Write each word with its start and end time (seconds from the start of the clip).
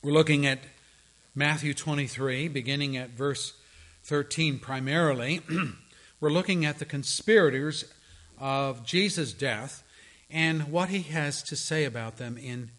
We're 0.00 0.12
looking 0.12 0.46
at 0.46 0.60
Matthew 1.34 1.74
23, 1.74 2.46
beginning 2.46 2.96
at 2.96 3.10
verse 3.10 3.54
13 4.04 4.60
primarily. 4.60 5.40
We're 6.20 6.30
looking 6.30 6.64
at 6.64 6.78
the 6.78 6.84
conspirators 6.84 7.84
of 8.38 8.84
Jesus' 8.84 9.32
death 9.32 9.82
and 10.30 10.70
what 10.70 10.90
he 10.90 11.02
has 11.02 11.42
to 11.42 11.56
say 11.56 11.84
about 11.84 12.16
them 12.16 12.38
in, 12.38 12.70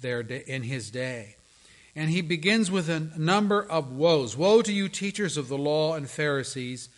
their, 0.00 0.22
in 0.22 0.64
his 0.64 0.90
day. 0.90 1.36
And 1.94 2.10
he 2.10 2.22
begins 2.22 2.72
with 2.72 2.90
a 2.90 3.08
number 3.16 3.62
of 3.62 3.92
woes. 3.92 4.36
Woe 4.36 4.60
to 4.60 4.72
you, 4.72 4.88
teachers 4.88 5.36
of 5.36 5.46
the 5.46 5.56
law 5.56 5.94
and 5.94 6.10
Pharisees, 6.10 6.88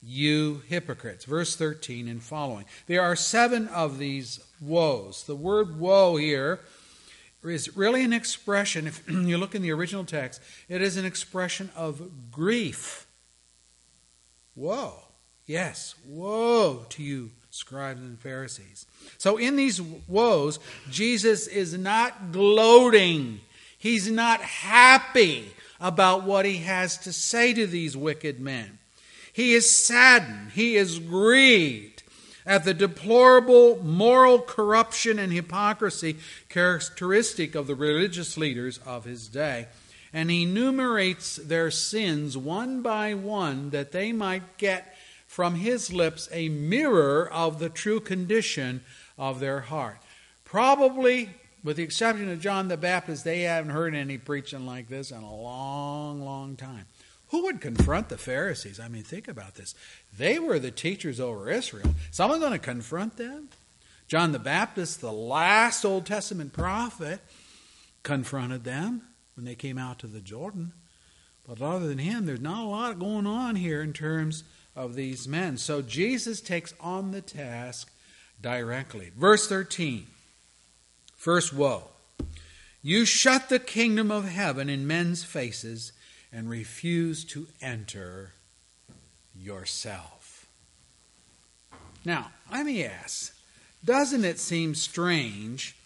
you 0.00 0.62
hypocrites. 0.68 1.24
Verse 1.24 1.56
13 1.56 2.06
and 2.06 2.22
following. 2.22 2.66
There 2.86 3.02
are 3.02 3.16
seven 3.16 3.66
of 3.66 3.98
these 3.98 4.38
woes. 4.60 5.24
The 5.24 5.34
word 5.34 5.80
woe 5.80 6.14
here 6.14 6.60
is 7.50 7.76
really 7.76 8.02
an 8.02 8.12
expression, 8.12 8.86
if 8.86 9.02
you 9.08 9.38
look 9.38 9.54
in 9.54 9.62
the 9.62 9.72
original 9.72 10.04
text, 10.04 10.40
it 10.68 10.82
is 10.82 10.96
an 10.96 11.04
expression 11.04 11.70
of 11.76 12.30
grief. 12.30 13.06
Woe. 14.56 14.94
Yes, 15.46 15.94
woe 16.06 16.86
to 16.88 17.02
you, 17.02 17.30
scribes 17.50 18.00
and 18.00 18.18
Pharisees. 18.18 18.86
So 19.18 19.36
in 19.36 19.56
these 19.56 19.80
woes, 19.82 20.58
Jesus 20.90 21.46
is 21.46 21.76
not 21.76 22.32
gloating. 22.32 23.40
He's 23.76 24.10
not 24.10 24.40
happy 24.40 25.52
about 25.80 26.24
what 26.24 26.46
he 26.46 26.58
has 26.58 26.96
to 26.98 27.12
say 27.12 27.52
to 27.52 27.66
these 27.66 27.96
wicked 27.96 28.40
men. 28.40 28.78
He 29.32 29.52
is 29.52 29.70
saddened. 29.70 30.52
He 30.52 30.76
is 30.76 30.98
grieved 30.98 31.93
at 32.46 32.64
the 32.64 32.74
deplorable 32.74 33.82
moral 33.82 34.38
corruption 34.38 35.18
and 35.18 35.32
hypocrisy 35.32 36.16
characteristic 36.48 37.54
of 37.54 37.66
the 37.66 37.74
religious 37.74 38.36
leaders 38.36 38.78
of 38.86 39.04
his 39.04 39.28
day. 39.28 39.66
And 40.12 40.30
enumerates 40.30 41.36
their 41.36 41.70
sins 41.70 42.36
one 42.36 42.82
by 42.82 43.14
one 43.14 43.70
that 43.70 43.90
they 43.90 44.12
might 44.12 44.58
get 44.58 44.96
from 45.26 45.56
his 45.56 45.92
lips 45.92 46.28
a 46.30 46.48
mirror 46.48 47.28
of 47.32 47.58
the 47.58 47.68
true 47.68 47.98
condition 47.98 48.82
of 49.18 49.40
their 49.40 49.60
heart. 49.60 49.98
Probably, 50.44 51.30
with 51.64 51.78
the 51.78 51.82
exception 51.82 52.30
of 52.30 52.40
John 52.40 52.68
the 52.68 52.76
Baptist, 52.76 53.24
they 53.24 53.40
haven't 53.40 53.72
heard 53.72 53.96
any 53.96 54.18
preaching 54.18 54.66
like 54.66 54.88
this 54.88 55.10
in 55.10 55.22
a 55.22 55.34
long, 55.34 56.22
long 56.22 56.54
time. 56.54 56.86
Who 57.28 57.44
would 57.44 57.60
confront 57.60 58.08
the 58.08 58.18
Pharisees? 58.18 58.78
I 58.78 58.88
mean, 58.88 59.02
think 59.02 59.28
about 59.28 59.54
this. 59.54 59.74
They 60.16 60.38
were 60.38 60.58
the 60.58 60.70
teachers 60.70 61.18
over 61.18 61.50
Israel. 61.50 61.94
Someone 62.10 62.40
going 62.40 62.52
to 62.52 62.58
confront 62.58 63.16
them? 63.16 63.48
John 64.06 64.32
the 64.32 64.38
Baptist, 64.38 65.00
the 65.00 65.12
last 65.12 65.84
Old 65.84 66.06
Testament 66.06 66.52
prophet, 66.52 67.20
confronted 68.02 68.64
them 68.64 69.02
when 69.34 69.44
they 69.46 69.54
came 69.54 69.78
out 69.78 69.98
to 70.00 70.06
the 70.06 70.20
Jordan. 70.20 70.72
But 71.46 71.60
other 71.60 71.88
than 71.88 71.98
him, 71.98 72.26
there's 72.26 72.40
not 72.40 72.64
a 72.64 72.68
lot 72.68 72.98
going 72.98 73.26
on 73.26 73.56
here 73.56 73.82
in 73.82 73.92
terms 73.92 74.44
of 74.76 74.94
these 74.94 75.26
men. 75.26 75.56
So 75.56 75.82
Jesus 75.82 76.40
takes 76.40 76.74
on 76.80 77.10
the 77.10 77.20
task 77.20 77.90
directly. 78.40 79.10
Verse 79.16 79.48
13. 79.48 80.06
First 81.16 81.52
woe. 81.52 81.84
You 82.82 83.06
shut 83.06 83.48
the 83.48 83.58
kingdom 83.58 84.10
of 84.10 84.28
heaven 84.28 84.68
in 84.68 84.86
men's 84.86 85.24
faces 85.24 85.92
and 86.34 86.50
refuse 86.50 87.24
to 87.24 87.46
enter 87.62 88.32
yourself. 89.38 90.46
Now, 92.04 92.32
let 92.52 92.66
me 92.66 92.84
ask 92.84 93.32
doesn't 93.84 94.24
it 94.24 94.38
seem 94.38 94.74
strange 94.74 95.76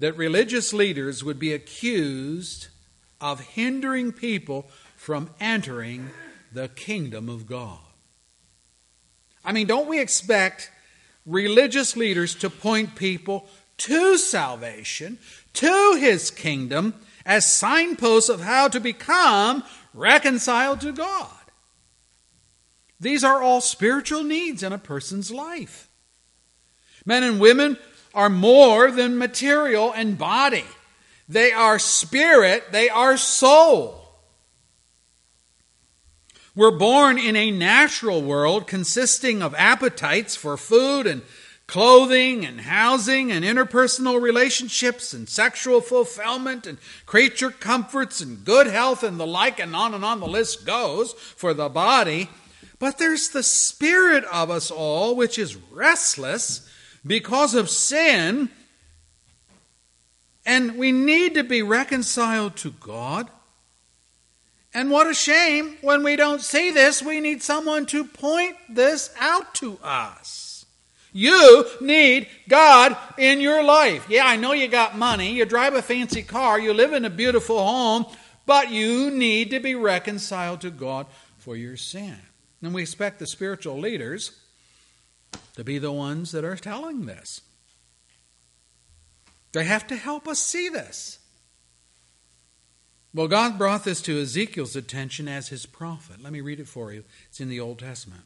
that 0.00 0.16
religious 0.16 0.72
leaders 0.72 1.22
would 1.22 1.38
be 1.38 1.52
accused 1.52 2.66
of 3.20 3.40
hindering 3.40 4.12
people 4.12 4.66
from 4.96 5.30
entering 5.40 6.10
the 6.52 6.68
kingdom 6.68 7.28
of 7.28 7.46
God? 7.46 7.78
I 9.44 9.52
mean, 9.52 9.66
don't 9.66 9.88
we 9.88 10.00
expect 10.00 10.70
religious 11.24 11.96
leaders 11.96 12.34
to 12.36 12.50
point 12.50 12.96
people 12.96 13.48
to 13.76 14.18
salvation, 14.18 15.18
to 15.54 15.96
his 15.98 16.30
kingdom, 16.30 16.94
as 17.24 17.50
signposts 17.50 18.28
of 18.28 18.40
how 18.40 18.68
to 18.68 18.80
become 18.80 19.62
reconciled 19.94 20.82
to 20.82 20.92
God? 20.92 21.30
These 23.00 23.24
are 23.24 23.42
all 23.42 23.60
spiritual 23.60 24.24
needs 24.24 24.62
in 24.62 24.72
a 24.72 24.78
person's 24.78 25.30
life. 25.30 25.88
Men 27.06 27.22
and 27.22 27.40
women 27.40 27.78
are 28.14 28.30
more 28.30 28.90
than 28.90 29.18
material 29.18 29.92
and 29.92 30.18
body. 30.18 30.64
They 31.28 31.52
are 31.52 31.78
spirit, 31.78 32.72
they 32.72 32.88
are 32.88 33.16
soul. 33.16 34.00
We're 36.56 36.70
born 36.70 37.18
in 37.18 37.34
a 37.34 37.50
natural 37.50 38.22
world 38.22 38.66
consisting 38.66 39.42
of 39.42 39.54
appetites 39.56 40.36
for 40.36 40.56
food 40.56 41.06
and 41.06 41.22
clothing 41.74 42.46
and 42.46 42.60
housing 42.60 43.32
and 43.32 43.44
interpersonal 43.44 44.22
relationships 44.22 45.12
and 45.12 45.28
sexual 45.28 45.80
fulfillment 45.80 46.68
and 46.68 46.78
creature 47.04 47.50
comforts 47.50 48.20
and 48.20 48.44
good 48.44 48.68
health 48.68 49.02
and 49.02 49.18
the 49.18 49.26
like, 49.26 49.58
and 49.58 49.74
on 49.74 49.92
and 49.92 50.04
on 50.04 50.20
the 50.20 50.26
list 50.28 50.64
goes 50.64 51.14
for 51.14 51.52
the 51.52 51.68
body. 51.68 52.30
But 52.78 52.98
there's 52.98 53.30
the 53.30 53.42
spirit 53.42 54.22
of 54.26 54.52
us 54.52 54.70
all, 54.70 55.16
which 55.16 55.36
is 55.36 55.56
restless 55.72 56.70
because 57.04 57.56
of 57.56 57.68
sin, 57.68 58.50
and 60.46 60.78
we 60.78 60.92
need 60.92 61.34
to 61.34 61.42
be 61.42 61.62
reconciled 61.62 62.54
to 62.58 62.70
God. 62.70 63.28
And 64.72 64.92
what 64.92 65.10
a 65.10 65.14
shame 65.14 65.76
when 65.80 66.04
we 66.04 66.14
don't 66.14 66.40
see 66.40 66.70
this, 66.70 67.02
we 67.02 67.18
need 67.18 67.42
someone 67.42 67.84
to 67.86 68.04
point 68.04 68.54
this 68.68 69.12
out 69.18 69.56
to 69.56 69.80
us. 69.82 70.43
You 71.16 71.64
need 71.80 72.26
God 72.48 72.96
in 73.16 73.40
your 73.40 73.62
life. 73.62 74.06
Yeah, 74.10 74.26
I 74.26 74.34
know 74.34 74.52
you 74.52 74.66
got 74.66 74.98
money, 74.98 75.32
you 75.32 75.44
drive 75.44 75.74
a 75.74 75.80
fancy 75.80 76.24
car, 76.24 76.58
you 76.58 76.74
live 76.74 76.92
in 76.92 77.04
a 77.04 77.10
beautiful 77.10 77.64
home, 77.64 78.04
but 78.46 78.72
you 78.72 79.12
need 79.12 79.50
to 79.50 79.60
be 79.60 79.76
reconciled 79.76 80.60
to 80.62 80.70
God 80.70 81.06
for 81.38 81.56
your 81.56 81.76
sin. 81.76 82.16
And 82.60 82.74
we 82.74 82.82
expect 82.82 83.20
the 83.20 83.28
spiritual 83.28 83.78
leaders 83.78 84.32
to 85.54 85.62
be 85.62 85.78
the 85.78 85.92
ones 85.92 86.32
that 86.32 86.44
are 86.44 86.56
telling 86.56 87.06
this. 87.06 87.42
They 89.52 89.64
have 89.64 89.86
to 89.86 89.96
help 89.96 90.26
us 90.26 90.40
see 90.40 90.68
this. 90.68 91.20
Well, 93.14 93.28
God 93.28 93.56
brought 93.56 93.84
this 93.84 94.02
to 94.02 94.20
Ezekiel's 94.20 94.74
attention 94.74 95.28
as 95.28 95.46
his 95.46 95.64
prophet. 95.64 96.20
Let 96.20 96.32
me 96.32 96.40
read 96.40 96.58
it 96.58 96.66
for 96.66 96.92
you. 96.92 97.04
It's 97.28 97.40
in 97.40 97.48
the 97.48 97.60
Old 97.60 97.78
Testament. 97.78 98.24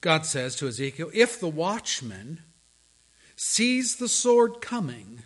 God 0.00 0.24
says 0.24 0.56
to 0.56 0.68
Ezekiel, 0.68 1.10
If 1.12 1.38
the 1.38 1.48
watchman 1.48 2.40
sees 3.36 3.96
the 3.96 4.08
sword 4.08 4.60
coming 4.60 5.22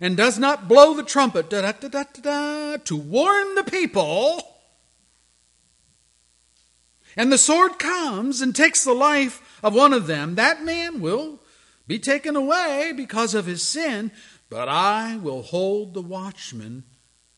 and 0.00 0.16
does 0.16 0.38
not 0.38 0.68
blow 0.68 0.94
the 0.94 1.02
trumpet 1.02 1.50
da, 1.50 1.72
da, 1.72 2.04
da, 2.04 2.76
to 2.76 2.96
warn 2.96 3.54
the 3.54 3.64
people, 3.64 4.42
and 7.16 7.32
the 7.32 7.38
sword 7.38 7.78
comes 7.78 8.40
and 8.40 8.54
takes 8.54 8.84
the 8.84 8.94
life 8.94 9.58
of 9.62 9.74
one 9.74 9.92
of 9.92 10.06
them, 10.06 10.36
that 10.36 10.64
man 10.64 11.00
will 11.00 11.40
be 11.86 11.98
taken 11.98 12.36
away 12.36 12.92
because 12.96 13.34
of 13.34 13.46
his 13.46 13.62
sin, 13.62 14.12
but 14.48 14.68
I 14.68 15.16
will 15.16 15.42
hold 15.42 15.94
the 15.94 16.02
watchman 16.02 16.84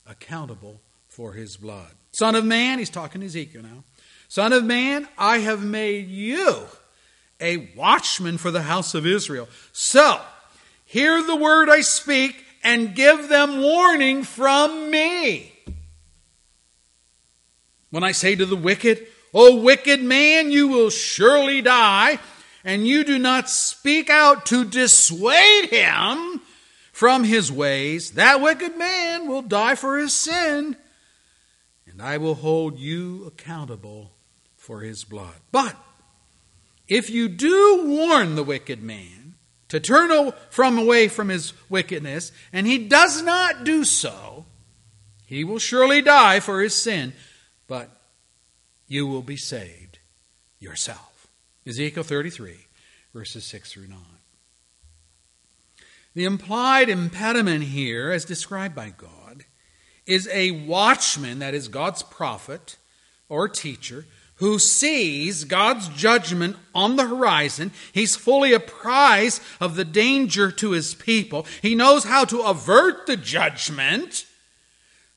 accountable 0.07 0.83
for 1.09 1.33
his 1.33 1.57
blood. 1.57 1.93
Son 2.13 2.35
of 2.35 2.45
man, 2.45 2.79
he's 2.79 2.91
talking 2.91 3.23
to 3.23 3.27
Ezekiel 3.27 3.63
now. 3.63 3.85
Son 4.33 4.55
of 4.55 4.65
man, 4.65 5.07
I 5.19 5.41
have 5.41 5.63
made 5.63 6.09
you 6.09 6.65
a 7.39 7.69
watchman 7.77 8.39
for 8.39 8.51
the 8.51 8.63
house 8.63 8.95
of 8.95 9.05
Israel. 9.05 9.47
So, 9.73 10.23
hear 10.87 11.23
the 11.23 11.37
word 11.37 11.69
I 11.69 11.83
speak 11.83 12.43
and 12.65 12.95
give 12.95 13.29
them 13.29 13.61
warning 13.61 14.23
from 14.23 14.91
me. 14.91 15.53
When 17.91 18.03
I 18.03 18.13
say 18.13 18.35
to 18.35 18.47
the 18.47 18.57
wicked, 18.57 19.07
O 19.35 19.57
wicked 19.57 20.03
man, 20.03 20.51
you 20.51 20.67
will 20.67 20.89
surely 20.89 21.61
die, 21.61 22.19
and 22.65 22.89
you 22.89 23.05
do 23.05 23.19
not 23.19 23.51
speak 23.51 24.09
out 24.09 24.47
to 24.47 24.65
dissuade 24.65 25.69
him 25.69 26.41
from 26.91 27.25
his 27.25 27.53
ways, 27.53 28.13
that 28.13 28.41
wicked 28.41 28.79
man 28.79 29.29
will 29.29 29.43
die 29.43 29.75
for 29.75 29.99
his 29.99 30.15
sin, 30.15 30.75
and 31.87 32.01
I 32.01 32.17
will 32.17 32.37
hold 32.37 32.79
you 32.79 33.27
accountable 33.27 34.12
for 34.63 34.83
his 34.83 35.03
blood. 35.03 35.35
But 35.51 35.75
if 36.87 37.11
you 37.11 37.29
do 37.29 37.83
warn 37.85 38.37
the 38.37 38.45
wicked 38.45 38.81
man 38.81 39.35
to 39.71 39.81
turn 39.81 40.33
from 40.51 40.79
away 40.79 41.09
from 41.09 41.31
his 41.31 41.53
wickedness, 41.69 42.31
and 42.53 42.65
he 42.65 42.79
does 42.79 43.23
not 43.23 43.65
do 43.65 43.83
so, 43.83 44.47
he 45.27 45.43
will 45.43 45.59
surely 45.59 46.01
die 46.01 46.39
for 46.39 46.61
his 46.61 46.81
sin, 46.81 47.13
but 47.67 47.91
you 48.87 49.05
will 49.05 49.23
be 49.23 49.37
saved 49.37 49.99
yourself. 50.61 51.27
Ezekiel 51.67 52.05
33, 52.05 52.55
verses 53.13 53.45
6 53.45 53.73
through 53.73 53.89
9. 53.89 53.99
The 56.15 56.25
implied 56.25 56.89
impediment 56.89 57.65
here, 57.65 58.13
as 58.13 58.25
described 58.25 58.77
by 58.77 58.91
God, 58.97 59.45
is 60.07 60.29
a 60.29 60.53
watchman, 60.53 61.41
that 61.41 61.53
is 61.53 61.67
God's 61.67 62.05
prophet 62.05 62.77
or 63.29 63.49
teacher, 63.49 64.05
who 64.43 64.59
sees 64.59 65.45
God's 65.45 65.87
judgment 65.91 66.57
on 66.75 66.97
the 66.97 67.07
horizon. 67.07 67.71
He's 67.93 68.17
fully 68.17 68.53
apprised 68.53 69.41
of 69.61 69.77
the 69.77 69.85
danger 69.85 70.51
to 70.51 70.73
his 70.73 70.97
people. 70.97 71.47
He 71.63 71.77
knows 71.77 72.03
how 72.03 72.25
to 72.25 72.43
avert 72.43 73.07
the 73.07 73.17
judgment. 73.17 74.27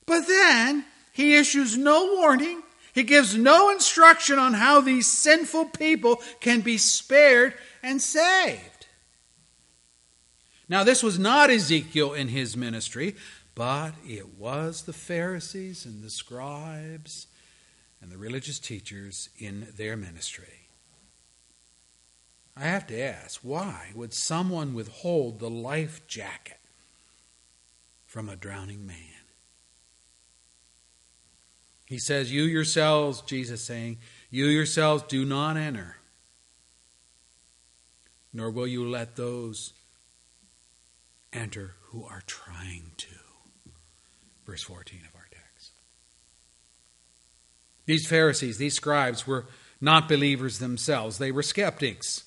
But 0.05 0.27
then 0.27 0.85
he 1.11 1.35
issues 1.35 1.75
no 1.75 2.17
warning. 2.17 2.61
He 2.93 3.01
gives 3.01 3.35
no 3.35 3.71
instruction 3.71 4.37
on 4.37 4.53
how 4.53 4.79
these 4.79 5.07
sinful 5.07 5.69
people 5.69 6.21
can 6.39 6.61
be 6.61 6.77
spared 6.77 7.55
and 7.81 7.99
saved. 7.99 8.85
Now, 10.69 10.83
this 10.83 11.01
was 11.01 11.17
not 11.17 11.49
Ezekiel 11.49 12.13
in 12.13 12.27
his 12.27 12.55
ministry, 12.55 13.15
but 13.55 13.93
it 14.07 14.37
was 14.37 14.83
the 14.83 14.93
Pharisees 14.93 15.83
and 15.83 16.03
the 16.03 16.11
scribes 16.11 17.25
and 18.05 18.11
the 18.11 18.17
religious 18.19 18.59
teachers 18.59 19.29
in 19.39 19.65
their 19.77 19.97
ministry. 19.97 20.67
I 22.55 22.65
have 22.65 22.85
to 22.85 23.01
ask, 23.01 23.39
why 23.41 23.93
would 23.95 24.13
someone 24.13 24.75
withhold 24.75 25.39
the 25.39 25.49
life 25.49 26.05
jacket 26.05 26.59
from 28.05 28.29
a 28.29 28.35
drowning 28.35 28.85
man? 28.85 29.23
He 31.87 31.97
says, 31.97 32.31
You 32.31 32.43
yourselves, 32.43 33.21
Jesus 33.21 33.63
saying, 33.63 33.97
you 34.29 34.45
yourselves 34.45 35.03
do 35.07 35.25
not 35.25 35.57
enter, 35.57 35.97
nor 38.31 38.51
will 38.51 38.67
you 38.67 38.87
let 38.87 39.15
those 39.15 39.73
enter 41.33 41.73
who 41.85 42.05
are 42.05 42.21
trying 42.27 42.91
to. 42.97 43.15
Verse 44.45 44.61
14 44.61 44.99
of 45.07 45.14
these 47.85 48.07
Pharisees, 48.07 48.57
these 48.57 48.75
scribes, 48.75 49.27
were 49.27 49.45
not 49.79 50.07
believers 50.07 50.59
themselves. 50.59 51.17
They 51.17 51.31
were 51.31 51.43
skeptics. 51.43 52.23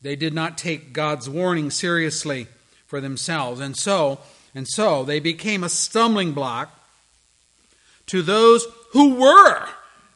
They 0.00 0.16
did 0.16 0.32
not 0.32 0.56
take 0.56 0.92
God's 0.92 1.28
warning 1.28 1.70
seriously 1.70 2.46
for 2.86 3.00
themselves. 3.00 3.60
And 3.60 3.76
so, 3.76 4.20
and 4.54 4.66
so 4.66 5.04
they 5.04 5.20
became 5.20 5.64
a 5.64 5.68
stumbling 5.68 6.32
block 6.32 6.74
to 8.06 8.22
those 8.22 8.66
who 8.92 9.16
were 9.16 9.66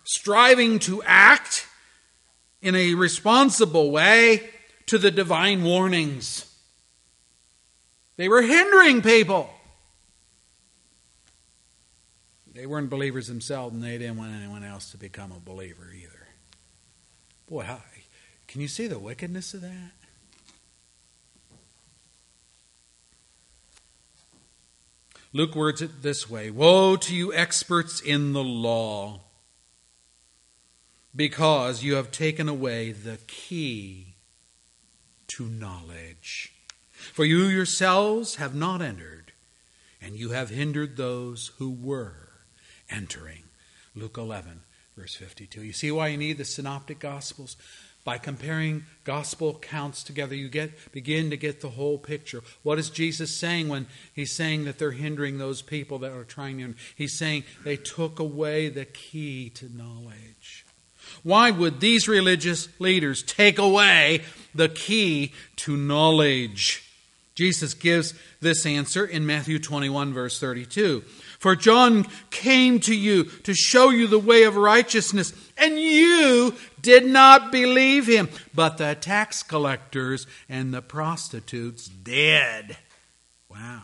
striving 0.04 0.78
to 0.80 1.02
act 1.04 1.66
in 2.62 2.74
a 2.74 2.94
responsible 2.94 3.90
way 3.90 4.48
to 4.86 4.98
the 4.98 5.10
divine 5.10 5.64
warnings. 5.64 6.48
They 8.16 8.28
were 8.28 8.42
hindering 8.42 9.02
people. 9.02 9.50
They 12.54 12.66
weren't 12.66 12.90
believers 12.90 13.28
themselves, 13.28 13.74
and 13.74 13.82
they 13.82 13.96
didn't 13.96 14.18
want 14.18 14.34
anyone 14.34 14.62
else 14.62 14.90
to 14.90 14.98
become 14.98 15.32
a 15.32 15.40
believer 15.40 15.90
either. 15.94 16.28
Boy, 17.48 17.62
how, 17.62 17.80
can 18.46 18.60
you 18.60 18.68
see 18.68 18.86
the 18.86 18.98
wickedness 18.98 19.54
of 19.54 19.62
that? 19.62 19.92
Luke 25.32 25.54
words 25.54 25.80
it 25.80 26.02
this 26.02 26.28
way 26.28 26.50
Woe 26.50 26.96
to 26.96 27.14
you, 27.14 27.32
experts 27.32 28.02
in 28.02 28.34
the 28.34 28.44
law, 28.44 29.20
because 31.16 31.82
you 31.82 31.94
have 31.94 32.10
taken 32.10 32.50
away 32.50 32.92
the 32.92 33.18
key 33.26 34.14
to 35.28 35.46
knowledge. 35.46 36.52
For 36.92 37.24
you 37.24 37.44
yourselves 37.44 38.36
have 38.36 38.54
not 38.54 38.82
entered, 38.82 39.32
and 40.02 40.16
you 40.16 40.30
have 40.30 40.50
hindered 40.50 40.98
those 40.98 41.52
who 41.58 41.70
were 41.70 42.31
entering. 42.92 43.44
Luke 43.94 44.16
11, 44.18 44.60
verse 44.96 45.14
52. 45.14 45.62
You 45.62 45.72
see 45.72 45.90
why 45.90 46.08
you 46.08 46.16
need 46.16 46.38
the 46.38 46.44
synoptic 46.44 46.98
gospels? 46.98 47.56
By 48.04 48.18
comparing 48.18 48.84
gospel 49.04 49.50
accounts 49.50 50.02
together, 50.02 50.34
you 50.34 50.48
get 50.48 50.92
begin 50.92 51.30
to 51.30 51.36
get 51.36 51.60
the 51.60 51.68
whole 51.68 51.98
picture. 51.98 52.42
What 52.64 52.80
is 52.80 52.90
Jesus 52.90 53.38
saying 53.38 53.68
when 53.68 53.86
he's 54.12 54.32
saying 54.32 54.64
that 54.64 54.78
they're 54.78 54.90
hindering 54.90 55.38
those 55.38 55.62
people 55.62 56.00
that 56.00 56.10
are 56.10 56.24
trying 56.24 56.58
to? 56.58 56.74
He's 56.96 57.16
saying 57.16 57.44
they 57.64 57.76
took 57.76 58.18
away 58.18 58.68
the 58.68 58.86
key 58.86 59.50
to 59.50 59.68
knowledge. 59.76 60.66
Why 61.22 61.52
would 61.52 61.78
these 61.78 62.08
religious 62.08 62.68
leaders 62.80 63.22
take 63.22 63.58
away 63.58 64.22
the 64.52 64.68
key 64.68 65.32
to 65.56 65.76
knowledge? 65.76 66.88
Jesus 67.34 67.74
gives 67.74 68.14
this 68.40 68.66
answer 68.66 69.04
in 69.06 69.24
Matthew 69.24 69.58
21, 69.58 70.12
verse 70.12 70.38
32. 70.38 71.02
For 71.42 71.56
John 71.56 72.06
came 72.30 72.78
to 72.82 72.94
you 72.94 73.24
to 73.24 73.52
show 73.52 73.90
you 73.90 74.06
the 74.06 74.16
way 74.16 74.44
of 74.44 74.54
righteousness, 74.54 75.32
and 75.56 75.76
you 75.76 76.54
did 76.80 77.04
not 77.04 77.50
believe 77.50 78.06
him. 78.06 78.28
But 78.54 78.78
the 78.78 78.94
tax 78.94 79.42
collectors 79.42 80.28
and 80.48 80.72
the 80.72 80.82
prostitutes 80.82 81.88
did. 81.88 82.76
Wow. 83.50 83.82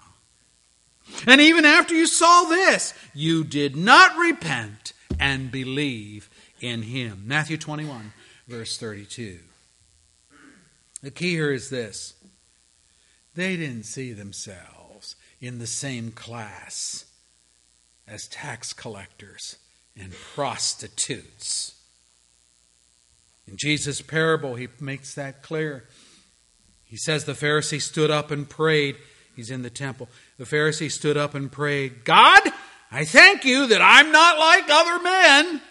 And 1.27 1.41
even 1.41 1.65
after 1.65 1.97
you 1.97 2.07
saw 2.07 2.45
this, 2.45 2.95
you 3.13 3.43
did 3.43 3.75
not 3.75 4.17
repent 4.17 4.93
and 5.19 5.51
believe 5.51 6.31
in 6.61 6.83
him. 6.83 7.25
Matthew 7.27 7.57
21, 7.57 8.13
verse 8.47 8.79
32. 8.79 9.41
The 11.03 11.11
key 11.11 11.31
here 11.31 11.53
is 11.53 11.71
this 11.71 12.15
they 13.35 13.57
didn't 13.57 13.87
see 13.87 14.13
themselves 14.13 15.17
in 15.41 15.59
the 15.59 15.67
same 15.67 16.13
class 16.13 17.05
as 18.09 18.27
tax 18.29 18.73
collectors 18.73 19.57
and 19.97 20.13
prostitutes. 20.35 21.75
In 23.47 23.57
Jesus' 23.57 24.03
parable, 24.03 24.55
he 24.55 24.69
makes 24.81 25.15
that 25.15 25.43
clear. 25.43 25.85
He 26.85 26.97
says 26.97 27.25
the 27.25 27.33
Pharisee 27.33 27.81
stood 27.81 28.11
up 28.11 28.31
and 28.31 28.49
prayed. 28.49 28.97
He's 29.37 29.51
in 29.51 29.63
the 29.63 29.71
temple. 29.71 30.09
The 30.39 30.45
Pharisee 30.45 30.91
stood 30.91 31.17
up 31.17 31.35
and 31.35 31.51
prayed, 31.51 32.05
God, 32.05 32.41
I 32.91 33.05
thank 33.05 33.45
you 33.45 33.67
that 33.69 33.83
I'm 33.83 34.11
not 34.11 34.39
like 34.39 34.65
other 34.69 35.03
men, 35.03 35.63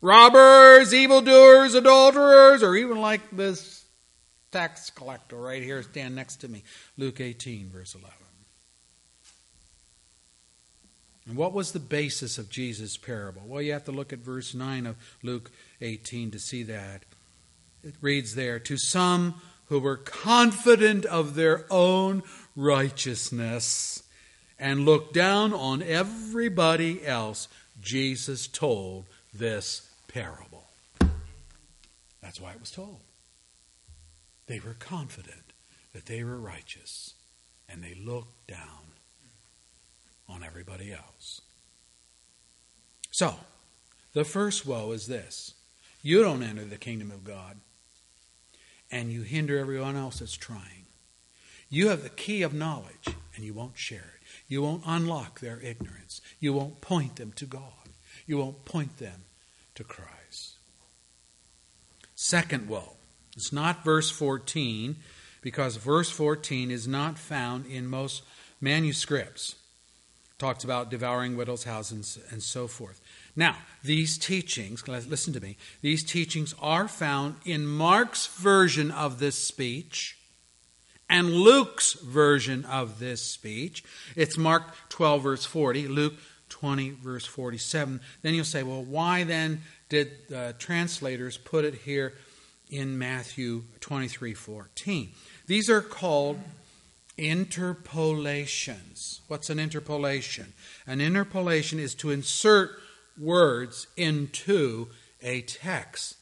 robbers, 0.00 0.92
evildoers, 0.92 1.74
adulterers, 1.74 2.62
or 2.62 2.76
even 2.76 3.00
like 3.00 3.20
this 3.30 3.84
tax 4.50 4.90
collector 4.90 5.36
right 5.36 5.62
here 5.62 5.82
stand 5.82 6.14
next 6.14 6.36
to 6.36 6.48
me. 6.48 6.62
Luke 6.96 7.20
18, 7.20 7.70
verse 7.70 7.94
11. 7.94 8.21
And 11.26 11.36
what 11.36 11.52
was 11.52 11.72
the 11.72 11.78
basis 11.78 12.36
of 12.36 12.50
Jesus' 12.50 12.96
parable? 12.96 13.42
Well, 13.46 13.62
you 13.62 13.72
have 13.72 13.84
to 13.84 13.92
look 13.92 14.12
at 14.12 14.18
verse 14.18 14.54
9 14.54 14.86
of 14.86 14.96
Luke 15.22 15.50
18 15.80 16.32
to 16.32 16.38
see 16.38 16.62
that. 16.64 17.04
It 17.84 17.94
reads 18.00 18.34
there 18.34 18.58
To 18.58 18.76
some 18.76 19.40
who 19.66 19.78
were 19.78 19.96
confident 19.96 21.04
of 21.06 21.34
their 21.34 21.64
own 21.70 22.22
righteousness 22.56 24.02
and 24.58 24.84
looked 24.84 25.14
down 25.14 25.52
on 25.52 25.82
everybody 25.82 27.04
else, 27.06 27.48
Jesus 27.80 28.46
told 28.46 29.06
this 29.32 29.88
parable. 30.08 30.64
That's 32.20 32.40
why 32.40 32.52
it 32.52 32.60
was 32.60 32.70
told. 32.70 33.00
They 34.46 34.60
were 34.60 34.76
confident 34.78 35.52
that 35.92 36.06
they 36.06 36.22
were 36.22 36.38
righteous 36.38 37.14
and 37.68 37.82
they 37.82 37.94
looked 37.94 38.46
down 38.46 38.91
on 40.32 40.42
everybody 40.44 40.92
else. 40.92 41.40
So, 43.10 43.34
the 44.14 44.24
first 44.24 44.66
woe 44.66 44.92
is 44.92 45.06
this 45.06 45.54
you 46.02 46.22
don't 46.22 46.42
enter 46.42 46.64
the 46.64 46.78
kingdom 46.78 47.10
of 47.10 47.24
God, 47.24 47.58
and 48.90 49.12
you 49.12 49.22
hinder 49.22 49.58
everyone 49.58 49.96
else 49.96 50.18
that's 50.18 50.36
trying. 50.36 50.86
You 51.70 51.88
have 51.88 52.02
the 52.02 52.10
key 52.10 52.42
of 52.42 52.52
knowledge, 52.52 53.08
and 53.34 53.44
you 53.44 53.54
won't 53.54 53.78
share 53.78 53.98
it. 54.16 54.26
You 54.48 54.62
won't 54.62 54.82
unlock 54.86 55.40
their 55.40 55.60
ignorance. 55.60 56.20
You 56.40 56.52
won't 56.52 56.80
point 56.80 57.16
them 57.16 57.32
to 57.36 57.46
God. 57.46 57.62
You 58.26 58.38
won't 58.38 58.64
point 58.64 58.98
them 58.98 59.24
to 59.74 59.84
Christ. 59.84 60.56
Second 62.14 62.68
woe. 62.68 62.96
It's 63.36 63.52
not 63.52 63.84
verse 63.84 64.10
14, 64.10 64.96
because 65.40 65.76
verse 65.76 66.10
14 66.10 66.70
is 66.70 66.86
not 66.86 67.18
found 67.18 67.66
in 67.66 67.86
most 67.86 68.22
manuscripts 68.60 69.56
talks 70.38 70.64
about 70.64 70.90
devouring 70.90 71.36
widows' 71.36 71.64
houses 71.64 72.18
and 72.30 72.42
so 72.42 72.66
forth. 72.66 73.00
Now, 73.36 73.56
these 73.82 74.18
teachings, 74.18 74.86
listen 74.86 75.32
to 75.32 75.40
me, 75.40 75.56
these 75.80 76.04
teachings 76.04 76.54
are 76.60 76.88
found 76.88 77.36
in 77.44 77.66
Mark's 77.66 78.26
version 78.26 78.90
of 78.90 79.18
this 79.18 79.36
speech 79.36 80.18
and 81.08 81.30
Luke's 81.30 81.92
version 81.94 82.64
of 82.64 82.98
this 82.98 83.22
speech. 83.22 83.84
It's 84.16 84.38
Mark 84.38 84.74
12, 84.88 85.22
verse 85.22 85.44
40, 85.44 85.88
Luke 85.88 86.14
20, 86.48 86.90
verse 86.90 87.26
47. 87.26 88.00
Then 88.22 88.34
you'll 88.34 88.44
say, 88.44 88.62
well, 88.62 88.82
why 88.82 89.24
then 89.24 89.62
did 89.88 90.10
the 90.28 90.54
translators 90.58 91.36
put 91.36 91.64
it 91.64 91.74
here 91.74 92.14
in 92.70 92.98
Matthew 92.98 93.64
23, 93.80 94.34
14? 94.34 95.12
These 95.46 95.68
are 95.68 95.82
called 95.82 96.38
interpolations. 97.16 99.20
What's 99.28 99.50
an 99.50 99.58
interpolation? 99.58 100.52
An 100.86 101.00
interpolation 101.00 101.78
is 101.78 101.94
to 101.96 102.10
insert 102.10 102.70
words 103.18 103.86
into 103.96 104.88
a 105.22 105.42
text. 105.42 106.16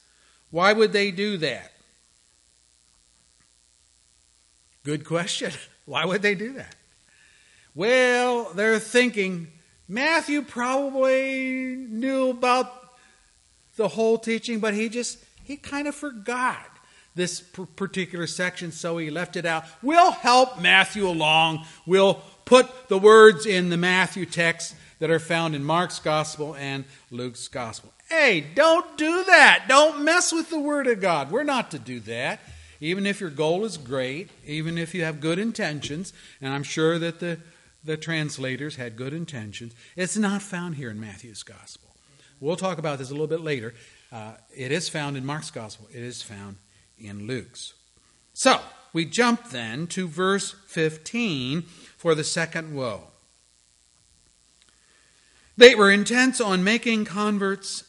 Why 0.49 0.73
would 0.73 0.93
they 0.93 1.11
do 1.11 1.37
that? 1.37 1.71
Good 4.83 5.05
question. 5.05 5.51
Why 5.85 6.05
would 6.05 6.21
they 6.21 6.35
do 6.35 6.53
that? 6.53 6.75
Well, 7.73 8.51
they're 8.53 8.79
thinking 8.79 9.47
Matthew 9.87 10.41
probably 10.41 11.75
knew 11.75 12.29
about 12.29 12.71
the 13.77 13.87
whole 13.87 14.17
teaching, 14.17 14.59
but 14.59 14.73
he 14.73 14.89
just, 14.89 15.17
he 15.43 15.57
kind 15.57 15.87
of 15.87 15.95
forgot 15.95 16.70
this 17.15 17.41
particular 17.41 18.27
section, 18.27 18.71
so 18.71 18.97
he 18.97 19.09
left 19.09 19.35
it 19.35 19.45
out. 19.45 19.65
We'll 19.81 20.11
help 20.11 20.61
Matthew 20.61 21.07
along. 21.07 21.65
We'll 21.85 22.21
put 22.45 22.87
the 22.87 22.97
words 22.97 23.45
in 23.45 23.69
the 23.69 23.77
Matthew 23.77 24.25
text 24.25 24.75
that 24.99 25.09
are 25.09 25.19
found 25.19 25.55
in 25.55 25.63
Mark's 25.63 25.99
gospel 25.99 26.55
and 26.55 26.85
Luke's 27.09 27.47
gospel. 27.47 27.91
Hey, 28.09 28.45
don't 28.55 28.97
do 28.97 29.23
that. 29.25 29.65
Don't 29.67 30.03
mess 30.03 30.31
with 30.31 30.49
the 30.49 30.59
Word 30.59 30.87
of 30.87 31.01
God. 31.01 31.31
We're 31.31 31.43
not 31.43 31.71
to 31.71 31.79
do 31.79 31.99
that. 32.01 32.39
Even 32.79 33.05
if 33.05 33.19
your 33.19 33.29
goal 33.29 33.63
is 33.63 33.77
great, 33.77 34.29
even 34.45 34.77
if 34.77 34.93
you 34.93 35.03
have 35.03 35.19
good 35.19 35.39
intentions, 35.39 36.13
and 36.41 36.53
I'm 36.53 36.63
sure 36.63 36.97
that 36.97 37.19
the, 37.19 37.39
the 37.83 37.95
translators 37.95 38.75
had 38.75 38.95
good 38.95 39.13
intentions, 39.13 39.73
it's 39.95 40.17
not 40.17 40.41
found 40.41 40.75
here 40.75 40.89
in 40.89 40.99
Matthew's 40.99 41.43
gospel. 41.43 41.89
We'll 42.39 42.55
talk 42.55 42.79
about 42.79 42.97
this 42.97 43.09
a 43.09 43.13
little 43.13 43.27
bit 43.27 43.41
later. 43.41 43.73
Uh, 44.11 44.33
it 44.55 44.71
is 44.71 44.89
found 44.89 45.15
in 45.15 45.25
Mark's 45.25 45.51
gospel, 45.51 45.87
it 45.93 46.01
is 46.01 46.21
found 46.21 46.57
in 47.03 47.27
Luke's. 47.27 47.73
So, 48.33 48.61
we 48.93 49.05
jump 49.05 49.49
then 49.49 49.87
to 49.87 50.07
verse 50.07 50.55
15 50.67 51.63
for 51.97 52.15
the 52.15 52.23
second 52.23 52.73
woe. 52.73 53.07
They 55.57 55.75
were 55.75 55.91
intent 55.91 56.41
on 56.41 56.63
making 56.63 57.05
converts, 57.05 57.83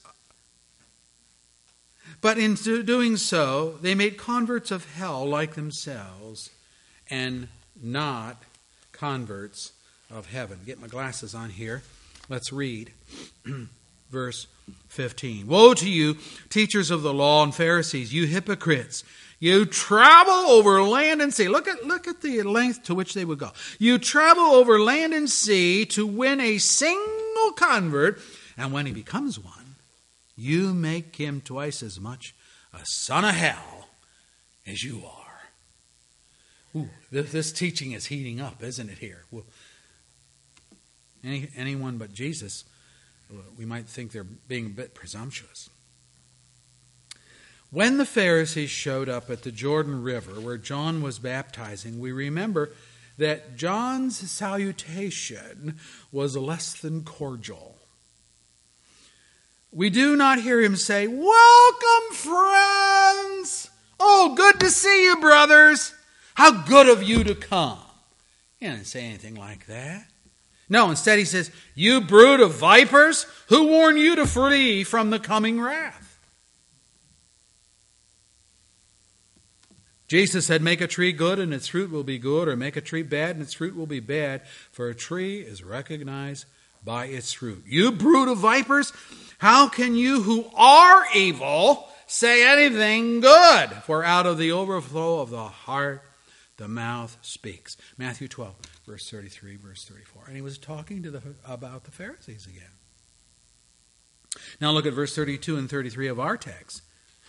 but 2.21 2.38
in 2.38 2.54
doing 2.54 3.16
so, 3.16 3.78
they 3.81 3.95
made 3.95 4.16
converts 4.16 4.71
of 4.71 4.95
hell 4.95 5.26
like 5.26 5.54
themselves 5.54 6.50
and 7.11 7.49
not 7.81 8.42
converts 8.92 9.73
of 10.11 10.31
heaven. 10.31 10.61
Get 10.66 10.81
my 10.81 10.87
glasses 10.87 11.35
on 11.35 11.50
here. 11.50 11.83
Let's 12.28 12.52
read. 12.52 12.92
verse 14.12 14.47
15. 14.88 15.49
Woe 15.49 15.75
to 15.75 15.90
you, 15.90 16.19
teachers 16.50 16.90
of 16.90 17.02
the 17.02 17.14
law 17.14 17.42
and 17.42 17.54
Pharisees, 17.54 18.12
you 18.12 18.26
hypocrites! 18.26 19.02
You 19.40 19.64
travel 19.64 20.33
over 20.33 20.85
land 20.85 21.21
and 21.21 21.35
sea. 21.35 21.49
Look 21.49 21.66
at, 21.66 21.85
look 21.85 22.07
at 22.07 22.23
the 22.23 22.45
length 22.45 22.85
to 22.85 22.95
which 22.95 23.12
they 23.12 23.25
would 23.25 23.40
go. 23.40 23.50
You 23.81 23.99
travel 23.99 24.45
over 24.45 24.78
land 24.78 25.12
and 25.14 25.28
sea 25.28 25.85
to 25.87 26.07
win 26.07 26.40
a 26.40 26.59
single 26.59 27.50
convert, 27.57 28.21
and 28.57 28.73
when 28.73 28.87
he 28.87 28.92
becomes 28.92 29.40
one, 29.40 29.75
you 30.37 30.73
make 30.73 31.16
him 31.16 31.40
twice 31.40 31.83
as 31.83 31.99
much 31.99 32.37
a 32.73 32.85
son 32.85 33.25
of 33.25 33.35
hell 33.35 33.88
as 34.64 34.85
you 34.85 35.02
are. 35.04 36.78
Ooh, 36.81 36.90
this, 37.11 37.33
this 37.33 37.50
teaching 37.50 37.90
is 37.90 38.07
heating 38.07 38.40
up, 38.40 38.62
isn't 38.62 38.90
it, 38.90 38.99
here? 38.99 39.25
Well, 39.33 39.45
any, 41.25 41.49
anyone 41.57 41.99
but 41.99 42.14
Jesus 42.14 42.62
we 43.57 43.65
might 43.65 43.87
think 43.87 44.12
they're 44.12 44.25
being 44.25 44.67
a 44.67 44.71
bit 44.71 44.95
presumptuous. 44.95 45.71
When 47.71 47.97
the 47.97 48.05
Pharisees 48.05 48.71
showed 48.71 49.09
up 49.09 49.31
at 49.31 49.43
the 49.43 49.51
Jordan 49.51 50.03
River 50.03 50.41
where 50.41 50.59
John 50.59 51.01
was 51.01 51.19
baptizing, 51.19 51.99
we 51.99 52.12
remember 52.12 52.71
that 53.17 53.57
John's 53.57 54.31
salutation 54.31 55.79
was 56.11 56.37
less 56.37 56.75
than 56.75 57.03
cordial. 57.03 57.77
We 59.71 59.89
do 59.89 60.17
not 60.17 60.41
hear 60.41 60.61
him 60.61 60.77
say, 60.77 61.07
Welcome, 61.07 62.12
friends! 62.12 63.71
Oh, 63.99 64.35
good 64.37 64.61
to 64.61 64.69
see 64.69 65.05
you, 65.05 65.17
brothers! 65.17 65.95
How 66.35 66.62
good 66.65 66.89
of 66.89 67.03
you 67.03 67.25
to 67.25 67.35
come! 67.35 67.79
He 68.61 68.67
didn't 68.67 68.85
say 68.85 69.07
anything 69.07 69.35
like 69.35 69.67
that. 69.67 70.12
No, 70.73 70.88
instead 70.88 71.19
he 71.19 71.26
says, 71.26 71.50
You 71.75 72.00
brood 72.00 72.41
of 72.41 72.55
vipers, 72.55 73.26
who 73.49 73.69
warned 73.69 73.99
you 73.99 74.17
to 74.17 74.26
flee 74.26 74.85
from 74.85 75.11
the 75.11 75.19
coming 75.19 75.61
wrath? 75.61 76.19
Jesus 80.09 80.47
said, 80.47 80.62
Make 80.62 80.81
a 80.81 80.87
tree 80.87 81.12
good 81.12 81.38
and 81.38 81.52
its 81.52 81.69
fruit 81.69 81.91
will 81.91 82.05
be 82.05 82.17
good, 82.17 82.49
or 82.49 82.57
make 82.57 82.76
a 82.76 82.81
tree 82.81 83.02
bad 83.02 83.37
and 83.37 83.43
its 83.43 83.52
fruit 83.52 83.76
will 83.76 83.87
be 83.87 84.00
bad, 84.00 84.47
for 84.71 84.88
a 84.88 84.95
tree 84.95 85.41
is 85.41 85.62
recognized 85.62 86.47
by 86.83 87.05
its 87.05 87.35
fruit. 87.35 87.64
You 87.67 87.93
brood 87.93 88.29
of 88.29 88.38
vipers, 88.38 88.95
how 89.37 89.69
can 89.69 89.95
you 89.95 90.23
who 90.23 90.47
are 90.55 91.05
evil 91.14 91.87
say 92.07 92.50
anything 92.50 93.21
good? 93.21 93.73
For 93.85 94.02
out 94.02 94.25
of 94.25 94.38
the 94.38 94.52
overflow 94.52 95.21
of 95.21 95.29
the 95.29 95.49
heart 95.49 96.02
the 96.57 96.67
mouth 96.67 97.19
speaks. 97.21 97.76
Matthew 97.99 98.26
12 98.26 98.55
verse 98.87 99.09
33, 99.11 99.57
verse 99.57 99.85
34. 99.85 100.25
And 100.27 100.37
he 100.37 100.43
was 100.43 100.59
talking 100.59 101.03
to 101.03 101.11
the, 101.11 101.23
about 101.47 101.85
the 101.85 101.91
Pharisees 101.91 102.47
again. 102.47 102.71
Now 104.61 104.71
look 104.71 104.87
at 104.87 104.93
verse 104.93 105.15
32 105.15 105.57
and 105.57 105.69
33 105.69 106.09
of 106.09 106.21
our 106.21 106.37
text. 106.37 106.83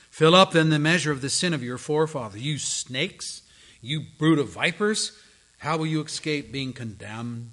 Fill 0.09 0.35
up 0.35 0.51
then 0.51 0.69
the 0.69 0.79
measure 0.79 1.11
of 1.11 1.21
the 1.21 1.29
sin 1.29 1.53
of 1.53 1.63
your 1.63 1.77
forefathers. 1.77 2.41
You 2.41 2.59
snakes, 2.59 3.41
you 3.81 4.01
brood 4.17 4.39
of 4.39 4.49
vipers, 4.49 5.17
how 5.59 5.77
will 5.77 5.87
you 5.87 6.03
escape 6.03 6.51
being 6.51 6.73
condemned 6.73 7.51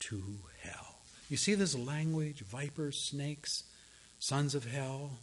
to 0.00 0.22
hell? 0.62 1.00
You 1.28 1.36
see 1.36 1.54
this 1.54 1.76
language 1.76 2.40
vipers, 2.40 2.98
snakes, 2.98 3.64
sons 4.18 4.54
of 4.54 4.64
hell, 4.64 5.18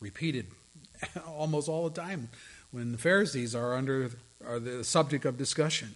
repeated 0.00 0.46
almost 1.26 1.68
all 1.68 1.88
the 1.88 2.00
time 2.00 2.30
when 2.70 2.92
the 2.92 2.98
Pharisees 2.98 3.54
are 3.54 3.74
under 3.74 4.10
are 4.44 4.58
the 4.58 4.82
subject 4.82 5.24
of 5.24 5.38
discussion. 5.38 5.94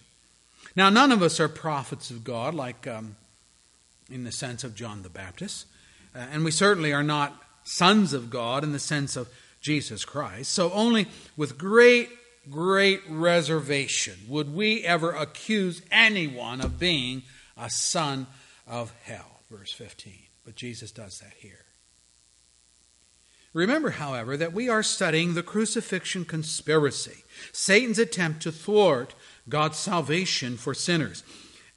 Now, 0.77 0.91
none 0.91 1.11
of 1.11 1.23
us 1.23 1.39
are 1.39 1.49
prophets 1.49 2.11
of 2.11 2.23
God, 2.23 2.53
like 2.53 2.85
um, 2.85 3.15
in 4.11 4.25
the 4.25 4.31
sense 4.31 4.63
of 4.63 4.75
John 4.75 5.01
the 5.01 5.09
Baptist, 5.09 5.65
uh, 6.15 6.19
and 6.31 6.45
we 6.45 6.51
certainly 6.51 6.93
are 6.93 7.01
not 7.01 7.41
sons 7.63 8.13
of 8.13 8.29
God 8.29 8.63
in 8.63 8.73
the 8.73 8.79
sense 8.79 9.17
of 9.17 9.27
Jesus 9.59 10.05
Christ. 10.05 10.51
So, 10.51 10.71
only 10.73 11.07
with 11.35 11.57
great, 11.57 12.09
great 12.51 13.01
reservation 13.09 14.19
would 14.27 14.53
we 14.53 14.83
ever 14.83 15.13
accuse 15.13 15.81
anyone 15.89 16.61
of 16.61 16.77
being 16.77 17.23
a 17.57 17.71
son 17.71 18.27
of 18.67 18.93
hell. 19.03 19.41
Verse 19.49 19.73
15. 19.73 20.13
But 20.45 20.55
Jesus 20.55 20.91
does 20.91 21.17
that 21.17 21.33
here. 21.39 21.65
Remember, 23.51 23.89
however, 23.89 24.37
that 24.37 24.53
we 24.53 24.69
are 24.69 24.83
studying 24.83 25.33
the 25.33 25.41
crucifixion 25.41 26.23
conspiracy, 26.23 27.23
Satan's 27.51 27.97
attempt 27.97 28.43
to 28.43 28.51
thwart 28.51 29.15
God's 29.49 29.77
salvation 29.77 30.57
for 30.57 30.73
sinners. 30.73 31.23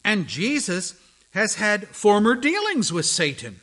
And 0.05 0.27
Jesus 0.27 0.95
has 1.33 1.57
had 1.57 1.89
former 1.89 2.35
dealings 2.35 2.93
with 2.93 3.07
Satan, 3.07 3.61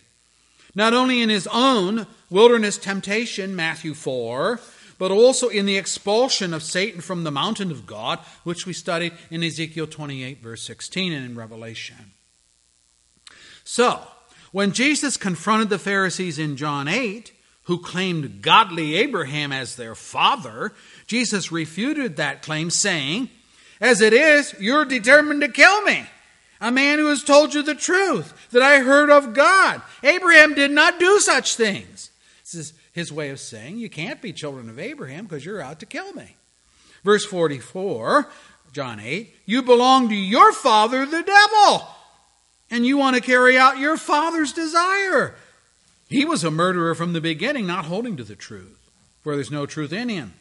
not 0.75 0.93
only 0.93 1.21
in 1.21 1.29
his 1.29 1.47
own 1.51 2.07
wilderness 2.29 2.77
temptation, 2.77 3.55
Matthew 3.55 3.93
4, 3.93 4.59
but 4.97 5.11
also 5.11 5.49
in 5.49 5.65
the 5.65 5.77
expulsion 5.77 6.53
of 6.53 6.63
Satan 6.63 7.01
from 7.01 7.23
the 7.23 7.31
mountain 7.31 7.71
of 7.71 7.85
God, 7.85 8.19
which 8.43 8.65
we 8.65 8.73
studied 8.73 9.13
in 9.29 9.43
Ezekiel 9.43 9.87
28, 9.87 10.41
verse 10.41 10.63
16, 10.63 11.13
and 11.13 11.25
in 11.25 11.35
Revelation. 11.35 12.13
So, 13.63 14.01
when 14.51 14.71
Jesus 14.71 15.17
confronted 15.17 15.69
the 15.69 15.77
Pharisees 15.77 16.39
in 16.39 16.55
John 16.57 16.87
8, 16.87 17.31
who 17.63 17.79
claimed 17.79 18.41
godly 18.41 18.95
Abraham 18.95 19.51
as 19.51 19.75
their 19.75 19.93
father, 19.93 20.71
Jesus 21.05 21.51
refuted 21.51 22.15
that 22.15 22.41
claim, 22.41 22.69
saying, 22.69 23.29
as 23.79 24.01
it 24.01 24.13
is, 24.13 24.55
you're 24.59 24.85
determined 24.85 25.41
to 25.41 25.49
kill 25.49 25.81
me. 25.83 26.05
A 26.59 26.71
man 26.71 26.97
who 26.97 27.07
has 27.07 27.23
told 27.23 27.53
you 27.53 27.61
the 27.61 27.75
truth 27.75 28.49
that 28.51 28.63
I 28.63 28.79
heard 28.79 29.09
of 29.09 29.33
God. 29.33 29.81
Abraham 30.03 30.55
did 30.55 30.71
not 30.71 30.99
do 30.99 31.19
such 31.19 31.55
things. 31.55 32.09
This 32.41 32.55
is 32.55 32.73
his 32.93 33.11
way 33.11 33.29
of 33.29 33.39
saying, 33.39 33.77
You 33.77 33.89
can't 33.89 34.21
be 34.21 34.33
children 34.33 34.69
of 34.69 34.79
Abraham 34.79 35.25
because 35.25 35.45
you're 35.45 35.61
out 35.61 35.79
to 35.81 35.85
kill 35.85 36.13
me. 36.13 36.35
Verse 37.03 37.25
44, 37.25 38.27
John 38.73 38.99
8, 38.99 39.33
You 39.45 39.61
belong 39.61 40.09
to 40.09 40.15
your 40.15 40.51
father, 40.51 41.05
the 41.05 41.21
devil, 41.21 41.87
and 42.71 42.85
you 42.85 42.97
want 42.97 43.15
to 43.15 43.21
carry 43.21 43.57
out 43.57 43.77
your 43.77 43.97
father's 43.97 44.51
desire. 44.51 45.35
He 46.09 46.25
was 46.25 46.43
a 46.43 46.51
murderer 46.51 46.95
from 46.95 47.13
the 47.13 47.21
beginning, 47.21 47.67
not 47.67 47.85
holding 47.85 48.17
to 48.17 48.23
the 48.23 48.35
truth, 48.35 48.89
for 49.21 49.35
there's 49.35 49.51
no 49.51 49.65
truth 49.65 49.93
in 49.93 50.09
him. 50.09 50.33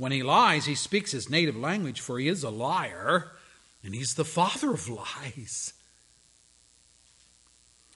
When 0.00 0.12
he 0.12 0.22
lies, 0.22 0.64
he 0.64 0.76
speaks 0.76 1.10
his 1.10 1.28
native 1.28 1.58
language, 1.58 2.00
for 2.00 2.18
he 2.18 2.26
is 2.26 2.42
a 2.42 2.48
liar, 2.48 3.32
and 3.84 3.94
he's 3.94 4.14
the 4.14 4.24
father 4.24 4.72
of 4.72 4.88
lies. 4.88 5.74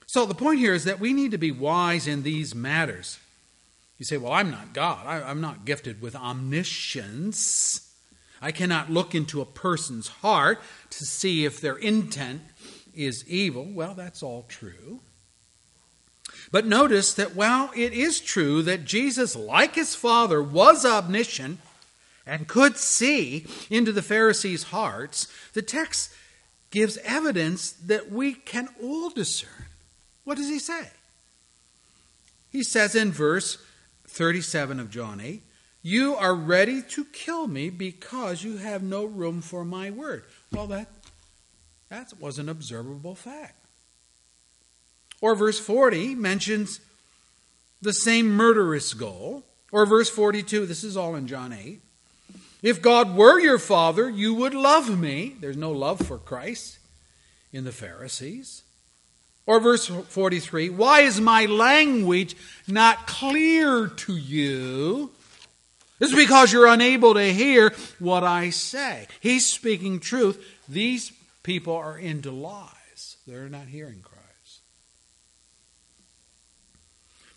So 0.04 0.26
the 0.26 0.34
point 0.34 0.58
here 0.58 0.74
is 0.74 0.84
that 0.84 1.00
we 1.00 1.14
need 1.14 1.30
to 1.30 1.38
be 1.38 1.50
wise 1.50 2.06
in 2.06 2.22
these 2.22 2.54
matters. 2.54 3.18
You 3.96 4.04
say, 4.04 4.18
Well, 4.18 4.34
I'm 4.34 4.50
not 4.50 4.74
God. 4.74 5.06
I, 5.06 5.30
am 5.30 5.40
not 5.40 5.64
gifted 5.64 6.02
with 6.02 6.14
omniscience. 6.14 7.90
I 8.42 8.52
cannot 8.52 8.90
look 8.90 9.14
into 9.14 9.40
a 9.40 9.46
person's 9.46 10.08
heart 10.08 10.60
to 10.90 11.06
see 11.06 11.46
if 11.46 11.58
their 11.58 11.76
intent 11.76 12.42
is 12.94 13.26
evil. 13.26 13.64
Well, 13.64 13.94
that's 13.94 14.22
all 14.22 14.44
true. 14.46 15.00
But 16.52 16.66
notice 16.66 17.14
that 17.14 17.34
while 17.34 17.70
it 17.74 17.94
is 17.94 18.20
true 18.20 18.60
that 18.60 18.84
Jesus, 18.84 19.34
like 19.34 19.74
his 19.74 19.94
Father, 19.94 20.42
was 20.42 20.84
omniscient 20.84 21.60
and 22.26 22.48
could 22.48 22.76
see 22.76 23.46
into 23.70 23.92
the 23.92 24.02
Pharisees' 24.02 24.64
hearts, 24.64 25.28
the 25.52 25.62
text 25.62 26.10
gives 26.70 26.96
evidence 27.04 27.72
that 27.72 28.10
we 28.10 28.34
can 28.34 28.68
all 28.82 29.10
discern. 29.10 29.66
What 30.24 30.36
does 30.36 30.48
he 30.48 30.58
say? 30.58 30.88
He 32.50 32.62
says 32.62 32.94
in 32.94 33.12
verse 33.12 33.58
37 34.08 34.80
of 34.80 34.90
John 34.90 35.20
8, 35.20 35.42
You 35.82 36.14
are 36.16 36.34
ready 36.34 36.82
to 36.82 37.04
kill 37.06 37.46
me 37.46 37.68
because 37.68 38.42
you 38.42 38.56
have 38.56 38.82
no 38.82 39.04
room 39.04 39.40
for 39.40 39.64
my 39.64 39.90
word. 39.90 40.24
Well, 40.52 40.66
that, 40.68 40.88
that 41.90 42.14
was 42.18 42.38
an 42.38 42.48
observable 42.48 43.14
fact. 43.14 43.56
Or 45.20 45.34
verse 45.34 45.58
40 45.58 46.14
mentions 46.14 46.80
the 47.82 47.92
same 47.92 48.30
murderous 48.30 48.94
goal. 48.94 49.44
Or 49.72 49.84
verse 49.86 50.08
42, 50.08 50.66
this 50.66 50.84
is 50.84 50.96
all 50.96 51.14
in 51.16 51.26
John 51.26 51.52
8. 51.52 51.80
If 52.64 52.80
God 52.80 53.14
were 53.14 53.38
your 53.38 53.58
father, 53.58 54.08
you 54.08 54.32
would 54.32 54.54
love 54.54 54.98
me. 54.98 55.36
There's 55.38 55.56
no 55.56 55.70
love 55.70 56.00
for 56.00 56.16
Christ 56.16 56.78
in 57.52 57.64
the 57.64 57.72
Pharisees. 57.72 58.62
Or 59.44 59.60
verse 59.60 59.86
43 59.86 60.70
Why 60.70 61.00
is 61.00 61.20
my 61.20 61.44
language 61.44 62.34
not 62.66 63.06
clear 63.06 63.88
to 63.88 64.16
you? 64.16 65.10
This 65.98 66.08
is 66.08 66.16
because 66.16 66.54
you're 66.54 66.66
unable 66.66 67.12
to 67.12 67.34
hear 67.34 67.74
what 67.98 68.24
I 68.24 68.48
say. 68.48 69.08
He's 69.20 69.44
speaking 69.44 70.00
truth. 70.00 70.42
These 70.66 71.12
people 71.42 71.76
are 71.76 71.98
into 71.98 72.30
lies, 72.30 73.18
they're 73.26 73.50
not 73.50 73.66
hearing 73.66 74.00
Christ. 74.00 74.14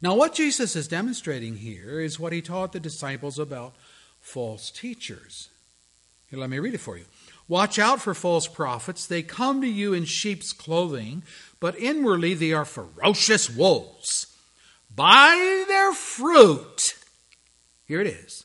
Now, 0.02 0.16
what 0.16 0.34
Jesus 0.34 0.78
is 0.78 0.88
demonstrating 0.88 1.58
here 1.58 2.00
is 2.00 2.18
what 2.18 2.32
he 2.32 2.42
taught 2.42 2.72
the 2.72 2.80
disciples 2.80 3.38
about 3.38 3.74
false 4.28 4.70
teachers. 4.72 5.50
Here, 6.30 6.40
let 6.40 6.50
me 6.50 6.60
read 6.60 6.74
it 6.74 6.80
for 6.80 6.98
you. 6.98 7.06
Watch 7.48 7.80
out 7.80 8.02
for 8.02 8.14
false 8.14 8.46
prophets. 8.46 9.08
They 9.08 9.24
come 9.24 9.62
to 9.62 9.68
you 9.68 9.94
in 9.94 10.04
sheep's 10.04 10.52
clothing, 10.52 11.24
but 11.62 11.80
inwardly 11.80 12.34
they 12.34 12.52
are 12.52 12.66
ferocious 12.66 13.50
wolves. 13.50 14.28
By 14.94 15.64
their 15.68 15.94
fruit, 15.94 16.94
here 17.88 18.02
it 18.02 18.08
is, 18.08 18.44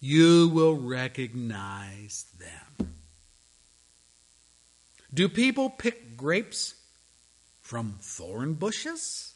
you 0.00 0.48
will 0.48 0.76
recognize 0.76 2.26
them. 2.38 2.94
Do 5.14 5.28
people 5.28 5.70
pick 5.70 6.16
grapes 6.16 6.74
from 7.60 7.98
thorn 8.00 8.54
bushes? 8.54 9.34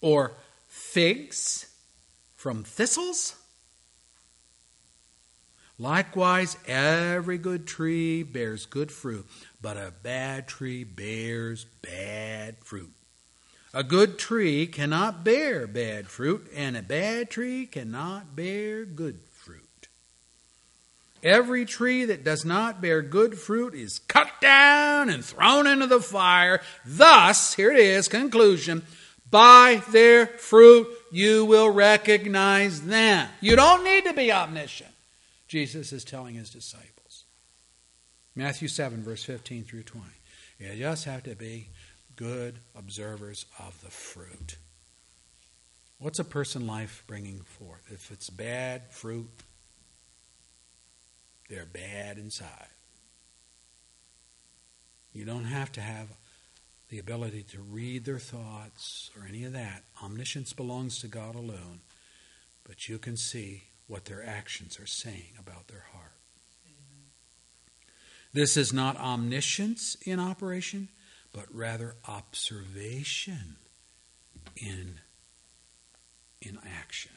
Or 0.00 0.32
figs 0.68 1.66
from 2.36 2.62
thistles? 2.62 3.36
Likewise, 5.82 6.56
every 6.68 7.38
good 7.38 7.66
tree 7.66 8.22
bears 8.22 8.66
good 8.66 8.92
fruit, 8.92 9.26
but 9.60 9.76
a 9.76 9.92
bad 10.04 10.46
tree 10.46 10.84
bears 10.84 11.64
bad 11.82 12.56
fruit. 12.58 12.92
A 13.74 13.82
good 13.82 14.16
tree 14.16 14.68
cannot 14.68 15.24
bear 15.24 15.66
bad 15.66 16.06
fruit, 16.06 16.48
and 16.54 16.76
a 16.76 16.82
bad 16.82 17.30
tree 17.30 17.66
cannot 17.66 18.36
bear 18.36 18.84
good 18.84 19.18
fruit. 19.32 19.88
Every 21.20 21.64
tree 21.64 22.04
that 22.04 22.22
does 22.22 22.44
not 22.44 22.80
bear 22.80 23.02
good 23.02 23.36
fruit 23.36 23.74
is 23.74 23.98
cut 23.98 24.28
down 24.40 25.10
and 25.10 25.24
thrown 25.24 25.66
into 25.66 25.88
the 25.88 26.00
fire. 26.00 26.60
Thus, 26.86 27.54
here 27.54 27.72
it 27.72 27.80
is, 27.80 28.06
conclusion 28.06 28.82
by 29.28 29.82
their 29.90 30.28
fruit 30.28 30.86
you 31.10 31.44
will 31.44 31.70
recognize 31.70 32.82
them. 32.82 33.28
You 33.40 33.56
don't 33.56 33.82
need 33.82 34.04
to 34.04 34.12
be 34.12 34.30
omniscient. 34.30 34.92
Jesus 35.52 35.92
is 35.92 36.02
telling 36.02 36.36
his 36.36 36.48
disciples. 36.48 37.26
Matthew 38.34 38.68
7, 38.68 39.02
verse 39.02 39.22
15 39.22 39.64
through 39.64 39.82
20. 39.82 40.06
You 40.58 40.76
just 40.76 41.04
have 41.04 41.24
to 41.24 41.34
be 41.34 41.68
good 42.16 42.60
observers 42.74 43.44
of 43.58 43.78
the 43.82 43.90
fruit. 43.90 44.56
What's 45.98 46.18
a 46.18 46.24
person 46.24 46.66
life 46.66 47.04
bringing 47.06 47.40
forth? 47.42 47.82
If 47.90 48.10
it's 48.10 48.30
bad 48.30 48.90
fruit, 48.92 49.28
they're 51.50 51.66
bad 51.66 52.16
inside. 52.16 52.68
You 55.12 55.26
don't 55.26 55.44
have 55.44 55.70
to 55.72 55.82
have 55.82 56.08
the 56.88 56.98
ability 56.98 57.42
to 57.50 57.60
read 57.60 58.06
their 58.06 58.18
thoughts 58.18 59.10
or 59.18 59.28
any 59.28 59.44
of 59.44 59.52
that. 59.52 59.84
Omniscience 60.02 60.54
belongs 60.54 60.98
to 61.00 61.08
God 61.08 61.34
alone. 61.34 61.80
But 62.64 62.88
you 62.88 62.96
can 62.96 63.18
see 63.18 63.64
what 63.86 64.04
their 64.04 64.24
actions 64.24 64.78
are 64.80 64.86
saying 64.86 65.34
about 65.38 65.68
their 65.68 65.84
heart. 65.92 66.12
This 68.32 68.56
is 68.56 68.72
not 68.72 68.96
omniscience 68.96 69.96
in 70.06 70.18
operation, 70.18 70.88
but 71.32 71.44
rather 71.52 71.96
observation 72.08 73.56
in, 74.56 74.94
in 76.40 76.58
action. 76.78 77.12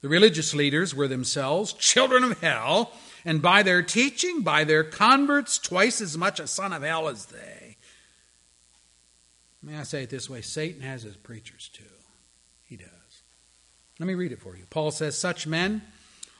The 0.00 0.08
religious 0.08 0.54
leaders 0.54 0.94
were 0.94 1.08
themselves 1.08 1.72
children 1.72 2.24
of 2.24 2.40
hell, 2.40 2.92
and 3.24 3.40
by 3.40 3.62
their 3.62 3.82
teaching, 3.82 4.42
by 4.42 4.64
their 4.64 4.84
converts, 4.84 5.58
twice 5.58 6.00
as 6.00 6.16
much 6.16 6.40
a 6.40 6.46
son 6.46 6.72
of 6.72 6.82
hell 6.82 7.08
as 7.08 7.26
they. 7.26 7.76
May 9.62 9.78
I 9.78 9.82
say 9.82 10.02
it 10.02 10.10
this 10.10 10.28
way 10.28 10.42
Satan 10.42 10.82
has 10.82 11.02
his 11.02 11.16
preachers 11.16 11.70
too. 11.72 11.84
He 12.64 12.76
does. 12.76 12.88
Let 13.98 14.06
me 14.06 14.14
read 14.14 14.32
it 14.32 14.40
for 14.40 14.56
you. 14.56 14.64
Paul 14.68 14.90
says, 14.90 15.16
Such 15.16 15.46
men 15.46 15.80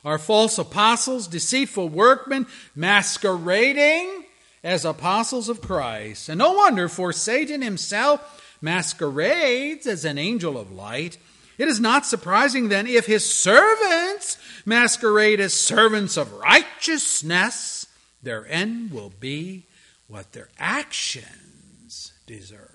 are 0.05 0.19
false 0.19 0.57
apostles, 0.59 1.27
deceitful 1.27 1.89
workmen, 1.89 2.45
masquerading 2.75 4.23
as 4.63 4.85
apostles 4.85 5.49
of 5.49 5.61
Christ. 5.61 6.29
And 6.29 6.37
no 6.37 6.53
wonder, 6.53 6.87
for 6.87 7.11
Satan 7.11 7.61
himself 7.63 8.41
masquerades 8.61 9.87
as 9.87 10.05
an 10.05 10.17
angel 10.17 10.57
of 10.57 10.71
light. 10.71 11.17
It 11.57 11.67
is 11.67 11.79
not 11.79 12.05
surprising 12.05 12.69
then 12.69 12.85
if 12.85 13.05
his 13.05 13.25
servants 13.25 14.37
masquerade 14.65 15.39
as 15.39 15.53
servants 15.53 16.17
of 16.17 16.31
righteousness, 16.33 17.87
their 18.21 18.45
end 18.47 18.91
will 18.91 19.11
be 19.19 19.65
what 20.07 20.33
their 20.33 20.49
actions 20.59 22.13
deserve. 22.27 22.69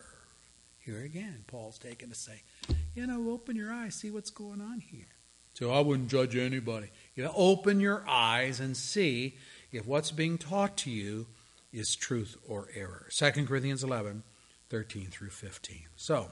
Here 0.81 1.03
again, 1.03 1.45
Paul's 1.47 1.79
taken 1.79 2.09
to 2.09 2.15
say, 2.15 2.43
you 2.95 3.07
know, 3.07 3.31
open 3.31 3.55
your 3.55 3.73
eyes, 3.73 3.95
see 3.95 4.11
what's 4.11 4.31
going 4.31 4.61
on 4.61 4.81
here. 4.81 5.07
So 5.55 5.71
I 5.73 5.81
wouldn't 5.81 6.09
judge 6.09 6.37
anybody. 6.37 6.91
You 7.15 7.31
open 7.35 7.81
your 7.81 8.05
eyes 8.09 8.61
and 8.61 8.77
see 8.77 9.37
if 9.73 9.87
what's 9.87 10.11
being 10.11 10.39
taught 10.39 10.77
to 10.79 10.91
you 10.91 11.27
is 11.73 11.95
truth 11.95 12.37
or 12.49 12.69
error. 12.75 13.07
2 13.11 13.47
Corinthians 13.47 13.85
11, 13.85 14.23
13 14.69 15.07
through 15.07 15.31
15. 15.31 15.83
So, 15.97 16.29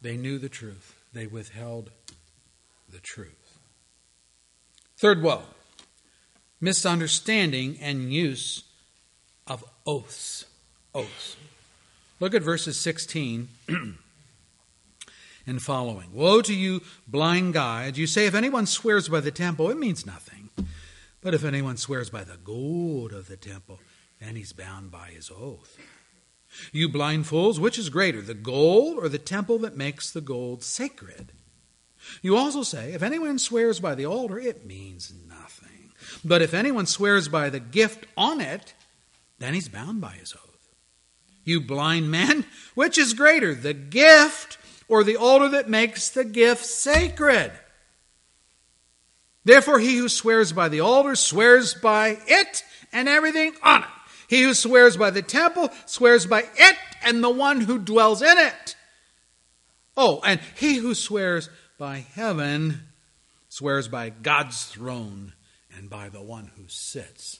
they 0.00 0.16
knew 0.16 0.38
the 0.38 0.48
truth, 0.48 0.96
they 1.12 1.26
withheld 1.26 1.90
the 2.88 3.00
truth. 3.00 3.58
Third 4.96 5.22
woe 5.22 5.42
misunderstanding 6.60 7.78
and 7.80 8.12
use 8.12 8.64
of 9.46 9.64
oaths. 9.86 10.44
Oaths. 10.94 11.36
Look 12.18 12.34
at 12.34 12.42
verses 12.42 12.78
16 12.78 13.48
and 15.50 15.60
following. 15.60 16.14
Woe 16.14 16.40
to 16.42 16.54
you, 16.54 16.80
blind 17.06 17.52
guides! 17.52 17.98
You 17.98 18.06
say, 18.06 18.26
if 18.26 18.34
anyone 18.34 18.66
swears 18.66 19.08
by 19.08 19.20
the 19.20 19.32
temple, 19.32 19.68
it 19.68 19.76
means 19.76 20.06
nothing. 20.06 20.48
But 21.20 21.34
if 21.34 21.44
anyone 21.44 21.76
swears 21.76 22.08
by 22.08 22.24
the 22.24 22.38
gold 22.38 23.12
of 23.12 23.28
the 23.28 23.36
temple, 23.36 23.80
then 24.20 24.36
he's 24.36 24.52
bound 24.52 24.90
by 24.90 25.08
his 25.08 25.30
oath. 25.30 25.76
You 26.72 26.88
blind 26.88 27.26
fools, 27.26 27.60
which 27.60 27.78
is 27.78 27.90
greater, 27.90 28.22
the 28.22 28.34
gold 28.34 28.98
or 28.98 29.08
the 29.08 29.18
temple 29.18 29.58
that 29.58 29.76
makes 29.76 30.10
the 30.10 30.20
gold 30.20 30.62
sacred? 30.62 31.32
You 32.22 32.36
also 32.36 32.62
say, 32.62 32.92
if 32.92 33.02
anyone 33.02 33.38
swears 33.38 33.80
by 33.80 33.94
the 33.94 34.06
altar, 34.06 34.38
it 34.38 34.64
means 34.64 35.12
nothing. 35.28 35.92
But 36.24 36.42
if 36.42 36.54
anyone 36.54 36.86
swears 36.86 37.28
by 37.28 37.50
the 37.50 37.60
gift 37.60 38.06
on 38.16 38.40
it, 38.40 38.74
then 39.38 39.54
he's 39.54 39.68
bound 39.68 40.00
by 40.00 40.12
his 40.12 40.32
oath. 40.32 40.74
You 41.44 41.60
blind 41.60 42.10
men, 42.10 42.46
which 42.74 42.98
is 42.98 43.14
greater, 43.14 43.54
the 43.54 43.74
gift 43.74 44.58
or 44.90 45.04
the 45.04 45.16
altar 45.16 45.48
that 45.50 45.70
makes 45.70 46.10
the 46.10 46.24
gift 46.24 46.66
sacred. 46.66 47.52
Therefore, 49.44 49.78
he 49.78 49.96
who 49.96 50.08
swears 50.08 50.52
by 50.52 50.68
the 50.68 50.80
altar 50.80 51.14
swears 51.14 51.74
by 51.74 52.18
it 52.26 52.64
and 52.92 53.08
everything 53.08 53.54
on 53.62 53.84
it. 53.84 53.88
He 54.28 54.42
who 54.42 54.52
swears 54.52 54.96
by 54.96 55.10
the 55.10 55.22
temple 55.22 55.70
swears 55.86 56.26
by 56.26 56.40
it 56.56 56.76
and 57.04 57.22
the 57.22 57.30
one 57.30 57.60
who 57.60 57.78
dwells 57.78 58.20
in 58.20 58.36
it. 58.36 58.76
Oh, 59.96 60.20
and 60.24 60.40
he 60.56 60.76
who 60.76 60.94
swears 60.94 61.48
by 61.78 62.04
heaven 62.14 62.80
swears 63.48 63.86
by 63.86 64.10
God's 64.10 64.64
throne 64.66 65.34
and 65.76 65.88
by 65.88 66.08
the 66.08 66.22
one 66.22 66.50
who 66.56 66.64
sits 66.66 67.38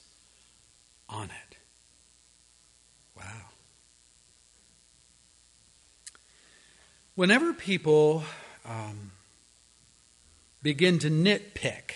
on 1.09 1.25
it. 1.25 1.57
Wow. 3.15 3.50
Whenever 7.15 7.51
people 7.51 8.23
um, 8.65 9.11
begin 10.61 10.97
to 10.99 11.09
nitpick 11.09 11.91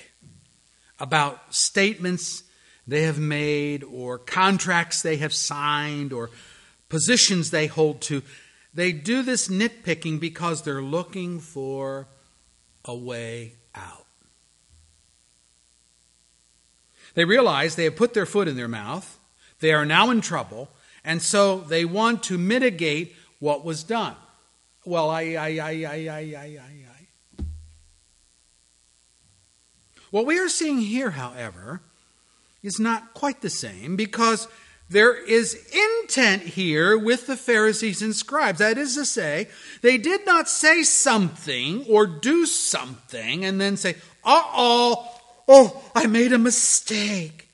about 0.99 1.53
statements 1.53 2.43
they 2.85 3.03
have 3.03 3.17
made 3.17 3.83
or 3.83 4.17
contracts 4.17 5.01
they 5.01 5.15
have 5.17 5.33
signed 5.33 6.11
or 6.11 6.29
positions 6.89 7.49
they 7.49 7.67
hold 7.67 8.01
to, 8.01 8.21
they 8.73 8.91
do 8.91 9.23
this 9.23 9.47
nitpicking 9.47 10.19
because 10.19 10.63
they're 10.63 10.81
looking 10.81 11.39
for 11.39 12.07
a 12.83 12.93
way 12.93 13.53
out. 13.73 14.05
They 17.13 17.23
realize 17.23 17.75
they 17.75 17.85
have 17.85 17.95
put 17.95 18.13
their 18.13 18.25
foot 18.25 18.49
in 18.49 18.57
their 18.57 18.67
mouth, 18.67 19.17
they 19.61 19.71
are 19.71 19.85
now 19.85 20.11
in 20.11 20.19
trouble, 20.19 20.69
and 21.05 21.21
so 21.21 21.59
they 21.59 21.85
want 21.85 22.21
to 22.23 22.37
mitigate 22.37 23.15
what 23.39 23.63
was 23.63 23.81
done. 23.81 24.15
Well, 24.85 25.09
I, 25.09 25.21
I, 25.21 25.47
I, 25.47 25.71
I, 25.71 25.95
I, 26.09 26.19
I, 26.37 26.59
I. 26.61 27.43
What 30.11 30.27
we 30.27 30.39
are 30.39 30.47
seeing 30.47 30.77
here, 30.77 31.09
however, 31.09 31.81
is 32.61 32.79
not 32.79 33.13
quite 33.13 33.41
the 33.41 33.49
same 33.49 33.95
because 33.95 34.47
there 34.89 35.15
is 35.15 35.55
intent 36.03 36.43
here 36.43 36.97
with 36.97 37.25
the 37.25 37.35
Pharisees 37.35 38.03
and 38.03 38.15
scribes. 38.15 38.59
That 38.59 38.77
is 38.77 38.95
to 38.95 39.05
say, 39.05 39.47
they 39.81 39.97
did 39.97 40.25
not 40.25 40.47
say 40.47 40.83
something 40.83 41.83
or 41.89 42.05
do 42.05 42.45
something 42.45 43.43
and 43.43 43.59
then 43.59 43.77
say, 43.77 43.95
uh 44.23 44.43
oh, 44.53 45.19
oh, 45.47 45.83
I 45.95 46.05
made 46.05 46.31
a 46.31 46.37
mistake. 46.37 47.49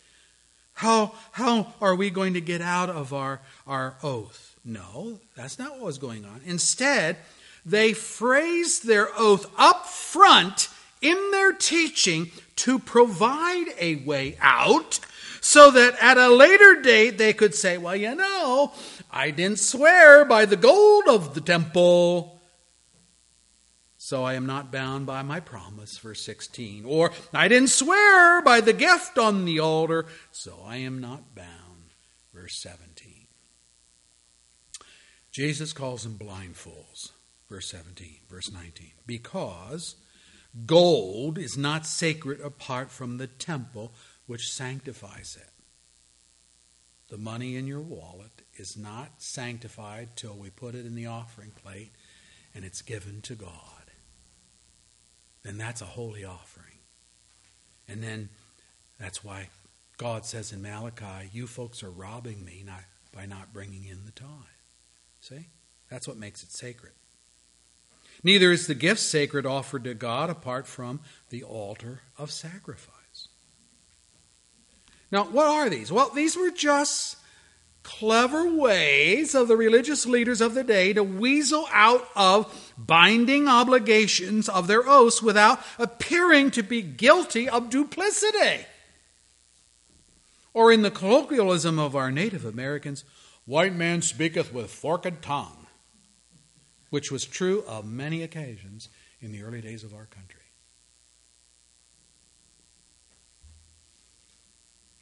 How, 0.73 1.13
how 1.31 1.73
are 1.79 1.95
we 1.95 2.09
going 2.09 2.33
to 2.33 2.41
get 2.41 2.61
out 2.61 2.89
of 2.89 3.13
our, 3.13 3.39
our 3.65 3.95
oath? 4.03 4.50
No, 4.63 5.19
that's 5.35 5.57
not 5.57 5.71
what 5.71 5.81
was 5.81 5.97
going 5.97 6.25
on. 6.25 6.41
Instead, 6.45 7.17
they 7.65 7.93
phrased 7.93 8.85
their 8.85 9.09
oath 9.17 9.51
up 9.57 9.87
front 9.87 10.69
in 11.01 11.31
their 11.31 11.51
teaching 11.51 12.31
to 12.57 12.77
provide 12.77 13.67
a 13.79 13.95
way 13.95 14.37
out 14.39 14.99
so 15.41 15.71
that 15.71 15.95
at 15.99 16.17
a 16.17 16.29
later 16.29 16.81
date 16.81 17.17
they 17.17 17.33
could 17.33 17.55
say, 17.55 17.77
well, 17.77 17.95
you 17.95 18.13
know, 18.13 18.71
I 19.11 19.31
didn't 19.31 19.59
swear 19.59 20.23
by 20.23 20.45
the 20.45 20.55
gold 20.55 21.05
of 21.07 21.33
the 21.33 21.41
temple. 21.41 22.39
So 23.97 24.23
I 24.23 24.33
am 24.33 24.45
not 24.45 24.71
bound 24.71 25.05
by 25.05 25.23
my 25.23 25.39
promise, 25.39 25.97
verse 25.97 26.21
16. 26.21 26.85
Or 26.85 27.11
I 27.33 27.47
didn't 27.47 27.69
swear 27.69 28.41
by 28.41 28.61
the 28.61 28.73
gift 28.73 29.17
on 29.17 29.45
the 29.45 29.59
altar, 29.59 30.05
so 30.31 30.59
I 30.65 30.77
am 30.77 30.99
not 30.99 31.33
bound, 31.33 31.93
verse 32.33 32.55
17. 32.55 32.90
Jesus 35.31 35.71
calls 35.71 36.03
them 36.03 36.15
blind 36.17 36.57
fools, 36.57 37.13
verse 37.49 37.69
17, 37.69 38.17
verse 38.29 38.51
19. 38.51 38.91
Because 39.05 39.95
gold 40.65 41.37
is 41.37 41.57
not 41.57 41.85
sacred 41.85 42.41
apart 42.41 42.91
from 42.91 43.17
the 43.17 43.27
temple 43.27 43.93
which 44.27 44.51
sanctifies 44.51 45.37
it. 45.39 45.49
The 47.09 47.17
money 47.17 47.55
in 47.55 47.67
your 47.67 47.81
wallet 47.81 48.41
is 48.55 48.77
not 48.77 49.21
sanctified 49.21 50.15
till 50.15 50.33
we 50.33 50.49
put 50.49 50.75
it 50.75 50.85
in 50.85 50.95
the 50.95 51.07
offering 51.07 51.51
plate 51.51 51.91
and 52.53 52.65
it's 52.65 52.81
given 52.81 53.21
to 53.21 53.35
God. 53.35 53.51
Then 55.43 55.57
that's 55.57 55.81
a 55.81 55.85
holy 55.85 56.23
offering. 56.23 56.67
And 57.87 58.03
then 58.03 58.29
that's 58.99 59.23
why 59.23 59.49
God 59.97 60.25
says 60.25 60.51
in 60.51 60.61
Malachi, 60.61 61.29
You 61.31 61.47
folks 61.47 61.83
are 61.83 61.89
robbing 61.89 62.45
me 62.45 62.63
by 63.13 63.25
not 63.25 63.53
bringing 63.53 63.85
in 63.85 64.05
the 64.05 64.11
tithe. 64.11 64.60
See? 65.21 65.47
That's 65.89 66.07
what 66.07 66.17
makes 66.17 66.43
it 66.43 66.51
sacred. 66.51 66.93
Neither 68.23 68.51
is 68.51 68.67
the 68.67 68.75
gift 68.75 68.99
sacred 68.99 69.45
offered 69.45 69.83
to 69.85 69.93
God 69.93 70.29
apart 70.29 70.67
from 70.67 70.99
the 71.29 71.43
altar 71.43 72.01
of 72.17 72.31
sacrifice. 72.31 73.29
Now, 75.11 75.23
what 75.25 75.47
are 75.47 75.69
these? 75.69 75.91
Well, 75.91 76.09
these 76.09 76.35
were 76.35 76.51
just 76.51 77.17
clever 77.83 78.53
ways 78.53 79.33
of 79.33 79.47
the 79.47 79.57
religious 79.57 80.05
leaders 80.05 80.39
of 80.39 80.53
the 80.53 80.63
day 80.63 80.93
to 80.93 81.03
weasel 81.03 81.67
out 81.71 82.07
of 82.15 82.73
binding 82.77 83.47
obligations 83.47 84.47
of 84.47 84.67
their 84.67 84.87
oaths 84.87 85.21
without 85.21 85.59
appearing 85.79 86.51
to 86.51 86.63
be 86.63 86.81
guilty 86.81 87.49
of 87.49 87.69
duplicity. 87.69 88.65
Or 90.53 90.71
in 90.71 90.83
the 90.83 90.91
colloquialism 90.91 91.79
of 91.79 91.95
our 91.95 92.11
Native 92.11 92.45
Americans, 92.45 93.03
white 93.51 93.75
man 93.75 94.01
speaketh 94.01 94.53
with 94.53 94.71
forked 94.71 95.21
tongue, 95.21 95.67
which 96.89 97.11
was 97.11 97.25
true 97.25 97.65
of 97.67 97.85
many 97.85 98.23
occasions 98.23 98.87
in 99.19 99.33
the 99.33 99.43
early 99.43 99.59
days 99.59 99.83
of 99.83 99.93
our 99.93 100.05
country. 100.05 100.41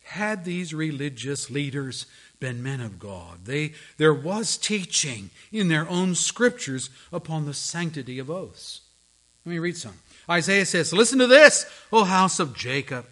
had 0.10 0.44
these 0.44 0.74
religious 0.74 1.52
leaders 1.52 2.08
been 2.40 2.64
men 2.64 2.82
of 2.82 2.98
God. 2.98 3.46
They, 3.46 3.74
there 3.98 4.14
was 4.14 4.58
teaching 4.58 5.30
in 5.52 5.68
their 5.68 5.88
own 5.88 6.16
scriptures 6.16 6.90
upon 7.14 7.46
the 7.46 7.54
sanctity 7.54 8.18
of 8.18 8.32
oaths. 8.32 8.82
Let 9.46 9.52
me 9.52 9.60
read 9.60 9.78
some. 9.78 10.00
Isaiah 10.28 10.66
says, 10.66 10.92
Listen 10.92 11.20
to 11.20 11.28
this, 11.28 11.68
O 11.94 12.06
house 12.06 12.40
of 12.40 12.58
Jacob, 12.58 13.06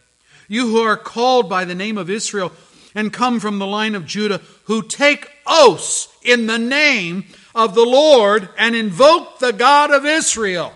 you 0.48 0.70
who 0.70 0.82
are 0.82 0.98
called 0.98 1.48
by 1.48 1.66
the 1.66 1.76
name 1.76 2.00
of 2.00 2.10
Israel 2.10 2.52
and 2.96 3.14
come 3.14 3.40
from 3.40 3.60
the 3.60 3.68
line 3.68 3.96
of 3.96 4.06
Judah, 4.06 4.42
who 4.66 4.82
take 4.82 5.30
oaths 5.46 6.10
in 6.24 6.48
the 6.48 6.58
name 6.58 7.26
of 7.56 7.76
the 7.76 7.86
Lord 7.86 8.50
and 8.58 8.76
invoke 8.76 9.40
the 9.40 9.54
God 9.54 9.92
of 9.92 10.06
Israel, 10.06 10.74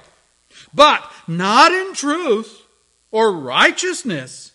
but 0.73 1.03
not 1.27 1.71
in 1.71 1.93
truth 1.93 2.65
or 3.11 3.31
righteousness 3.31 4.51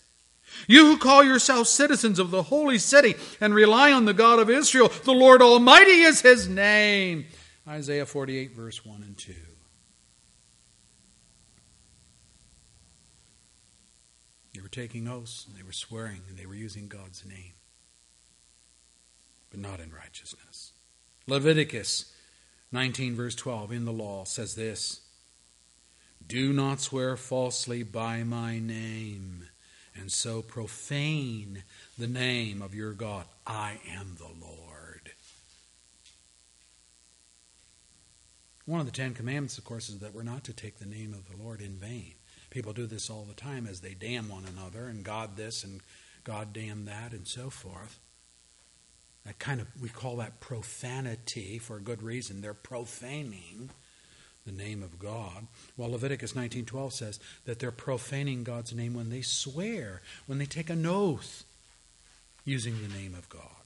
you 0.67 0.87
who 0.87 0.99
call 0.99 1.23
yourselves 1.23 1.71
citizens 1.71 2.19
of 2.19 2.31
the 2.31 2.45
holy 2.45 2.79
city 2.79 3.15
and 3.41 3.55
rely 3.55 3.93
on 3.93 4.05
the 4.05 4.15
God 4.15 4.39
of 4.39 4.51
Israel, 4.51 4.91
the 5.05 5.13
Lord 5.13 5.43
Almighty 5.43 6.03
is 6.03 6.21
his 6.21 6.49
name. 6.49 7.27
Isaiah 7.69 8.07
48, 8.07 8.53
verse 8.53 8.85
1 8.85 9.03
and 9.03 9.17
2. 9.17 9.35
Were 14.67 14.71
taking 14.71 15.07
oaths, 15.07 15.47
and 15.47 15.57
they 15.57 15.63
were 15.63 15.71
swearing, 15.71 16.23
and 16.29 16.37
they 16.37 16.45
were 16.45 16.57
using 16.57 16.89
God's 16.89 17.25
name, 17.25 17.53
but 19.49 19.61
not 19.61 19.79
in 19.79 19.93
righteousness. 19.93 20.73
Leviticus 21.29 22.13
19, 22.73 23.15
verse 23.15 23.37
12, 23.37 23.71
in 23.71 23.85
the 23.85 23.93
law 23.93 24.25
says 24.25 24.57
this 24.57 25.03
Do 26.27 26.53
not 26.53 26.81
swear 26.81 27.17
falsely 27.17 27.85
by 27.85 28.25
my 28.25 28.59
name 28.59 29.47
and 29.95 30.11
so 30.11 30.43
profane 30.43 31.63
the 31.97 32.09
name 32.09 32.61
of 32.61 32.75
your 32.75 32.93
God. 32.93 33.27
I 33.47 33.79
am 33.97 34.17
the 34.19 34.45
Lord. 34.45 35.13
One 38.65 38.81
of 38.81 38.87
the 38.87 38.91
Ten 38.91 39.15
Commandments, 39.15 39.59
of 39.59 39.65
course, 39.65 39.89
is 39.89 40.01
that 40.01 40.13
we're 40.13 40.25
not 40.25 40.43
to 40.43 40.53
take 40.53 40.81
the 40.81 40.87
name 40.87 41.15
of 41.15 41.31
the 41.31 41.41
Lord 41.41 41.61
in 41.61 41.77
vain. 41.77 42.16
People 42.57 42.73
do 42.73 42.87
this 42.87 43.11
all 43.11 43.27
the 43.29 43.35
time 43.35 43.67
as 43.67 43.81
they 43.81 43.93
damn 43.93 44.31
one 44.31 44.45
another, 44.47 44.87
and 44.87 45.05
God 45.05 45.37
this 45.37 45.63
and 45.63 45.83
God 46.25 46.55
damn 46.55 46.87
that, 46.87 47.13
and 47.13 47.29
so 47.29 47.51
forth. 47.51 48.01
That 49.27 49.39
kind 49.39 49.61
of, 49.61 49.67
we 49.79 49.91
call 49.91 50.17
that 50.17 50.41
profanity 50.41 51.59
for 51.59 51.77
a 51.77 51.83
good 51.83 52.03
reason. 52.03 52.41
They're 52.41 52.55
profaning 52.55 53.69
the 54.47 54.53
name 54.53 54.83
of 54.83 54.99
God. 54.99 55.49
While 55.77 55.91
Leviticus 55.91 56.33
19:12 56.33 56.95
says 56.95 57.21
that 57.45 57.59
they're 57.59 57.71
profaning 57.71 58.43
God's 58.43 58.73
name 58.73 58.95
when 58.95 59.11
they 59.11 59.21
swear, 59.21 60.01
when 60.25 60.39
they 60.39 60.47
take 60.47 60.71
an 60.71 60.87
oath 60.87 61.45
using 62.47 62.81
the 62.81 62.89
name 62.89 63.15
of 63.15 63.29
God. 63.29 63.65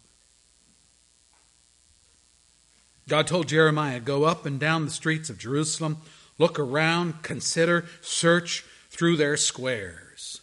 God 3.07 3.29
told 3.29 3.47
Jeremiah, 3.47 4.01
"Go 4.01 4.25
up 4.25 4.45
and 4.45 4.59
down 4.59 4.85
the 4.85 4.91
streets 4.91 5.31
of 5.31 5.39
Jerusalem, 5.39 5.99
look 6.39 6.59
around, 6.59 7.23
consider, 7.23 7.89
search 8.03 8.65
through 8.91 9.17
their 9.17 9.37
squares. 9.37 10.43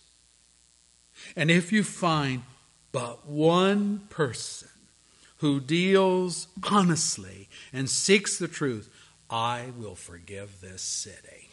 And 1.35 1.51
if 1.51 1.71
you 1.71 1.83
find 1.83 2.43
but 2.91 3.27
one 3.27 3.99
person 4.09 4.69
who 5.37 5.59
deals 5.59 6.47
honestly 6.63 7.49
and 7.71 7.89
seeks 7.89 8.39
the 8.39 8.47
truth, 8.47 8.89
I 9.29 9.65
will 9.77 9.95
forgive 9.95 10.61
this 10.61 10.81
city. 10.81 11.49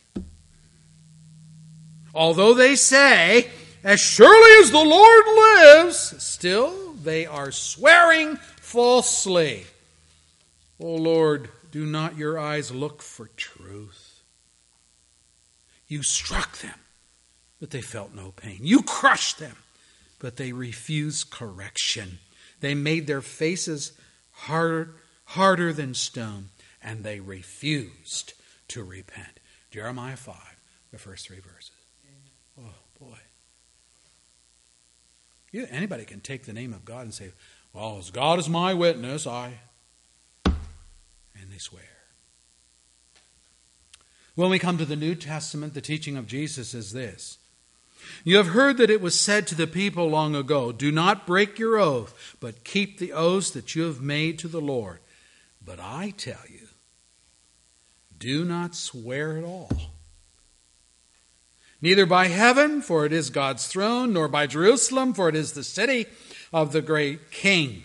Although 2.15 2.55
they 2.55 2.77
say, 2.77 3.51
as 3.83 4.01
surely 4.01 4.63
as 4.63 4.71
the 4.71 4.79
Lord 4.79 5.25
lives, 5.27 6.23
still 6.23 6.95
they 6.95 7.27
are 7.27 7.51
swearing 7.51 8.37
falsely. 8.37 9.67
O 10.81 10.87
oh 10.87 10.95
Lord, 10.97 11.51
do 11.73 11.85
not 11.85 12.17
your 12.17 12.39
eyes 12.39 12.71
look 12.71 13.03
for 13.03 13.29
truth? 13.37 14.23
You 15.89 16.03
struck 16.03 16.59
them 16.59 16.79
but 17.65 17.71
they 17.71 17.81
felt 17.81 18.13
no 18.13 18.31
pain. 18.31 18.59
You 18.61 18.83
crushed 18.83 19.39
them, 19.39 19.57
but 20.19 20.37
they 20.37 20.53
refused 20.53 21.31
correction. 21.31 22.19
They 22.61 22.75
made 22.75 23.07
their 23.07 23.23
faces 23.23 23.93
hard, 24.33 24.97
harder 25.25 25.73
than 25.73 25.95
stone, 25.95 26.51
and 26.83 27.03
they 27.03 27.21
refused 27.21 28.35
to 28.69 28.85
repent. 28.85 29.41
Jeremiah 29.71 30.19
5, 30.19 30.37
the 30.93 30.99
first 30.99 31.27
three 31.27 31.41
verses. 31.41 31.71
Oh, 32.61 32.75
boy. 33.01 33.17
You, 35.51 35.67
anybody 35.71 36.05
can 36.05 36.21
take 36.21 36.45
the 36.45 36.53
name 36.53 36.75
of 36.75 36.85
God 36.85 37.05
and 37.05 37.15
say, 37.15 37.33
Well, 37.73 37.97
as 37.97 38.11
God 38.11 38.39
is 38.39 38.47
my 38.51 38.75
witness, 38.75 39.27
I. 39.27 39.55
And 40.45 41.51
they 41.51 41.57
swear. 41.57 41.81
When 44.35 44.51
we 44.51 44.59
come 44.59 44.77
to 44.77 44.85
the 44.85 44.97
New 44.97 45.15
Testament, 45.15 45.73
the 45.73 45.81
teaching 45.81 46.19
of 46.19 46.27
Jesus 46.27 46.75
is 46.75 46.93
this 46.93 47.39
You 48.25 48.37
have 48.37 48.49
heard 48.49 48.79
that 48.79 48.91
it 48.91 49.01
was 49.01 49.19
said 49.19 49.47
to 49.49 49.55
the 49.55 49.67
people 49.67 50.09
long 50.09 50.35
ago, 50.35 50.73
Do 50.73 50.91
not 50.91 51.27
break 51.27 51.59
your 51.59 51.79
oath, 51.79 52.37
but 52.41 52.65
keep 52.65 52.99
the 52.99 53.13
oaths 53.13 53.51
that 53.51 53.75
you 53.75 53.83
have 53.85 54.01
made 54.01 54.39
to 54.41 54.49
the 54.49 54.61
Lord. 54.61 55.01
But 55.65 55.81
I 55.81 56.13
tell 56.17 56.43
you, 56.49 56.69
do 58.19 58.45
not 58.45 58.75
swear 58.75 59.37
at 59.39 59.45
all. 59.45 59.71
Neither 61.81 62.07
by 62.07 62.29
heaven, 62.29 62.81
for 62.81 63.05
it 63.05 63.13
is 63.13 63.29
God's 63.29 63.67
throne, 63.67 64.13
nor 64.13 64.29
by 64.29 64.47
Jerusalem, 64.47 65.13
for 65.13 65.29
it 65.29 65.35
is 65.35 65.53
the 65.53 65.65
city 65.65 66.07
of 66.53 66.73
the 66.73 66.81
great 66.81 67.31
king. 67.31 67.83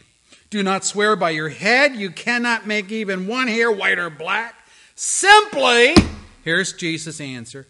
Do 0.49 0.63
not 0.63 0.85
swear 0.85 1.15
by 1.15 1.31
your 1.31 1.49
head. 1.49 1.95
You 1.95 2.09
cannot 2.09 2.65
make 2.65 2.91
even 2.91 3.27
one 3.27 3.47
hair 3.47 3.71
white 3.71 3.99
or 3.99 4.09
black. 4.09 4.55
Simply 4.95 5.95
Here's 6.43 6.73
Jesus' 6.73 7.21
answer. 7.21 7.67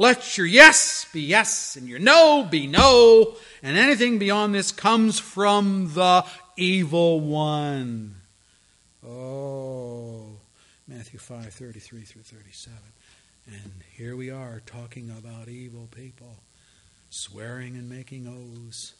Let 0.00 0.38
your 0.38 0.46
yes 0.46 1.04
be 1.12 1.20
yes 1.20 1.76
and 1.76 1.86
your 1.86 1.98
no 1.98 2.42
be 2.42 2.66
no, 2.66 3.34
and 3.62 3.76
anything 3.76 4.18
beyond 4.18 4.54
this 4.54 4.72
comes 4.72 5.20
from 5.20 5.92
the 5.92 6.24
evil 6.56 7.20
one. 7.20 8.14
Oh, 9.06 10.38
Matthew 10.88 11.18
5 11.18 11.52
33 11.52 12.00
through 12.00 12.22
37. 12.22 12.78
And 13.46 13.72
here 13.94 14.16
we 14.16 14.30
are 14.30 14.62
talking 14.64 15.10
about 15.10 15.50
evil 15.50 15.86
people, 15.94 16.38
swearing 17.10 17.76
and 17.76 17.86
making 17.86 18.26
oaths. 18.26 18.94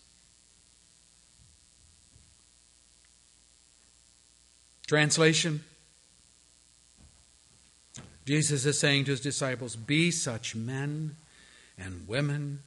Translation 4.86 5.64
Jesus 8.30 8.64
is 8.64 8.78
saying 8.78 9.06
to 9.06 9.10
his 9.10 9.20
disciples, 9.20 9.74
Be 9.74 10.12
such 10.12 10.54
men 10.54 11.16
and 11.76 12.06
women 12.06 12.60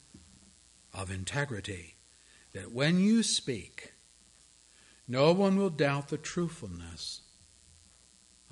of 0.94 1.10
integrity 1.10 1.96
that 2.52 2.74
when 2.74 3.00
you 3.00 3.24
speak, 3.24 3.94
no 5.08 5.32
one 5.32 5.56
will 5.56 5.70
doubt 5.70 6.10
the 6.10 6.18
truthfulness 6.18 7.22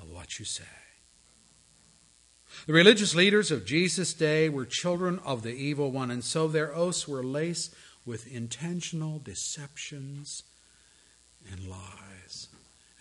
of 0.02 0.10
what 0.10 0.40
you 0.40 0.46
say. 0.46 0.64
The 2.66 2.72
religious 2.72 3.14
leaders 3.14 3.52
of 3.52 3.66
Jesus' 3.66 4.14
day 4.14 4.48
were 4.48 4.66
children 4.66 5.20
of 5.26 5.44
the 5.44 5.54
evil 5.54 5.92
one, 5.92 6.12
and 6.12 6.24
so 6.24 6.48
their 6.48 6.74
oaths 6.74 7.10
were 7.10 7.26
laced 7.26 7.76
with 8.06 8.34
intentional 8.34 9.20
deceptions 9.20 10.44
and 11.52 11.68
lies. 11.68 12.48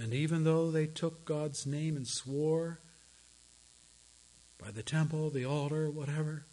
And 0.00 0.12
even 0.12 0.42
though 0.42 0.72
they 0.72 0.86
took 0.86 1.24
God's 1.24 1.64
name 1.64 1.94
and 1.96 2.08
swore, 2.08 2.80
by 4.60 4.70
the 4.70 4.82
temple, 4.82 5.30
the 5.30 5.44
altar, 5.44 5.90
whatever. 5.90 6.44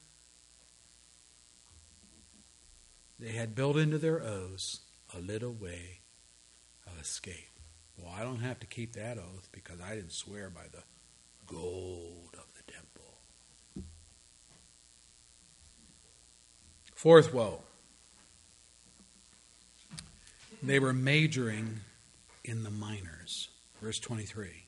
They 3.19 3.31
had 3.31 3.55
built 3.55 3.77
into 3.77 3.97
their 3.97 4.21
oaths 4.21 4.81
a 5.15 5.19
little 5.19 5.53
way 5.53 6.01
of 6.85 6.99
escape. 6.99 7.49
Well, 7.97 8.13
I 8.15 8.23
don't 8.23 8.41
have 8.41 8.59
to 8.59 8.67
keep 8.67 8.93
that 8.93 9.17
oath 9.17 9.49
because 9.51 9.81
I 9.81 9.95
didn't 9.95 10.13
swear 10.13 10.49
by 10.49 10.67
the 10.71 10.83
gold 11.47 12.35
of 12.35 12.45
the 12.55 12.71
temple. 12.71 13.87
Fourth 16.93 17.33
woe. 17.33 17.63
They 20.61 20.79
were 20.79 20.93
majoring 20.93 21.81
in 22.43 22.63
the 22.63 22.71
minors. 22.71 23.49
Verse 23.81 23.99
23. 23.99 24.66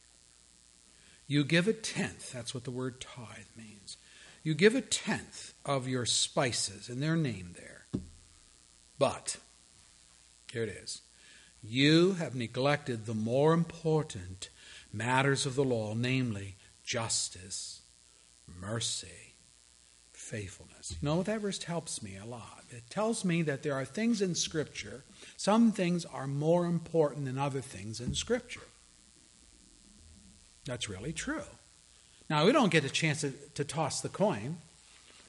You 1.29 1.43
give 1.43 1.67
a 1.67 1.73
tenth. 1.73 2.33
That's 2.33 2.55
what 2.55 2.63
the 2.63 2.71
word 2.71 2.99
tithe 2.99 3.55
means. 3.55 3.97
You 4.43 4.55
give 4.55 4.73
a 4.73 4.81
tenth 4.81 5.53
of 5.63 5.87
your 5.87 6.07
spices, 6.07 6.89
and 6.89 7.03
their 7.03 7.15
name 7.15 7.53
there. 7.55 7.85
But, 8.97 9.37
here 10.51 10.63
it 10.63 10.69
is. 10.69 11.01
You 11.61 12.13
have 12.13 12.33
neglected 12.33 13.05
the 13.05 13.13
more 13.13 13.53
important 13.53 14.49
matters 14.91 15.45
of 15.45 15.53
the 15.53 15.63
law, 15.63 15.93
namely 15.93 16.55
justice, 16.83 17.81
mercy, 18.59 19.35
faithfulness. 20.11 20.95
You 20.99 21.09
know, 21.09 21.21
that 21.21 21.41
verse 21.41 21.61
helps 21.61 22.01
me 22.01 22.17
a 22.17 22.25
lot. 22.25 22.63
It 22.71 22.89
tells 22.89 23.23
me 23.23 23.43
that 23.43 23.61
there 23.61 23.75
are 23.75 23.85
things 23.85 24.23
in 24.23 24.33
Scripture, 24.33 25.03
some 25.37 25.71
things 25.73 26.05
are 26.05 26.25
more 26.25 26.65
important 26.65 27.25
than 27.25 27.37
other 27.37 27.61
things 27.61 27.99
in 27.99 28.15
Scripture. 28.15 28.61
That's 30.69 30.87
really 30.87 31.13
true. 31.13 31.41
Now, 32.29 32.45
we 32.45 32.51
don't 32.51 32.71
get 32.71 32.85
a 32.85 32.89
chance 32.89 33.21
to, 33.21 33.33
to 33.55 33.63
toss 33.63 34.01
the 34.01 34.09
coin 34.09 34.57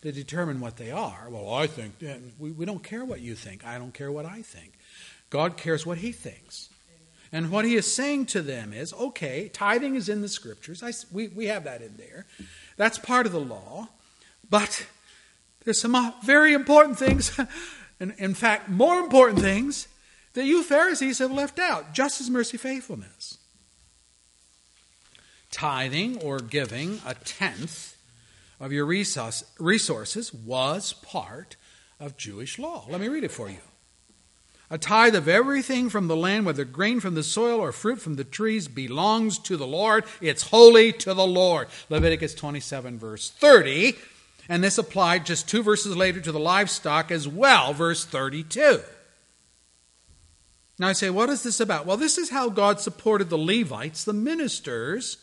to 0.03 0.13
determine 0.13 0.61
what 0.61 0.77
they 0.77 0.91
are. 0.91 1.29
Well, 1.31 1.55
I 1.55 1.67
think, 1.67 1.95
we, 2.39 2.51
we 2.51 2.67
don't 2.67 2.85
care 2.85 3.07
what 3.07 3.23
you 3.23 3.35
think. 3.35 3.65
I 3.65 3.79
don't 3.79 3.95
care 3.95 4.13
what 4.13 4.27
I 4.27 4.43
think. 4.43 4.75
God 5.31 5.57
cares 5.57 5.87
what 5.87 5.97
He 5.97 6.13
thinks. 6.13 6.69
And 7.33 7.51
what 7.51 7.65
He 7.65 7.75
is 7.75 7.91
saying 7.91 8.27
to 8.27 8.43
them 8.43 8.75
is 8.75 8.93
okay, 8.93 9.49
tithing 9.51 9.95
is 9.95 10.11
in 10.11 10.21
the 10.21 10.29
scriptures. 10.29 10.83
I, 10.83 10.93
we, 11.11 11.29
we 11.29 11.47
have 11.47 11.65
that 11.65 11.81
in 11.81 11.97
there. 11.97 12.27
That's 12.77 12.99
part 12.99 13.25
of 13.25 13.33
the 13.33 13.41
law. 13.41 13.89
But 14.51 14.87
there's 15.65 15.81
some 15.81 15.95
uh, 15.95 16.13
very 16.23 16.53
important 16.53 16.99
things, 16.99 17.41
and 18.01 18.13
in 18.19 18.35
fact, 18.35 18.69
more 18.69 18.99
important 18.99 19.41
things 19.41 19.89
that 20.35 20.45
you 20.45 20.63
Pharisees 20.63 21.19
have 21.19 21.33
left 21.33 21.59
out 21.59 21.95
justice, 21.95 22.29
mercy, 22.29 22.59
faithfulness 22.59 23.39
tithing 25.51 26.19
or 26.19 26.39
giving 26.39 27.01
a 27.07 27.15
tenth 27.15 27.97
of 28.59 28.73
your 28.73 28.85
resources 28.87 30.35
was 30.35 30.93
part 30.93 31.57
of 31.99 32.17
Jewish 32.17 32.59
law. 32.59 32.85
Let 32.89 33.01
me 33.01 33.09
read 33.09 33.25
it 33.25 33.31
for 33.31 33.49
you. 33.49 33.59
A 34.73 34.79
tithe 34.79 35.17
of 35.17 35.27
everything 35.27 35.91
from 35.91 36.07
the 36.07 36.15
land, 36.15 36.47
whether 36.47 36.65
grain 36.65 37.01
from 37.01 37.15
the 37.15 37.25
soil 37.25 37.59
or 37.59 37.73
fruit 37.73 38.01
from 38.01 38.15
the 38.15 38.23
trees, 38.23 38.69
belongs 38.69 39.39
to 39.41 39.57
the 39.57 39.67
Lord. 39.67 40.05
It's 40.21 40.49
holy 40.51 40.93
to 40.93 41.13
the 41.13 41.27
Lord. 41.27 41.67
Leviticus 41.89 42.35
27, 42.35 42.97
verse 42.97 43.31
30. 43.31 43.97
And 44.49 44.63
this 44.63 44.79
applied 44.79 45.27
just 45.27 45.49
two 45.49 45.65
verses 45.65 45.97
later 45.97 46.21
to 46.21 46.31
the 46.31 46.39
livestock 46.39 47.11
as 47.11 47.27
well, 47.27 47.73
verse 47.73 48.05
32. 48.05 48.81
Now 50.79 50.89
I 50.89 50.93
say, 50.93 51.11
what 51.11 51.31
is 51.31 51.43
this 51.43 51.59
about? 51.59 51.85
Well, 51.85 51.97
this 51.97 52.17
is 52.17 52.31
how 52.31 52.49
God 52.49 52.81
supported 52.81 53.29
the 53.29 53.37
Levites, 53.39 54.05
the 54.05 54.13
ministers, 54.13 55.19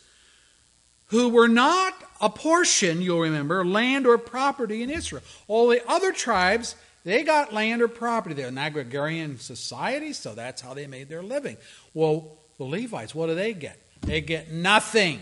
who 1.08 1.28
were 1.28 1.48
not 1.48 1.94
a 2.20 2.28
portion, 2.28 3.00
you'll 3.02 3.20
remember, 3.20 3.64
land 3.64 4.06
or 4.06 4.18
property 4.18 4.82
in 4.82 4.90
Israel. 4.90 5.22
All 5.46 5.68
the 5.68 5.86
other 5.88 6.12
tribes, 6.12 6.74
they 7.04 7.22
got 7.22 7.52
land 7.52 7.82
or 7.82 7.88
property. 7.88 8.34
They're 8.34 8.48
an 8.48 8.58
agrarian 8.58 9.38
society, 9.38 10.12
so 10.12 10.34
that's 10.34 10.60
how 10.60 10.74
they 10.74 10.86
made 10.86 11.08
their 11.08 11.22
living. 11.22 11.56
Well, 11.94 12.38
the 12.58 12.64
Levites, 12.64 13.14
what 13.14 13.28
do 13.28 13.34
they 13.34 13.54
get? 13.54 13.80
They 14.02 14.20
get 14.20 14.50
nothing. 14.50 15.20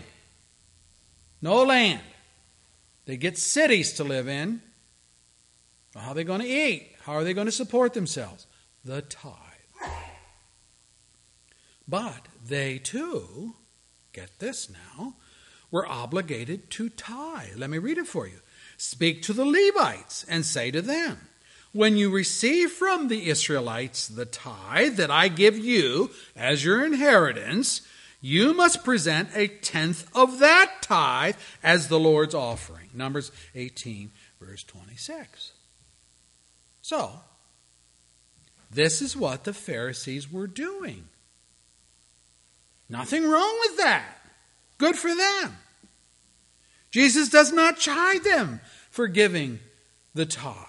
No 1.41 1.63
land. 1.63 2.01
They 3.05 3.17
get 3.17 3.37
cities 3.37 3.93
to 3.93 4.03
live 4.03 4.27
in. 4.27 4.61
how 5.95 6.11
are 6.11 6.13
they 6.13 6.23
going 6.23 6.41
to 6.41 6.47
eat? 6.47 6.91
How 7.03 7.13
are 7.13 7.23
they 7.23 7.33
going 7.33 7.45
to 7.45 7.51
support 7.51 7.93
themselves? 7.93 8.47
The 8.83 9.01
tithe. 9.03 9.33
But 11.87 12.27
they 12.45 12.79
too, 12.79 13.53
get 14.11 14.39
this 14.39 14.69
now, 14.69 15.13
were 15.71 15.87
obligated 15.87 16.69
to 16.71 16.89
tithe. 16.89 17.57
Let 17.57 17.69
me 17.69 17.77
read 17.77 17.97
it 17.97 18.07
for 18.07 18.27
you. 18.27 18.39
Speak 18.77 19.21
to 19.23 19.33
the 19.33 19.45
Levites 19.45 20.25
and 20.29 20.45
say 20.45 20.71
to 20.71 20.81
them, 20.81 21.27
When 21.73 21.97
you 21.97 22.09
receive 22.09 22.71
from 22.71 23.07
the 23.07 23.27
Israelites 23.27 24.07
the 24.07 24.25
tithe 24.25 24.95
that 24.97 25.11
I 25.11 25.27
give 25.27 25.57
you 25.57 26.11
as 26.35 26.63
your 26.63 26.85
inheritance, 26.85 27.81
you 28.21 28.53
must 28.53 28.83
present 28.83 29.29
a 29.35 29.47
tenth 29.47 30.07
of 30.15 30.39
that 30.39 30.81
tithe 30.81 31.35
as 31.63 31.87
the 31.87 31.99
Lord's 31.99 32.35
offering. 32.35 32.89
Numbers 32.93 33.31
18, 33.55 34.11
verse 34.39 34.63
26. 34.63 35.51
So, 36.81 37.11
this 38.71 39.01
is 39.01 39.15
what 39.15 39.43
the 39.43 39.53
Pharisees 39.53 40.31
were 40.31 40.47
doing. 40.47 41.07
Nothing 42.89 43.29
wrong 43.29 43.57
with 43.61 43.77
that. 43.77 44.16
Good 44.77 44.95
for 44.95 45.13
them. 45.13 45.57
Jesus 46.91 47.29
does 47.29 47.51
not 47.51 47.77
chide 47.77 48.23
them 48.23 48.61
for 48.89 49.07
giving 49.07 49.59
the 50.13 50.25
tithe. 50.25 50.65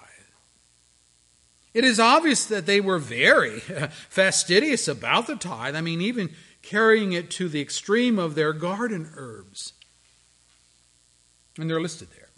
It 1.75 1.85
is 1.85 2.01
obvious 2.01 2.45
that 2.47 2.67
they 2.67 2.81
were 2.81 2.99
very 2.99 3.61
fastidious 4.09 4.89
about 4.89 5.27
the 5.27 5.37
tithe. 5.37 5.77
I 5.77 5.81
mean, 5.81 6.01
even 6.01 6.31
carrying 6.63 7.13
it 7.13 7.31
to 7.33 7.49
the 7.49 7.61
extreme 7.61 8.19
of 8.19 8.35
their 8.35 8.53
garden 8.53 9.11
herbs. 9.17 9.75
And 11.59 11.71
they're 11.71 11.81
listed 11.81 12.09
there. 12.11 12.29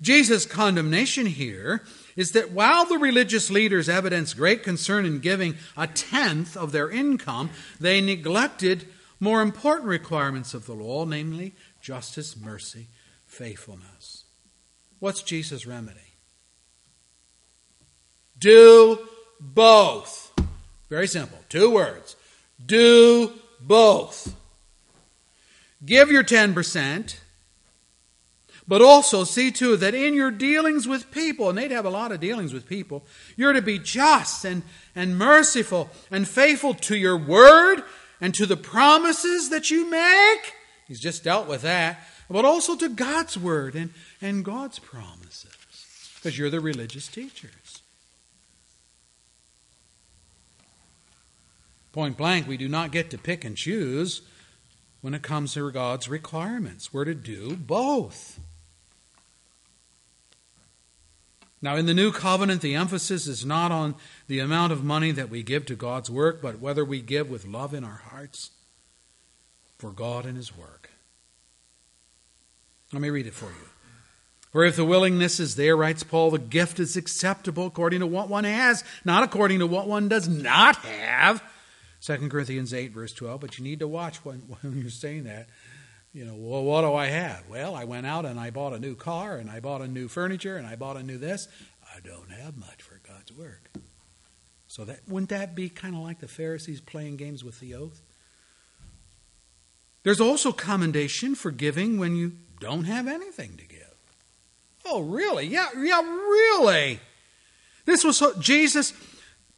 Jesus' 0.00 0.44
condemnation 0.44 1.26
here 1.26 1.82
is 2.16 2.32
that 2.32 2.50
while 2.52 2.84
the 2.84 2.98
religious 2.98 3.50
leaders 3.50 3.88
evidenced 3.88 4.36
great 4.36 4.62
concern 4.62 5.06
in 5.06 5.20
giving 5.20 5.56
a 5.76 5.86
tenth 5.86 6.56
of 6.56 6.72
their 6.72 6.90
income, 6.90 7.50
they 7.80 8.00
neglected 8.00 8.86
more 9.24 9.42
important 9.42 9.88
requirements 9.88 10.52
of 10.54 10.66
the 10.66 10.74
law, 10.74 11.04
namely 11.04 11.54
justice, 11.80 12.36
mercy, 12.36 12.88
faithfulness. 13.26 14.24
What's 15.00 15.22
Jesus' 15.22 15.66
remedy? 15.66 16.18
Do 18.38 19.08
both. 19.40 20.32
Very 20.90 21.06
simple. 21.06 21.38
Two 21.48 21.70
words. 21.70 22.16
Do 22.64 23.32
both. 23.60 24.36
Give 25.84 26.10
your 26.10 26.24
10%, 26.24 27.16
but 28.68 28.82
also 28.82 29.24
see 29.24 29.50
to 29.52 29.76
that 29.76 29.94
in 29.94 30.12
your 30.12 30.30
dealings 30.30 30.86
with 30.86 31.10
people, 31.10 31.48
and 31.48 31.56
they'd 31.56 31.70
have 31.70 31.86
a 31.86 31.90
lot 31.90 32.12
of 32.12 32.20
dealings 32.20 32.52
with 32.52 32.68
people, 32.68 33.04
you're 33.36 33.52
to 33.54 33.62
be 33.62 33.78
just 33.78 34.44
and, 34.44 34.62
and 34.94 35.18
merciful 35.18 35.90
and 36.10 36.28
faithful 36.28 36.74
to 36.74 36.96
your 36.96 37.16
word 37.16 37.82
and 38.20 38.34
to 38.34 38.46
the 38.46 38.56
promises 38.56 39.50
that 39.50 39.70
you 39.70 39.90
make. 39.90 40.54
He's 40.86 41.00
just 41.00 41.24
dealt 41.24 41.48
with 41.48 41.62
that. 41.62 41.98
But 42.30 42.44
also 42.44 42.76
to 42.76 42.88
God's 42.88 43.36
word 43.36 43.74
and, 43.74 43.90
and 44.20 44.44
God's 44.44 44.78
promises. 44.78 46.14
Because 46.16 46.38
you're 46.38 46.50
the 46.50 46.60
religious 46.60 47.06
teachers. 47.06 47.82
Point 51.92 52.16
blank, 52.16 52.48
we 52.48 52.56
do 52.56 52.68
not 52.68 52.90
get 52.90 53.10
to 53.10 53.18
pick 53.18 53.44
and 53.44 53.56
choose 53.56 54.22
when 55.00 55.14
it 55.14 55.22
comes 55.22 55.54
to 55.54 55.70
God's 55.70 56.08
requirements. 56.08 56.92
We're 56.92 57.04
to 57.04 57.14
do 57.14 57.56
both. 57.56 58.40
Now, 61.64 61.76
in 61.76 61.86
the 61.86 61.94
new 61.94 62.12
covenant, 62.12 62.60
the 62.60 62.74
emphasis 62.74 63.26
is 63.26 63.46
not 63.46 63.72
on 63.72 63.94
the 64.28 64.38
amount 64.38 64.74
of 64.74 64.84
money 64.84 65.12
that 65.12 65.30
we 65.30 65.42
give 65.42 65.64
to 65.64 65.74
God's 65.74 66.10
work, 66.10 66.42
but 66.42 66.58
whether 66.60 66.84
we 66.84 67.00
give 67.00 67.30
with 67.30 67.46
love 67.46 67.72
in 67.72 67.84
our 67.84 68.02
hearts 68.10 68.50
for 69.78 69.90
God 69.90 70.26
and 70.26 70.36
His 70.36 70.54
work. 70.54 70.90
Let 72.92 73.00
me 73.00 73.08
read 73.08 73.26
it 73.26 73.32
for 73.32 73.46
you. 73.46 73.68
For 74.52 74.62
if 74.62 74.76
the 74.76 74.84
willingness 74.84 75.40
is 75.40 75.56
there, 75.56 75.74
writes 75.74 76.02
Paul, 76.02 76.32
the 76.32 76.38
gift 76.38 76.80
is 76.80 76.98
acceptable 76.98 77.68
according 77.68 78.00
to 78.00 78.06
what 78.06 78.28
one 78.28 78.44
has, 78.44 78.84
not 79.02 79.24
according 79.24 79.60
to 79.60 79.66
what 79.66 79.88
one 79.88 80.10
does 80.10 80.28
not 80.28 80.76
have. 80.76 81.42
2 82.02 82.28
Corinthians 82.28 82.74
8, 82.74 82.92
verse 82.92 83.14
12. 83.14 83.40
But 83.40 83.56
you 83.56 83.64
need 83.64 83.78
to 83.78 83.88
watch 83.88 84.22
when, 84.22 84.40
when 84.60 84.82
you're 84.82 84.90
saying 84.90 85.24
that. 85.24 85.48
You 86.14 86.24
know, 86.24 86.36
well, 86.36 86.62
what 86.62 86.82
do 86.82 86.94
I 86.94 87.06
have? 87.06 87.42
Well, 87.48 87.74
I 87.74 87.82
went 87.82 88.06
out 88.06 88.24
and 88.24 88.38
I 88.38 88.50
bought 88.50 88.72
a 88.72 88.78
new 88.78 88.94
car 88.94 89.36
and 89.36 89.50
I 89.50 89.58
bought 89.58 89.82
a 89.82 89.88
new 89.88 90.06
furniture 90.06 90.56
and 90.56 90.64
I 90.64 90.76
bought 90.76 90.96
a 90.96 91.02
new 91.02 91.18
this. 91.18 91.48
I 91.92 91.98
don't 92.00 92.30
have 92.30 92.56
much 92.56 92.82
for 92.82 93.00
God's 93.06 93.32
work. 93.32 93.68
So 94.68 94.84
that 94.84 95.00
wouldn't 95.08 95.30
that 95.30 95.56
be 95.56 95.68
kind 95.68 95.96
of 95.96 96.02
like 96.02 96.20
the 96.20 96.28
Pharisees 96.28 96.80
playing 96.80 97.16
games 97.16 97.42
with 97.42 97.58
the 97.58 97.74
oath? 97.74 98.00
There's 100.04 100.20
also 100.20 100.52
commendation 100.52 101.34
for 101.34 101.50
giving 101.50 101.98
when 101.98 102.14
you 102.14 102.34
don't 102.60 102.84
have 102.84 103.08
anything 103.08 103.56
to 103.56 103.66
give. 103.66 103.80
Oh, 104.84 105.00
really? 105.00 105.46
Yeah, 105.46 105.68
yeah, 105.76 106.00
really. 106.00 107.00
This 107.86 108.04
was 108.04 108.18
so, 108.18 108.38
Jesus 108.38 108.92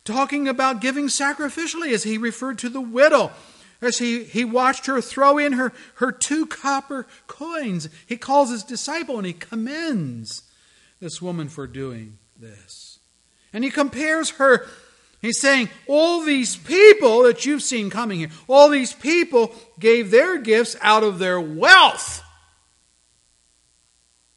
talking 0.05 0.49
about 0.49 0.81
giving 0.81 1.09
sacrificially 1.09 1.93
as 1.93 2.05
he 2.05 2.17
referred 2.17 2.59
to 2.61 2.71
the 2.71 2.81
widow 2.81 3.33
as 3.81 3.99
he, 3.99 4.25
he 4.25 4.45
watched 4.45 4.87
her 4.87 5.01
throw 5.01 5.39
in 5.39 5.53
her, 5.55 5.73
her 5.97 6.13
two 6.13 6.47
copper 6.47 7.07
coins. 7.27 7.89
He 8.07 8.17
calls 8.17 8.51
his 8.51 8.63
disciple 8.63 9.19
and 9.19 9.27
he 9.27 9.33
commends 9.33 10.43
this 11.01 11.21
woman 11.21 11.49
for 11.49 11.67
doing 11.67 12.19
this. 12.39 12.99
And 13.53 13.65
he 13.65 13.71
compares 13.71 14.31
her, 14.31 14.67
he's 15.21 15.41
saying, 15.41 15.69
all 15.87 16.23
these 16.23 16.57
people 16.57 17.23
that 17.25 17.47
you've 17.47 17.63
seen 17.63 17.91
coming 17.91 18.21
here, 18.21 18.31
all 18.49 18.69
these 18.69 18.93
people 18.93 19.55
gave 19.79 20.11
their 20.11 20.39
gifts 20.39 20.77
out 20.81 21.03
of 21.03 21.19
their 21.19 21.41
wealth. 21.41 22.23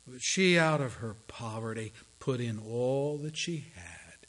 But 0.08 0.22
she, 0.22 0.58
out 0.58 0.82
of 0.82 0.96
her 0.96 1.16
poverty, 1.28 1.94
put 2.20 2.40
in 2.40 2.60
all 2.60 3.18
that 3.20 3.38
she 3.38 3.66
had 3.76 4.28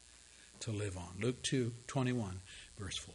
to 0.60 0.70
live 0.70 0.96
on. 0.96 1.20
Luke 1.20 1.42
2 1.42 1.72
21, 1.86 2.40
verse 2.78 2.96
4. 2.96 3.14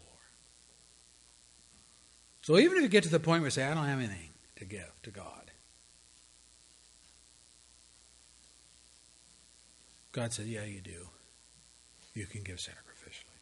So 2.46 2.60
even 2.60 2.78
if 2.78 2.84
you 2.84 2.90
get 2.90 3.04
to 3.06 3.10
the 3.10 3.20
point 3.20 3.42
where 3.42 3.48
you 3.48 3.52
say, 3.52 3.64
I 3.64 3.74
don't 3.74 3.86
have 3.86 3.98
anything 3.98 4.30
to 4.58 4.66
give 4.66 4.92
to 5.02 5.10
God, 5.10 5.50
God 10.12 10.32
said, 10.32 10.46
Yeah, 10.46 10.64
you 10.64 10.80
do. 10.80 11.08
You 12.14 12.28
can 12.28 12.44
give 12.44 12.58
sacrificially. 12.58 13.40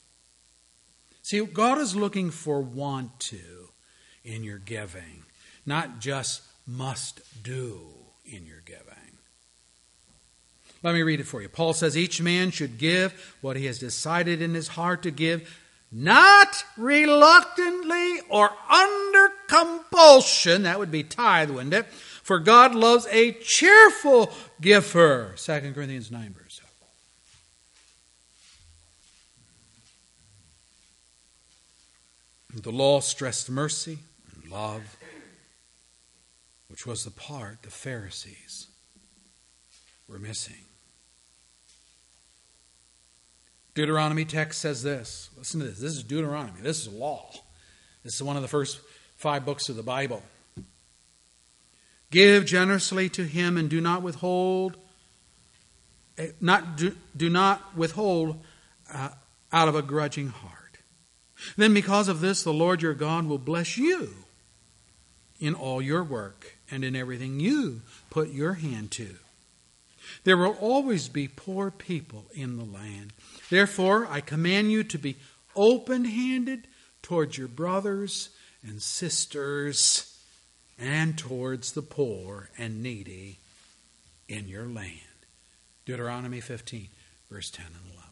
See, 1.22 1.44
God 1.46 1.80
is 1.80 1.98
looking 1.98 2.32
for 2.32 2.62
want 2.62 3.20
to 3.20 3.72
in 4.24 4.42
your 4.46 4.58
giving, 4.58 5.26
not 5.66 6.00
just 6.00 6.42
must 6.66 7.44
do 7.44 7.82
in 8.26 8.46
your 8.46 8.62
giving. 8.63 9.18
Let 10.82 10.94
me 10.94 11.02
read 11.02 11.20
it 11.20 11.28
for 11.28 11.42
you. 11.42 11.50
Paul 11.50 11.74
says 11.74 11.98
each 11.98 12.22
man 12.22 12.52
should 12.52 12.78
give 12.78 13.36
what 13.42 13.58
he 13.58 13.66
has 13.66 13.80
decided 13.80 14.42
in 14.42 14.54
his 14.54 14.70
heart 14.70 15.04
to 15.04 15.12
give, 15.12 15.62
not 15.94 16.66
reluctantly 16.76 18.20
or 18.28 18.50
under 18.68 19.30
compulsion. 19.48 20.64
That 20.64 20.80
would 20.80 20.90
be 20.90 21.04
tithe, 21.04 21.52
wouldn't 21.52 21.74
it? 21.74 21.86
For 21.86 22.40
God 22.40 22.74
loves 22.74 23.06
a 23.12 23.34
cheerful 23.34 24.34
giver. 24.60 25.36
2 25.38 25.74
Corinthians 25.74 26.10
9, 26.10 26.34
verse 26.34 26.62
7. 32.54 32.64
The 32.64 32.72
law 32.72 33.00
stressed 33.00 33.50
mercy 33.50 34.00
and 34.34 34.52
love, 34.52 34.98
which 36.70 36.88
was 36.88 37.04
the 37.04 37.12
part 37.12 37.62
the 37.62 37.70
Pharisees 37.70 38.68
were 40.08 40.20
missing. 40.20 40.66
Deuteronomy 43.76 44.26
text 44.26 44.62
says 44.62 44.84
this. 44.84 45.30
Listen 45.38 45.60
to 45.60 45.68
this. 45.68 45.80
This 45.80 45.94
is 45.94 46.04
Deuteronomy. 46.04 46.62
This 46.62 46.86
is 46.86 46.94
law. 46.94 47.32
This 48.04 48.16
is 48.16 48.24
one 48.24 48.36
of 48.36 48.42
the 48.42 48.48
first 48.48 48.80
five 49.16 49.46
books 49.46 49.70
of 49.70 49.76
the 49.76 49.84
Bible. 49.84 50.22
Give 52.12 52.46
generously 52.46 53.10
to 53.10 53.24
him 53.24 53.58
and 53.58 53.70
do 53.70 53.82
not 53.82 54.04
withhold 54.04 54.78
eh, 56.18 56.28
not 56.40 56.78
do, 56.78 56.96
do 57.18 57.30
not 57.30 57.76
withhold 57.76 58.40
uh, 58.94 59.10
out 59.52 59.68
of 59.68 59.76
a 59.76 59.82
grudging 59.82 60.28
heart. 60.28 60.78
Then 61.58 61.74
because 61.74 62.08
of 62.08 62.22
this 62.22 62.44
the 62.44 62.54
Lord 62.54 62.84
your 62.84 62.94
God 62.94 63.26
will 63.26 63.40
bless 63.40 63.78
you 63.78 64.14
in 65.40 65.56
all 65.56 65.82
your 65.82 66.04
work 66.04 66.58
and 66.70 66.84
in 66.84 66.96
everything 66.96 67.40
you 67.40 67.82
put 68.12 68.30
your 68.30 68.54
hand 68.54 68.92
to. 68.92 69.16
There 70.24 70.38
will 70.38 70.58
always 70.62 71.10
be 71.10 71.28
poor 71.28 71.72
people 71.72 72.26
in 72.34 72.58
the 72.58 72.64
land. 72.64 73.14
Therefore, 73.54 74.08
I 74.10 74.20
command 74.20 74.72
you 74.72 74.84
to 74.86 74.98
be 74.98 75.16
open 75.56 76.06
handed 76.06 76.68
towards 77.04 77.38
your 77.38 77.48
brothers 77.48 78.30
and 78.63 78.82
sisters 78.82 80.18
and 80.80 81.16
towards 81.16 81.74
the 81.74 81.84
poor 81.84 82.50
and 82.58 82.82
needy 82.82 83.38
in 84.28 84.48
your 84.48 84.66
land. 84.66 84.97
Deuteronomy 85.86 86.39
15, 86.39 86.88
verse 87.30 87.51
10 87.51 87.68
and 87.68 87.93
11. 87.93 88.10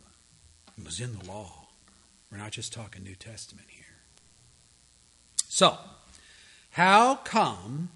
It 0.78 0.86
was 0.86 1.00
in 1.00 1.18
the 1.18 1.26
law. 1.26 1.70
We're 2.32 2.38
not 2.38 2.52
just 2.52 2.72
talking 2.72 3.02
New 3.04 3.16
Testament 3.16 3.66
here. 3.72 3.86
So, 5.48 5.76
how 6.70 7.16
come 7.16 7.89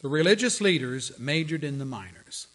the 0.00 0.08
religious 0.08 0.60
leaders 0.60 1.16
majored 1.16 1.62
in 1.62 1.78
the 1.78 1.84
minors? 1.84 2.48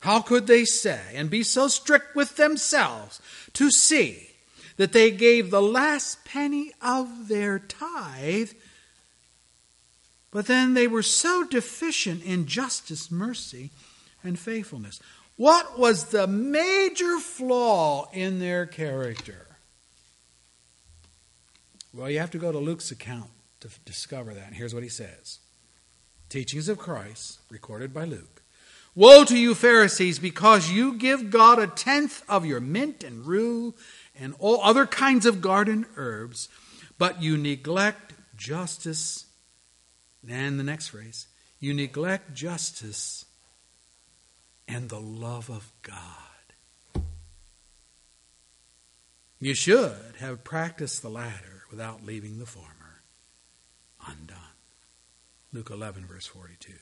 How 0.00 0.20
could 0.22 0.46
they 0.46 0.64
say 0.64 1.00
and 1.14 1.28
be 1.30 1.42
so 1.42 1.68
strict 1.68 2.16
with 2.16 2.36
themselves 2.36 3.20
to 3.52 3.70
see 3.70 4.28
that 4.76 4.92
they 4.92 5.10
gave 5.10 5.50
the 5.50 5.62
last 5.62 6.24
penny 6.24 6.72
of 6.80 7.28
their 7.28 7.58
tithe, 7.58 8.52
but 10.30 10.46
then 10.46 10.74
they 10.74 10.86
were 10.86 11.02
so 11.02 11.44
deficient 11.44 12.24
in 12.24 12.46
justice, 12.46 13.10
mercy, 13.10 13.70
and 14.24 14.38
faithfulness? 14.38 15.00
What 15.36 15.78
was 15.78 16.04
the 16.04 16.26
major 16.26 17.18
flaw 17.18 18.08
in 18.12 18.38
their 18.38 18.66
character? 18.66 19.46
Well, 21.92 22.10
you 22.10 22.20
have 22.20 22.30
to 22.30 22.38
go 22.38 22.52
to 22.52 22.58
Luke's 22.58 22.90
account 22.90 23.30
to 23.60 23.68
discover 23.84 24.32
that. 24.32 24.46
And 24.46 24.56
here's 24.56 24.74
what 24.74 24.82
he 24.82 24.88
says 24.88 25.40
Teachings 26.28 26.68
of 26.68 26.78
Christ, 26.78 27.40
recorded 27.50 27.92
by 27.92 28.04
Luke. 28.04 28.39
Woe 28.94 29.24
to 29.24 29.38
you, 29.38 29.54
Pharisees, 29.54 30.18
because 30.18 30.70
you 30.70 30.94
give 30.94 31.30
God 31.30 31.58
a 31.58 31.68
tenth 31.68 32.22
of 32.28 32.44
your 32.44 32.60
mint 32.60 33.04
and 33.04 33.24
rue 33.24 33.74
and 34.18 34.34
all 34.38 34.60
other 34.62 34.86
kinds 34.86 35.26
of 35.26 35.40
garden 35.40 35.86
herbs, 35.96 36.48
but 36.98 37.22
you 37.22 37.36
neglect 37.36 38.14
justice. 38.36 39.26
And 40.28 40.58
the 40.58 40.64
next 40.64 40.88
phrase 40.88 41.28
you 41.60 41.74
neglect 41.74 42.34
justice 42.34 43.26
and 44.66 44.88
the 44.88 45.00
love 45.00 45.50
of 45.50 45.70
God. 45.82 47.04
You 49.38 49.54
should 49.54 50.16
have 50.18 50.44
practiced 50.44 51.02
the 51.02 51.10
latter 51.10 51.64
without 51.70 52.04
leaving 52.04 52.38
the 52.38 52.46
former 52.46 53.02
undone. 54.06 54.38
Luke 55.52 55.70
11, 55.70 56.06
verse 56.06 56.26
42. 56.26 56.72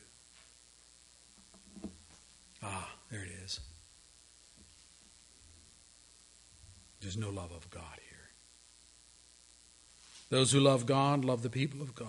Ah, 2.62 2.90
there 3.10 3.22
it 3.22 3.30
is. 3.44 3.60
There's 7.00 7.16
no 7.16 7.30
love 7.30 7.52
of 7.52 7.70
God 7.70 7.82
here. 7.94 8.30
Those 10.30 10.52
who 10.52 10.60
love 10.60 10.86
God 10.86 11.24
love 11.24 11.42
the 11.42 11.50
people 11.50 11.80
of 11.80 11.94
God. 11.94 12.06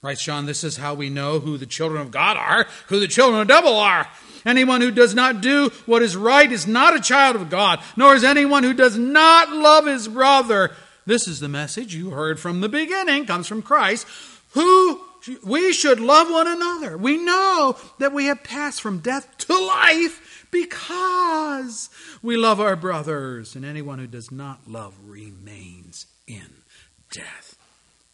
Right, 0.00 0.18
Sean, 0.18 0.46
this 0.46 0.62
is 0.62 0.76
how 0.76 0.94
we 0.94 1.10
know 1.10 1.40
who 1.40 1.58
the 1.58 1.66
children 1.66 2.00
of 2.00 2.12
God 2.12 2.36
are, 2.36 2.68
who 2.86 3.00
the 3.00 3.08
children 3.08 3.40
of 3.40 3.48
the 3.48 3.52
devil 3.52 3.76
are. 3.76 4.06
Anyone 4.46 4.80
who 4.80 4.92
does 4.92 5.12
not 5.12 5.40
do 5.40 5.70
what 5.86 6.02
is 6.02 6.16
right 6.16 6.50
is 6.50 6.68
not 6.68 6.94
a 6.94 7.00
child 7.00 7.34
of 7.34 7.50
God, 7.50 7.80
nor 7.96 8.14
is 8.14 8.22
anyone 8.22 8.62
who 8.62 8.72
does 8.72 8.96
not 8.96 9.50
love 9.50 9.86
his 9.86 10.06
brother. 10.06 10.70
This 11.04 11.26
is 11.26 11.40
the 11.40 11.48
message 11.48 11.96
you 11.96 12.10
heard 12.10 12.38
from 12.38 12.60
the 12.60 12.68
beginning, 12.68 13.26
comes 13.26 13.48
from 13.48 13.60
Christ, 13.60 14.06
who 14.50 15.00
we 15.44 15.72
should 15.72 16.00
love 16.00 16.30
one 16.30 16.46
another. 16.46 16.96
We 16.96 17.16
know 17.16 17.76
that 17.98 18.12
we 18.12 18.26
have 18.26 18.42
passed 18.42 18.80
from 18.80 18.98
death 18.98 19.36
to 19.38 19.58
life 19.58 20.46
because 20.50 21.90
we 22.22 22.36
love 22.36 22.60
our 22.60 22.76
brothers, 22.76 23.54
and 23.54 23.64
anyone 23.64 23.98
who 23.98 24.06
does 24.06 24.30
not 24.30 24.68
love 24.68 24.94
remains 25.04 26.06
in 26.26 26.62
death. 27.10 27.56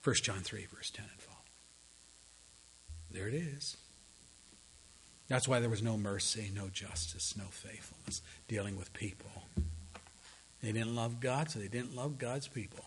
1 0.02 0.16
John 0.16 0.40
3, 0.40 0.66
verse 0.74 0.90
10 0.90 1.06
and 1.10 1.20
follow. 1.20 1.38
There 3.10 3.28
it 3.28 3.34
is. 3.34 3.76
That's 5.28 5.48
why 5.48 5.60
there 5.60 5.70
was 5.70 5.82
no 5.82 5.96
mercy, 5.96 6.50
no 6.54 6.68
justice, 6.68 7.34
no 7.36 7.44
faithfulness 7.44 8.20
dealing 8.46 8.76
with 8.76 8.92
people. 8.92 9.30
They 10.62 10.72
didn't 10.72 10.94
love 10.94 11.20
God, 11.20 11.50
so 11.50 11.58
they 11.58 11.68
didn't 11.68 11.96
love 11.96 12.18
God's 12.18 12.48
people. 12.48 12.84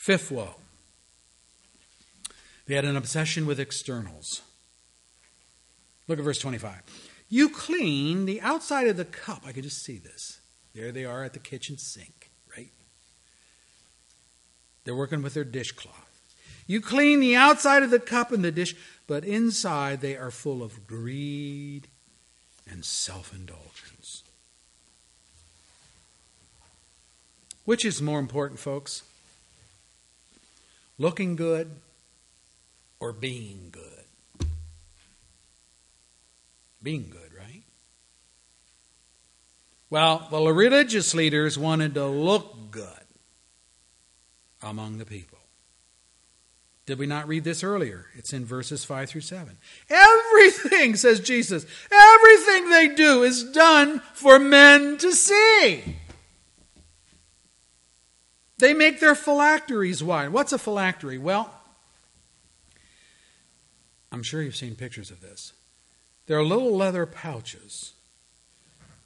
Fifth 0.00 0.30
woe. 0.30 0.54
They 2.66 2.74
had 2.74 2.86
an 2.86 2.96
obsession 2.96 3.44
with 3.44 3.60
externals. 3.60 4.40
Look 6.08 6.18
at 6.18 6.24
verse 6.24 6.38
25. 6.38 6.80
You 7.28 7.50
clean 7.50 8.24
the 8.24 8.40
outside 8.40 8.86
of 8.86 8.96
the 8.96 9.04
cup. 9.04 9.42
I 9.44 9.52
could 9.52 9.64
just 9.64 9.84
see 9.84 9.98
this. 9.98 10.40
There 10.74 10.90
they 10.90 11.04
are 11.04 11.22
at 11.22 11.34
the 11.34 11.38
kitchen 11.38 11.76
sink, 11.76 12.30
right? 12.56 12.70
They're 14.84 14.96
working 14.96 15.20
with 15.20 15.34
their 15.34 15.44
dishcloth. 15.44 16.22
You 16.66 16.80
clean 16.80 17.20
the 17.20 17.36
outside 17.36 17.82
of 17.82 17.90
the 17.90 18.00
cup 18.00 18.32
and 18.32 18.42
the 18.42 18.50
dish, 18.50 18.74
but 19.06 19.22
inside 19.22 20.00
they 20.00 20.16
are 20.16 20.30
full 20.30 20.62
of 20.62 20.86
greed 20.86 21.88
and 22.66 22.86
self 22.86 23.34
indulgence. 23.34 24.22
Which 27.66 27.84
is 27.84 28.00
more 28.00 28.18
important, 28.18 28.58
folks? 28.58 29.02
Looking 31.00 31.34
good 31.34 31.70
or 33.00 33.14
being 33.14 33.72
good? 33.72 34.46
Being 36.82 37.08
good, 37.08 37.32
right? 37.38 37.62
Well, 39.88 40.28
the 40.30 40.52
religious 40.52 41.14
leaders 41.14 41.56
wanted 41.56 41.94
to 41.94 42.04
look 42.04 42.70
good 42.70 42.84
among 44.60 44.98
the 44.98 45.06
people. 45.06 45.38
Did 46.84 46.98
we 46.98 47.06
not 47.06 47.26
read 47.26 47.44
this 47.44 47.64
earlier? 47.64 48.08
It's 48.14 48.34
in 48.34 48.44
verses 48.44 48.84
5 48.84 49.08
through 49.08 49.22
7. 49.22 49.56
Everything, 49.88 50.96
says 50.96 51.20
Jesus, 51.20 51.64
everything 51.90 52.68
they 52.68 52.88
do 52.88 53.22
is 53.22 53.42
done 53.42 54.00
for 54.12 54.38
men 54.38 54.98
to 54.98 55.12
see. 55.12 55.96
They 58.60 58.74
make 58.74 59.00
their 59.00 59.14
phylacteries 59.14 60.02
wide. 60.02 60.30
What's 60.30 60.52
a 60.52 60.58
phylactery? 60.58 61.18
Well, 61.18 61.50
I'm 64.12 64.22
sure 64.22 64.42
you've 64.42 64.56
seen 64.56 64.74
pictures 64.74 65.10
of 65.10 65.20
this. 65.20 65.52
They're 66.26 66.42
little 66.42 66.76
leather 66.76 67.06
pouches 67.06 67.94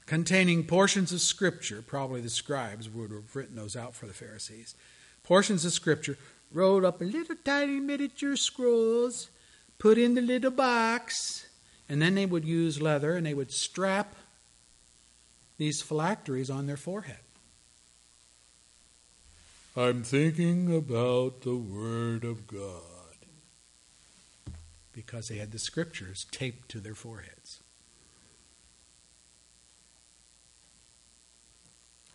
containing 0.07 0.65
portions 0.65 1.13
of 1.13 1.21
Scripture. 1.21 1.83
Probably 1.83 2.21
the 2.21 2.29
scribes 2.29 2.89
would 2.91 3.11
have 3.11 3.35
written 3.35 3.57
those 3.57 3.77
out 3.77 3.95
for 3.95 4.07
the 4.07 4.13
Pharisees. 4.13 4.75
Portions 5.23 5.65
of 5.65 5.73
Scripture 5.73 6.19
rolled 6.53 6.85
up 6.85 7.01
in 7.01 7.11
little 7.11 7.37
tiny 7.45 7.81
miniature 7.81 8.37
scrolls, 8.37 9.31
put 9.79 9.99
in 9.99 10.15
the 10.15 10.21
little 10.21 10.51
box, 10.51 11.47
and 11.89 12.03
then 12.03 12.15
they 12.15 12.27
would 12.27 12.45
use 12.45 12.83
leather 12.83 13.17
and 13.17 13.25
they 13.25 13.35
would 13.35 13.53
strap 13.53 14.15
these 15.57 15.81
phylacteries 15.81 16.51
on 16.51 16.67
their 16.67 16.77
forehead. 16.77 17.24
I'm 19.77 20.05
thinking 20.05 20.75
about 20.75 21.41
the 21.41 21.57
Word 21.57 22.23
of 22.23 22.47
God. 22.47 22.81
Because 24.93 25.27
they 25.27 25.39
had 25.39 25.51
the 25.51 25.59
scriptures 25.59 26.27
taped 26.31 26.69
to 26.71 26.79
their 26.79 26.95
foreheads. 26.95 27.61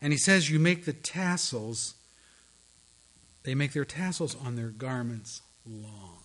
And 0.02 0.14
he 0.14 0.20
says, 0.20 0.50
You 0.50 0.60
make 0.60 0.86
the 0.86 0.94
tassels, 0.94 1.96
they 3.44 3.54
make 3.54 3.74
their 3.74 3.84
tassels 3.84 4.36
on 4.36 4.56
their 4.56 4.70
garments 4.70 5.42
long. 5.68 6.24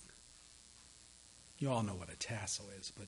You 1.58 1.70
all 1.70 1.82
know 1.82 1.94
what 1.94 2.12
a 2.12 2.16
tassel 2.16 2.66
is, 2.78 2.92
but 2.96 3.06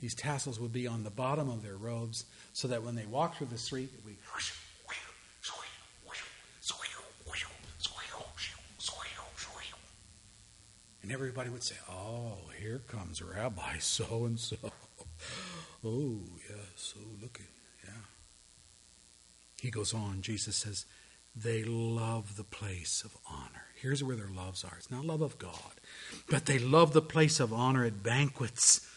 these 0.00 0.14
tassels 0.14 0.60
would 0.60 0.72
be 0.72 0.86
on 0.86 1.02
the 1.02 1.10
bottom 1.10 1.48
of 1.48 1.64
their 1.64 1.76
robes 1.76 2.24
so 2.52 2.68
that 2.68 2.84
when 2.84 2.94
they 2.94 3.06
walk 3.06 3.36
through 3.36 3.48
the 3.48 3.58
street, 3.58 3.90
it 3.92 4.04
would 4.04 4.14
be 4.14 4.20
And 11.02 11.10
everybody 11.10 11.50
would 11.50 11.62
say, 11.62 11.76
Oh, 11.90 12.38
here 12.60 12.82
comes 12.86 13.22
Rabbi 13.22 13.62
oh, 13.74 13.78
so 13.80 14.24
and 14.24 14.38
so. 14.38 14.56
Oh, 15.84 16.20
yes. 16.48 16.94
Oh, 16.96 17.16
look 17.20 17.40
at, 17.40 17.88
yeah. 17.88 18.02
He 19.60 19.70
goes 19.70 19.92
on, 19.92 20.22
Jesus 20.22 20.56
says, 20.56 20.86
They 21.34 21.64
love 21.64 22.36
the 22.36 22.44
place 22.44 23.02
of 23.04 23.16
honor. 23.28 23.66
Here's 23.80 24.04
where 24.04 24.14
their 24.14 24.30
loves 24.30 24.64
are. 24.64 24.74
It's 24.76 24.92
not 24.92 25.04
love 25.04 25.22
of 25.22 25.38
God, 25.38 25.80
but 26.30 26.46
they 26.46 26.60
love 26.60 26.92
the 26.92 27.02
place 27.02 27.40
of 27.40 27.52
honor 27.52 27.84
at 27.84 28.04
banquets 28.04 28.88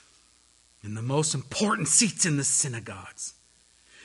in 0.84 0.94
the 0.94 1.02
most 1.02 1.34
important 1.34 1.88
seats 1.88 2.24
in 2.24 2.38
the 2.38 2.44
synagogues. 2.44 3.34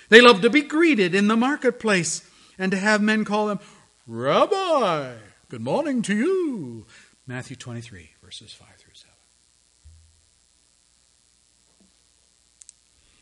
They 0.08 0.22
love 0.22 0.40
to 0.40 0.48
be 0.50 0.62
greeted 0.62 1.14
in 1.14 1.28
the 1.28 1.36
marketplace 1.36 2.28
and 2.58 2.72
to 2.72 2.78
have 2.78 3.02
men 3.02 3.26
call 3.26 3.46
them, 3.48 3.60
Rabbi, 4.06 5.16
good 5.50 5.60
morning 5.60 6.00
to 6.02 6.16
you. 6.16 6.86
Matthew 7.30 7.54
23, 7.54 8.10
verses 8.24 8.52
5 8.52 8.66
through 8.76 8.92
7. 8.92 9.08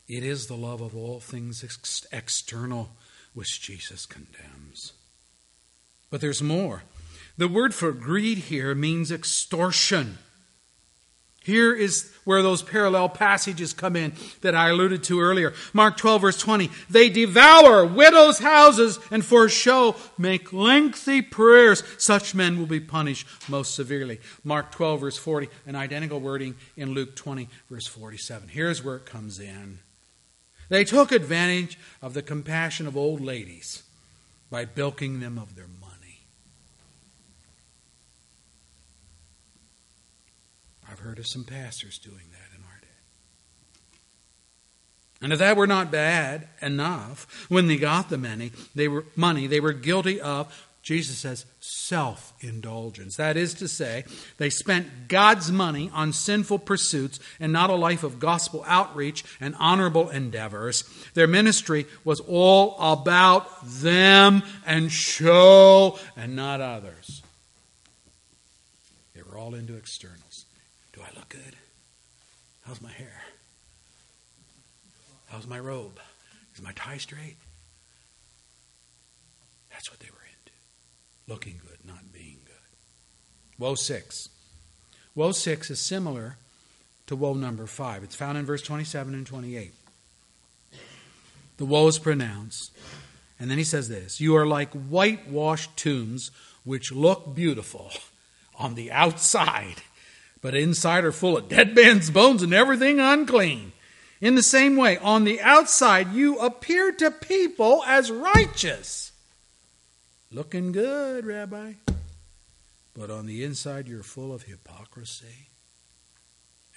It 0.09 0.25
is 0.25 0.47
the 0.47 0.57
love 0.57 0.81
of 0.81 0.97
all 0.97 1.21
things 1.21 1.63
ex- 1.63 2.07
external 2.11 2.97
which 3.35 3.61
Jesus 3.61 4.07
condemns. 4.07 4.95
But 6.09 6.23
there's 6.23 6.41
more. 6.41 6.85
The 7.37 7.49
word 7.49 7.75
for 7.75 7.93
greed 7.93 8.39
here 8.39 8.75
means 8.75 9.13
extortion. 9.13 10.17
Here 11.49 11.74
is 11.74 12.12
where 12.24 12.42
those 12.42 12.61
parallel 12.61 13.09
passages 13.09 13.72
come 13.72 13.96
in 13.96 14.12
that 14.42 14.55
I 14.55 14.68
alluded 14.68 15.03
to 15.05 15.18
earlier. 15.18 15.55
Mark 15.72 15.96
12, 15.96 16.20
verse 16.20 16.38
20. 16.38 16.70
They 16.90 17.09
devour 17.09 17.86
widows' 17.86 18.40
houses 18.40 18.99
and 19.11 19.24
for 19.24 19.49
show 19.49 19.96
make 20.18 20.53
lengthy 20.53 21.22
prayers. 21.22 21.82
Such 21.96 22.34
men 22.34 22.59
will 22.59 22.66
be 22.66 22.80
punished 22.80 23.26
most 23.49 23.74
severely. 23.74 24.20
Mark 24.44 24.72
12, 24.72 25.01
verse 25.01 25.16
40, 25.16 25.49
an 25.66 25.74
identical 25.74 26.20
wording 26.20 26.55
in 26.76 26.90
Luke 26.90 27.16
20, 27.16 27.49
verse 27.70 27.86
47. 27.86 28.49
Here's 28.49 28.84
where 28.84 28.96
it 28.96 29.07
comes 29.07 29.40
in. 29.40 29.78
They 30.68 30.84
took 30.84 31.12
advantage 31.12 31.78
of 32.03 32.12
the 32.12 32.20
compassion 32.20 32.86
of 32.86 32.94
old 32.94 33.22
ladies 33.22 33.84
by 34.51 34.66
bilking 34.66 35.20
them 35.20 35.38
of 35.38 35.57
their 35.57 35.68
money. 35.80 35.88
I've 40.91 41.01
heard 41.01 41.18
of 41.18 41.26
some 41.26 41.45
pastors 41.45 41.99
doing 41.99 42.16
that 42.32 42.57
in 42.57 42.64
our 42.64 42.80
day. 42.80 42.86
And 45.20 45.32
if 45.32 45.39
that 45.39 45.57
were 45.57 45.66
not 45.66 45.91
bad 45.91 46.49
enough, 46.62 47.47
when 47.49 47.66
they 47.66 47.76
got 47.76 48.09
the 48.09 48.18
money, 48.18 48.53
they 48.74 48.89
were 48.89 49.05
money, 49.16 49.47
they 49.47 49.61
were 49.61 49.72
guilty 49.72 50.20
of 50.20 50.53
Jesus 50.89 51.18
says 51.18 51.45
self 51.61 52.32
indulgence. 52.41 53.16
That 53.16 53.36
is 53.36 53.53
to 53.55 53.68
say, 53.68 54.05
they 54.39 54.49
spent 54.49 55.09
God's 55.09 55.53
money 55.53 55.91
on 55.93 56.14
sinful 56.14 56.61
pursuits 56.61 57.20
and 57.39 57.53
not 57.53 57.68
a 57.68 57.74
life 57.74 58.05
of 58.05 58.18
gospel 58.18 58.64
outreach 58.66 59.22
and 59.39 59.55
honorable 59.59 60.09
endeavors. 60.09 60.84
Their 61.12 61.26
ministry 61.26 61.84
was 62.05 62.20
all 62.20 62.74
about 62.78 63.51
them 63.66 64.43
and 64.64 64.91
show 64.91 65.99
and 66.16 66.34
not 66.34 66.62
others. 66.62 67.22
They 69.14 69.20
were 69.20 69.36
all 69.36 69.55
into 69.55 69.76
externals. 69.76 70.28
Do 70.99 71.05
I 71.05 71.16
look 71.16 71.28
good? 71.28 71.55
How's 72.66 72.82
my 72.82 72.90
hair? 72.90 73.22
How's 75.28 75.46
my 75.46 75.61
robe? 75.61 76.01
Is 76.57 76.61
my 76.61 76.72
tie 76.72 76.96
straight? 76.96 77.36
That's 79.70 79.92
what 79.92 80.01
they 80.01 80.09
were 80.09 80.26
into. 80.26 81.32
looking 81.32 81.61
good, 81.64 81.78
not 81.86 82.12
being 82.12 82.38
good. 82.44 83.61
Woe 83.61 83.76
6. 83.76 84.28
Woe 85.14 85.30
6 85.30 85.70
is 85.70 85.78
similar 85.78 86.36
to 87.07 87.14
woe 87.14 87.34
number 87.34 87.68
5. 87.68 88.03
It's 88.03 88.16
found 88.16 88.36
in 88.36 88.44
verse 88.44 88.62
27 88.62 89.14
and 89.14 89.24
28. 89.24 89.72
The 91.59 91.64
woe 91.64 91.86
is 91.86 92.01
pronounced. 92.01 92.72
And 93.38 93.49
then 93.49 93.59
he 93.59 93.64
says 93.64 93.88
this 93.88 94.20
You 94.20 94.34
are 94.34 94.46
like 94.46 94.72
whitewashed 94.72 95.76
tombs 95.76 96.32
which 96.64 96.90
look 96.90 97.36
beautiful 97.36 97.92
on 98.59 98.74
the 98.74 98.90
outside, 98.90 99.76
but 100.41 100.55
inside 100.55 101.05
are 101.05 101.12
full 101.12 101.36
of 101.36 101.49
dead 101.49 101.74
man's 101.74 102.11
bones 102.11 102.43
and 102.43 102.55
everything 102.55 103.01
unclean. 103.01 103.72
In 104.20 104.34
the 104.34 104.43
same 104.43 104.76
way, 104.76 104.99
on 104.99 105.24
the 105.24 105.41
outside, 105.41 106.12
you 106.12 106.39
appear 106.39 106.93
to 106.93 107.11
people 107.11 107.84
as 107.86 108.11
righteous 108.11 109.09
Looking 110.30 110.72
good, 110.72 111.24
Rabbi. 111.24 111.74
But 112.95 113.11
on 113.11 113.26
the 113.26 113.45
inside, 113.45 113.89
you're 113.89 114.03
full 114.03 114.34
of 114.34 114.43
hypocrisy 114.43 115.49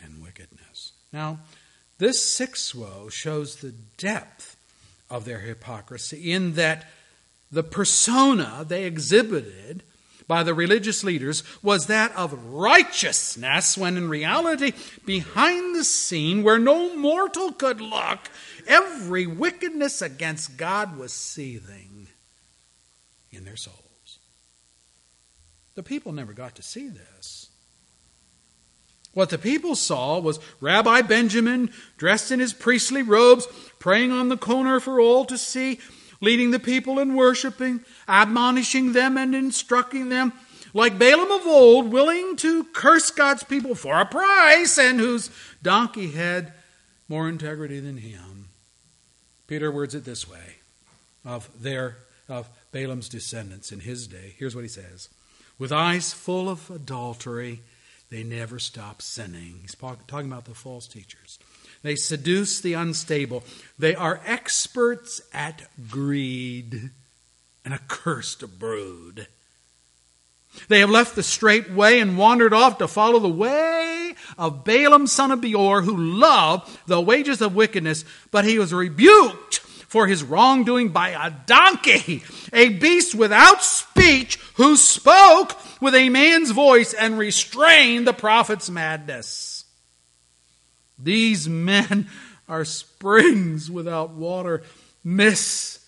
and 0.01 0.24
wickedness. 0.24 0.93
Now, 1.12 1.39
this 1.97 2.24
sixth 2.24 2.74
woe 2.74 3.09
shows 3.09 3.57
the 3.57 3.74
depth 3.97 4.55
of 5.09 5.26
their 5.26 5.39
hypocrisy 5.39 6.32
in 6.32 6.53
that 6.53 6.89
the 7.51 7.64
persona 7.64 8.66
they 8.66 8.86
exhibited 8.86 9.84
by 10.32 10.44
the 10.44 10.54
religious 10.54 11.04
leaders 11.04 11.44
was 11.62 11.88
that 11.88 12.16
of 12.16 12.32
righteousness, 12.46 13.78
when 13.78 13.98
in 13.98 14.08
reality, 14.08 14.72
behind 15.06 15.76
the 15.76 15.84
scene 15.84 16.42
where 16.42 16.58
no 16.58 16.96
mortal 16.96 17.52
could 17.52 17.82
look, 17.82 18.30
every 18.66 19.28
wickedness 19.28 20.02
against 20.02 20.56
God 20.56 20.98
was 20.98 21.12
seething 21.12 22.08
in 23.30 23.44
their 23.44 23.58
souls. 23.58 24.20
The 25.76 25.84
people 25.84 26.14
never 26.14 26.32
got 26.32 26.56
to 26.56 26.64
see 26.64 26.88
this. 26.88 27.50
What 29.14 29.32
the 29.32 29.38
people 29.38 29.76
saw 29.76 30.18
was 30.18 30.40
Rabbi 30.62 31.02
Benjamin, 31.02 31.74
dressed 31.98 32.32
in 32.32 32.40
his 32.40 32.54
priestly 32.54 33.04
robes, 33.04 33.48
praying 33.80 34.14
on 34.14 34.30
the 34.30 34.38
corner 34.38 34.80
for 34.80 35.02
all 35.02 35.26
to 35.26 35.38
see, 35.38 35.82
leading 36.22 36.51
the 36.51 36.59
people 36.59 36.99
in 36.99 37.15
worshiping, 37.15 37.82
admonishing 38.07 38.93
them 38.93 39.17
and 39.17 39.36
instructing 39.36 40.09
them, 40.09 40.32
like 40.74 40.97
Balaam 40.97 41.32
of 41.32 41.45
old, 41.45 41.91
willing 41.91 42.38
to 42.38 42.63
curse 42.65 43.11
God's 43.11 43.43
people 43.43 43.76
for 43.76 43.99
a 43.99 44.05
price, 44.05 44.78
and 44.78 44.99
whose 44.99 45.30
donkey 45.61 46.11
had 46.11 46.53
more 47.09 47.28
integrity 47.28 47.80
than 47.82 47.97
him. 47.97 48.47
Peter 49.47 49.69
words 49.69 49.93
it 49.93 50.05
this 50.05 50.30
way 50.30 50.55
of 51.26 51.49
their 51.61 51.97
of 52.30 52.49
Balaam's 52.72 53.09
descendants 53.09 53.72
in 53.72 53.82
his 53.82 54.07
day. 54.07 54.36
Here's 54.38 54.55
what 54.55 54.63
he 54.63 54.69
says 54.69 55.09
With 55.59 55.72
eyes 55.72 56.13
full 56.13 56.49
of 56.49 56.72
adultery, 56.72 57.61
they 58.09 58.24
never 58.24 58.59
stop 58.59 59.01
sinning. 59.01 59.59
He's 59.61 59.76
talking 59.76 60.28
about 60.28 60.45
the 60.45 60.55
false 60.55 60.88
teachers. 60.88 61.38
They 61.84 61.96
seduce 61.96 62.60
the 62.60 62.74
unstable. 62.74 63.44
They 63.80 63.96
are 63.96 64.22
experts 64.26 65.22
at 65.34 65.64
greed, 65.90 66.92
an 67.66 67.74
accursed 67.74 68.60
brood. 68.60 69.28
They 70.68 70.80
have 70.80 70.90
left 70.90 71.16
the 71.16 71.24
straight 71.24 71.72
way 71.72 72.00
and 72.00 72.18
wandered 72.18 72.54
off 72.54 72.78
to 72.80 72.88
follow 72.88 73.20
the 73.20 73.30
way 73.30 74.16
of 74.38 74.64
Balaam, 74.64 75.08
son 75.08 75.32
of 75.32 75.42
Beor, 75.42 75.82
who 75.82 75.96
loved 75.96 76.70
the 76.88 77.02
wages 77.02 77.42
of 77.42 77.56
wickedness, 77.56 78.06
but 78.32 78.46
he 78.46 78.60
was 78.60 78.74
rebuked 78.74 79.60
for 79.60 80.08
his 80.08 80.24
wrongdoing 80.24 80.90
by 80.90 81.10
a 81.10 81.32
donkey, 81.32 82.24
a 82.54 82.70
beast 82.70 83.16
without 83.16 83.64
speech, 83.64 84.38
who 84.56 84.78
spoke 84.78 85.58
with 85.82 85.96
a 85.96 86.10
man's 86.10 86.52
voice 86.52 86.94
and 86.94 87.18
restrained 87.18 88.06
the 88.06 88.14
prophet's 88.14 88.70
madness. 88.70 89.61
These 91.04 91.49
men 91.49 92.08
are 92.47 92.66
springs 92.66 93.72
without 93.72 94.12
water, 94.12 94.64
miss, 95.04 95.86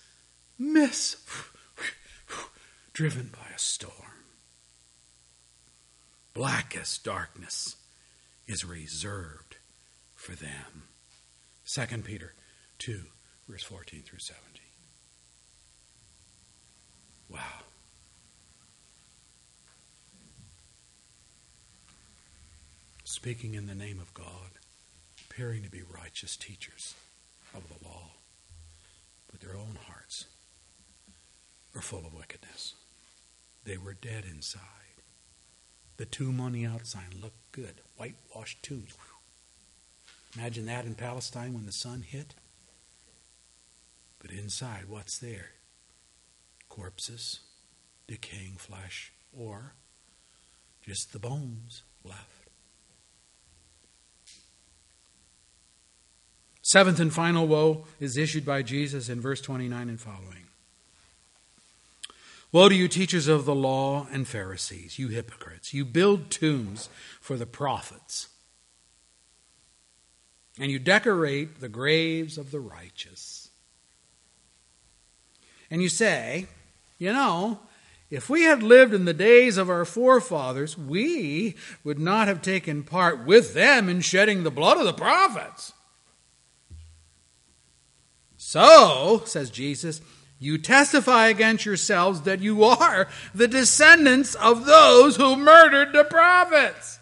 miss, 0.57 1.18
driven 2.93 3.30
by 3.34 3.53
a 3.53 3.59
storm. 3.59 3.93
Blackest 6.34 7.03
darkness 7.03 7.76
is 8.47 8.66
reserved 8.66 9.57
for 10.16 10.34
them. 10.34 10.84
2 11.68 11.86
Peter 12.03 12.34
2 12.80 13.01
verse 13.47 13.64
14 13.64 14.01
through 14.01 14.20
17. 14.20 14.61
Wow. 17.30 17.39
Speaking 23.03 23.53
in 23.53 23.68
the 23.68 23.76
name 23.76 23.99
of 23.99 24.14
God, 24.14 24.59
appearing 25.34 25.63
to 25.63 25.69
be 25.69 25.81
righteous 25.81 26.38
teachers 26.38 26.93
of 27.55 27.63
the 27.67 27.88
law, 27.88 28.11
but 29.31 29.41
their 29.41 29.55
own 29.55 29.77
hearts 29.88 30.25
were 31.73 31.81
full 31.81 32.05
of 32.05 32.13
wickedness. 32.13 32.75
They 33.63 33.77
were 33.77 33.95
dead 33.95 34.25
inside. 34.29 34.61
The 35.97 36.05
tomb 36.05 36.39
on 36.39 36.51
the 36.51 36.65
outside 36.65 37.15
looked 37.19 37.51
good, 37.51 37.81
whitewashed 37.97 38.61
tomb. 38.61 38.86
Imagine 40.38 40.67
that 40.67 40.86
in 40.86 40.93
Palestine 40.93 41.53
when 41.53 41.65
the 41.65 41.71
sun 41.71 42.03
hit. 42.03 42.36
But 44.19 44.31
inside, 44.31 44.84
what's 44.88 45.17
there? 45.17 45.51
Corpses, 46.69 47.39
decaying 48.07 48.57
flesh, 48.57 49.11
or 49.36 49.73
just 50.86 51.11
the 51.11 51.19
bones 51.19 51.81
left. 52.03 52.43
Seventh 56.64 56.99
and 56.99 57.14
final 57.14 57.45
woe 57.45 57.86
is 57.99 58.18
issued 58.18 58.45
by 58.45 58.64
Jesus 58.64 59.09
in 59.09 59.22
verse 59.22 59.41
29 59.41 59.89
and 59.89 60.01
following. 60.01 60.47
Woe 62.51 62.70
to 62.70 62.76
you, 62.76 62.88
teachers 62.88 63.28
of 63.28 63.45
the 63.45 63.53
law 63.53 64.07
and 64.11 64.28
Pharisees, 64.28 64.97
you 64.97 65.09
hypocrites! 65.09 65.74
You 65.74 65.86
build 65.86 66.32
tombs 66.32 66.89
for 67.22 67.38
the 67.38 67.45
prophets, 67.45 68.30
and 70.59 70.72
you 70.72 70.80
decorate 70.80 71.59
the 71.59 71.70
graves 71.70 72.38
of 72.38 72.49
the 72.49 72.59
righteous 72.59 73.43
and 75.74 75.82
you 75.82 75.89
say, 75.89 76.45
you 76.99 77.11
know, 77.11 77.59
if 78.11 78.30
we 78.30 78.43
had 78.43 78.61
lived 78.61 78.93
in 78.93 79.05
the 79.05 79.14
days 79.14 79.57
of 79.57 79.72
our 79.72 79.86
forefathers, 79.86 80.78
we 80.78 81.55
would 81.84 81.97
not 81.97 82.28
have 82.28 82.43
taken 82.43 82.84
part 82.84 83.26
with 83.26 83.55
them 83.55 83.89
in 83.89 84.01
shedding 84.01 84.43
the 84.43 84.51
blood 84.51 84.78
of 84.78 84.86
the 84.86 84.93
prophets. 84.93 85.74
So, 88.54 89.24
says 89.26 89.49
Jesus, 89.49 89.99
you 90.38 90.60
testify 90.60 91.26
against 91.30 91.66
yourselves 91.66 92.22
that 92.22 92.39
you 92.39 92.64
are 92.64 93.08
the 93.34 93.47
descendants 93.47 94.36
of 94.36 94.68
those 94.68 95.16
who 95.16 95.36
murdered 95.36 95.91
the 95.91 96.04
prophets. 96.04 96.99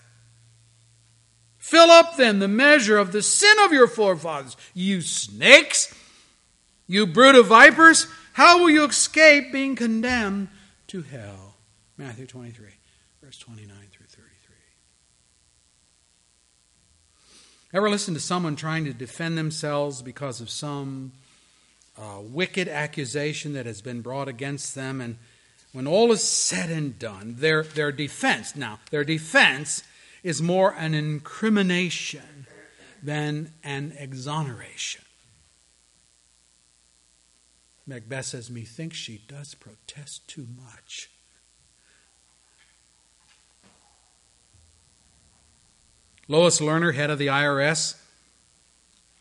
Fill 1.57 1.91
up 1.91 2.15
then 2.15 2.39
the 2.39 2.47
measure 2.47 2.97
of 2.97 3.11
the 3.11 3.21
sin 3.21 3.53
of 3.65 3.73
your 3.73 3.89
forefathers, 3.89 4.55
you 4.73 5.01
snakes, 5.01 5.93
you 6.87 7.05
brood 7.05 7.35
of 7.35 7.47
vipers. 7.47 8.07
How 8.31 8.59
will 8.59 8.69
you 8.69 8.85
escape 8.85 9.51
being 9.51 9.75
condemned 9.75 10.47
to 10.87 11.01
hell? 11.01 11.57
Matthew 11.97 12.27
23, 12.27 12.65
verse 13.21 13.37
29 13.39 13.75
through 13.91 14.05
33. 14.05 14.55
Ever 17.73 17.89
listen 17.89 18.13
to 18.13 18.21
someone 18.21 18.55
trying 18.55 18.85
to 18.85 18.93
defend 18.93 19.37
themselves 19.37 20.01
because 20.01 20.39
of 20.39 20.49
some 20.49 21.11
uh, 22.01 22.19
wicked 22.21 22.67
accusation 22.67 23.53
that 23.53 23.65
has 23.65 23.81
been 23.81 24.01
brought 24.01 24.27
against 24.27 24.73
them? 24.73 24.99
And 24.99 25.17
when 25.71 25.87
all 25.87 26.11
is 26.11 26.23
said 26.23 26.69
and 26.69 26.97
done, 26.97 27.35
their, 27.37 27.63
their 27.63 27.91
defense, 27.91 28.55
now, 28.55 28.79
their 28.89 29.03
defense 29.03 29.83
is 30.23 30.41
more 30.41 30.73
an 30.73 30.93
incrimination 30.93 32.47
than 33.01 33.53
an 33.63 33.93
exoneration. 33.97 35.03
Macbeth 37.87 38.25
says, 38.25 38.49
Methinks 38.49 38.97
she 38.97 39.21
does 39.27 39.55
protest 39.55 40.27
too 40.27 40.47
much. 40.55 41.09
Lois 46.27 46.61
Lerner, 46.61 46.93
head 46.93 47.09
of 47.09 47.19
the 47.19 47.27
IRS, 47.27 47.99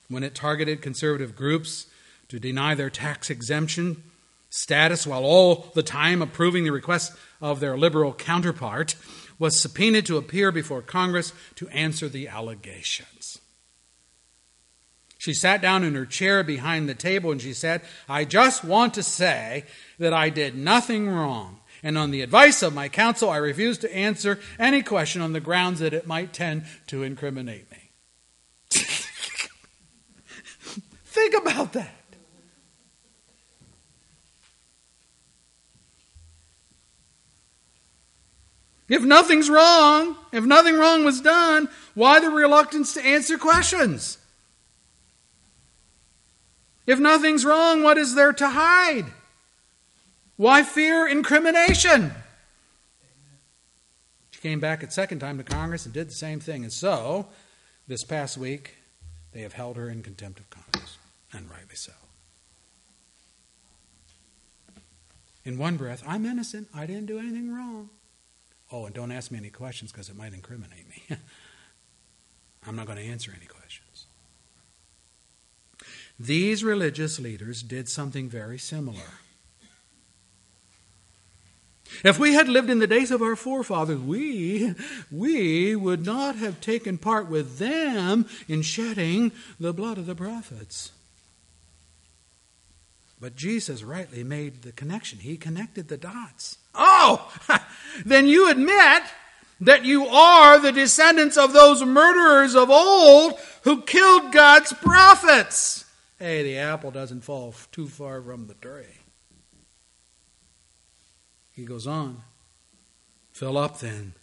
when 0.08 0.22
it 0.22 0.34
targeted 0.34 0.82
conservative 0.82 1.34
groups 1.34 1.86
to 2.30 2.40
deny 2.40 2.74
their 2.74 2.90
tax 2.90 3.30
exemption 3.30 4.02
status 4.50 5.06
while 5.06 5.24
all 5.24 5.70
the 5.74 5.82
time 5.82 6.20
approving 6.20 6.64
the 6.64 6.72
request 6.72 7.12
of 7.40 7.60
their 7.60 7.78
liberal 7.78 8.12
counterpart, 8.12 8.96
was 9.38 9.60
subpoenaed 9.60 10.04
to 10.06 10.18
appear 10.18 10.52
before 10.52 10.82
Congress 10.82 11.32
to 11.54 11.68
answer 11.68 12.08
the 12.08 12.28
allegations. 12.28 13.38
She 15.16 15.32
sat 15.34 15.62
down 15.62 15.84
in 15.84 15.94
her 15.94 16.06
chair 16.06 16.42
behind 16.42 16.88
the 16.88 16.94
table 16.94 17.30
and 17.30 17.40
she 17.40 17.52
said, 17.52 17.82
I 18.08 18.24
just 18.24 18.64
want 18.64 18.94
to 18.94 19.02
say 19.02 19.64
that 19.98 20.12
I 20.12 20.30
did 20.30 20.56
nothing 20.56 21.08
wrong. 21.08 21.60
And 21.82 21.96
on 21.96 22.10
the 22.10 22.22
advice 22.22 22.62
of 22.62 22.74
my 22.74 22.88
counsel, 22.88 23.30
I 23.30 23.36
refuse 23.38 23.78
to 23.78 23.94
answer 23.94 24.38
any 24.58 24.82
question 24.82 25.22
on 25.22 25.32
the 25.32 25.40
grounds 25.40 25.80
that 25.80 25.94
it 25.94 26.06
might 26.06 26.32
tend 26.32 26.64
to 26.88 27.02
incriminate 27.02 27.70
me. 27.70 27.90
Think 31.06 31.34
about 31.34 31.72
that. 31.74 31.99
If 38.90 39.04
nothing's 39.04 39.48
wrong, 39.48 40.16
if 40.32 40.44
nothing 40.44 40.76
wrong 40.76 41.04
was 41.04 41.20
done, 41.20 41.68
why 41.94 42.18
the 42.18 42.28
reluctance 42.28 42.92
to 42.94 43.00
answer 43.00 43.38
questions? 43.38 44.18
If 46.88 46.98
nothing's 46.98 47.44
wrong, 47.44 47.84
what 47.84 47.96
is 47.96 48.16
there 48.16 48.32
to 48.32 48.48
hide? 48.48 49.06
Why 50.36 50.64
fear 50.64 51.06
incrimination? 51.06 52.10
She 54.32 54.40
came 54.40 54.58
back 54.58 54.82
a 54.82 54.90
second 54.90 55.20
time 55.20 55.38
to 55.38 55.44
Congress 55.44 55.84
and 55.84 55.94
did 55.94 56.08
the 56.08 56.14
same 56.14 56.40
thing. 56.40 56.64
And 56.64 56.72
so, 56.72 57.28
this 57.86 58.02
past 58.02 58.36
week, 58.36 58.74
they 59.32 59.42
have 59.42 59.52
held 59.52 59.76
her 59.76 59.88
in 59.88 60.02
contempt 60.02 60.40
of 60.40 60.50
Congress, 60.50 60.98
and 61.32 61.48
rightly 61.48 61.76
so. 61.76 61.92
In 65.44 65.58
one 65.58 65.76
breath, 65.76 66.02
I'm 66.04 66.26
innocent. 66.26 66.66
I 66.74 66.86
didn't 66.86 67.06
do 67.06 67.20
anything 67.20 67.54
wrong. 67.54 67.90
Oh, 68.72 68.86
and 68.86 68.94
don't 68.94 69.10
ask 69.10 69.30
me 69.30 69.38
any 69.38 69.50
questions 69.50 69.90
because 69.90 70.08
it 70.08 70.16
might 70.16 70.32
incriminate 70.32 70.88
me. 70.88 71.16
I'm 72.66 72.76
not 72.76 72.86
going 72.86 72.98
to 72.98 73.04
answer 73.04 73.32
any 73.36 73.46
questions. 73.46 74.06
These 76.18 76.62
religious 76.62 77.18
leaders 77.18 77.62
did 77.62 77.88
something 77.88 78.28
very 78.28 78.58
similar. 78.58 79.00
If 82.04 82.18
we 82.18 82.34
had 82.34 82.48
lived 82.48 82.70
in 82.70 82.78
the 82.78 82.86
days 82.86 83.10
of 83.10 83.22
our 83.22 83.36
forefathers, 83.36 83.98
we, 83.98 84.74
we 85.10 85.74
would 85.74 86.06
not 86.06 86.36
have 86.36 86.60
taken 86.60 86.98
part 86.98 87.28
with 87.28 87.58
them 87.58 88.26
in 88.48 88.62
shedding 88.62 89.32
the 89.58 89.72
blood 89.72 89.98
of 89.98 90.06
the 90.06 90.14
prophets. 90.14 90.92
But 93.20 93.36
Jesus 93.36 93.82
rightly 93.82 94.24
made 94.24 94.62
the 94.62 94.72
connection. 94.72 95.18
He 95.18 95.36
connected 95.36 95.88
the 95.88 95.96
dots. 95.96 96.58
Oh, 96.74 97.32
then 98.04 98.26
you 98.26 98.50
admit 98.50 99.02
that 99.60 99.84
you 99.84 100.06
are 100.06 100.58
the 100.58 100.72
descendants 100.72 101.36
of 101.36 101.52
those 101.52 101.84
murderers 101.84 102.54
of 102.54 102.70
old 102.70 103.38
who 103.62 103.82
killed 103.82 104.32
God's 104.32 104.72
prophets. 104.72 105.84
Hey, 106.18 106.42
the 106.42 106.58
apple 106.58 106.90
doesn't 106.90 107.22
fall 107.22 107.54
too 107.72 107.86
far 107.86 108.22
from 108.22 108.46
the 108.46 108.54
tree. 108.54 109.00
He 111.52 111.64
goes 111.64 111.86
on. 111.86 112.22
Fill 113.32 113.58
up 113.58 113.80
then 113.80 114.14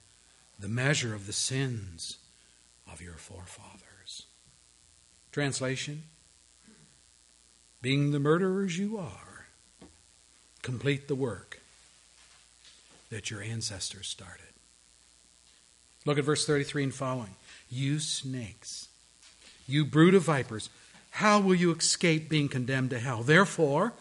the 0.60 0.68
measure 0.68 1.14
of 1.14 1.28
the 1.28 1.34
sins 1.34 2.18
of 2.91 3.02
your 3.02 3.14
forefathers. 3.14 4.26
Translation 5.32 6.04
Being 7.82 8.12
the 8.12 8.20
murderers 8.20 8.78
you 8.78 8.98
are, 8.98 9.48
complete 10.62 11.08
the 11.08 11.16
work 11.16 11.57
that 13.10 13.32
your 13.32 13.41
ancestors 13.41 14.08
started. 14.08 14.45
Look 16.05 16.18
at 16.18 16.24
verse 16.24 16.45
33 16.45 16.84
and 16.84 16.93
following. 16.93 17.36
You 17.70 17.99
snakes, 17.99 18.88
you 19.68 19.84
brood 19.86 20.14
of 20.14 20.24
vipers, 20.24 20.70
how 21.12 21.39
will 21.39 21.55
you 21.55 21.74
escape 21.74 22.30
being 22.30 22.47
condemned 22.47 22.91
to 22.91 22.99
hell? 22.99 23.24
Therefore, 23.24 23.93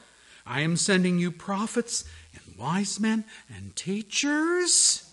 I 0.47 0.61
am 0.61 0.77
sending 0.77 1.19
you 1.19 1.33
prophets 1.33 2.05
and 2.33 2.57
wise 2.57 3.01
men 3.01 3.25
and 3.55 3.75
teachers. 3.75 5.11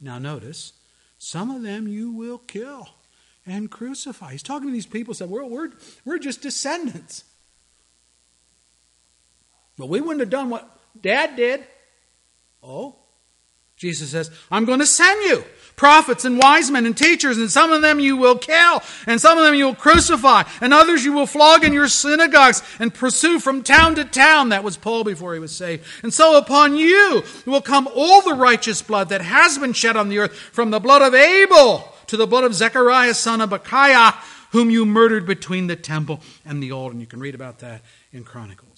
Now, 0.00 0.18
notice, 0.18 0.72
some 1.18 1.50
of 1.50 1.62
them 1.62 1.86
you 1.86 2.10
will 2.10 2.38
kill 2.38 2.88
and 3.46 3.70
crucify. 3.70 4.32
He's 4.32 4.42
talking 4.42 4.68
to 4.68 4.72
these 4.72 4.86
people, 4.86 5.14
said, 5.14 5.30
we're, 5.30 5.44
we're, 5.44 5.70
we're 6.04 6.18
just 6.18 6.42
descendants. 6.42 7.24
But 9.76 9.88
we 9.88 10.00
wouldn't 10.00 10.20
have 10.20 10.30
done 10.30 10.50
what 10.50 10.68
dad 11.00 11.36
did. 11.36 11.64
Oh, 12.62 12.96
Jesus 13.84 14.12
says, 14.12 14.30
I'm 14.50 14.64
going 14.64 14.78
to 14.78 14.86
send 14.86 15.24
you 15.24 15.44
prophets 15.76 16.24
and 16.24 16.38
wise 16.38 16.70
men 16.70 16.86
and 16.86 16.96
teachers, 16.96 17.36
and 17.36 17.50
some 17.50 17.70
of 17.70 17.82
them 17.82 18.00
you 18.00 18.16
will 18.16 18.38
kill, 18.38 18.82
and 19.06 19.20
some 19.20 19.36
of 19.36 19.44
them 19.44 19.54
you 19.54 19.66
will 19.66 19.74
crucify, 19.74 20.42
and 20.62 20.72
others 20.72 21.04
you 21.04 21.12
will 21.12 21.26
flog 21.26 21.64
in 21.64 21.74
your 21.74 21.88
synagogues 21.88 22.62
and 22.78 22.94
pursue 22.94 23.38
from 23.38 23.62
town 23.62 23.94
to 23.96 24.04
town. 24.06 24.48
That 24.48 24.64
was 24.64 24.78
Paul 24.78 25.04
before 25.04 25.34
he 25.34 25.38
was 25.38 25.54
saved. 25.54 25.84
And 26.02 26.14
so 26.14 26.38
upon 26.38 26.76
you 26.76 27.24
will 27.44 27.60
come 27.60 27.86
all 27.94 28.22
the 28.22 28.32
righteous 28.32 28.80
blood 28.80 29.10
that 29.10 29.20
has 29.20 29.58
been 29.58 29.74
shed 29.74 29.98
on 29.98 30.08
the 30.08 30.18
earth, 30.18 30.32
from 30.34 30.70
the 30.70 30.80
blood 30.80 31.02
of 31.02 31.14
Abel 31.14 31.92
to 32.06 32.16
the 32.16 32.26
blood 32.26 32.44
of 32.44 32.54
Zechariah, 32.54 33.12
son 33.12 33.42
of 33.42 33.50
Berechiah, 33.50 34.14
whom 34.52 34.70
you 34.70 34.86
murdered 34.86 35.26
between 35.26 35.66
the 35.66 35.76
temple 35.76 36.20
and 36.46 36.62
the 36.62 36.72
altar. 36.72 36.92
And 36.92 37.02
you 37.02 37.06
can 37.06 37.20
read 37.20 37.34
about 37.34 37.58
that 37.58 37.82
in 38.12 38.24
Chronicles 38.24 38.73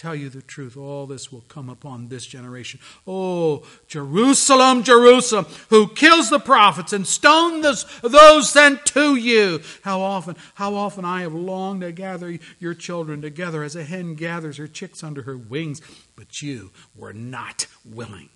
tell 0.00 0.14
you 0.14 0.30
the 0.30 0.40
truth, 0.40 0.78
all 0.78 1.06
this 1.06 1.30
will 1.30 1.44
come 1.48 1.68
upon 1.68 2.08
this 2.08 2.24
generation. 2.24 2.80
Oh, 3.06 3.66
Jerusalem, 3.86 4.82
Jerusalem, 4.82 5.44
who 5.68 5.88
kills 5.88 6.30
the 6.30 6.38
prophets 6.38 6.94
and 6.94 7.06
stones 7.06 7.84
those 8.00 8.50
sent 8.50 8.86
to 8.86 9.14
you. 9.14 9.60
How 9.82 10.00
often, 10.00 10.36
how 10.54 10.74
often 10.74 11.04
I 11.04 11.20
have 11.20 11.34
longed 11.34 11.82
to 11.82 11.92
gather 11.92 12.38
your 12.58 12.72
children 12.72 13.20
together 13.20 13.62
as 13.62 13.76
a 13.76 13.84
hen 13.84 14.14
gathers 14.14 14.56
her 14.56 14.66
chicks 14.66 15.04
under 15.04 15.22
her 15.22 15.36
wings, 15.36 15.82
but 16.16 16.40
you 16.40 16.70
were 16.96 17.12
not 17.12 17.66
willing. 17.84 18.30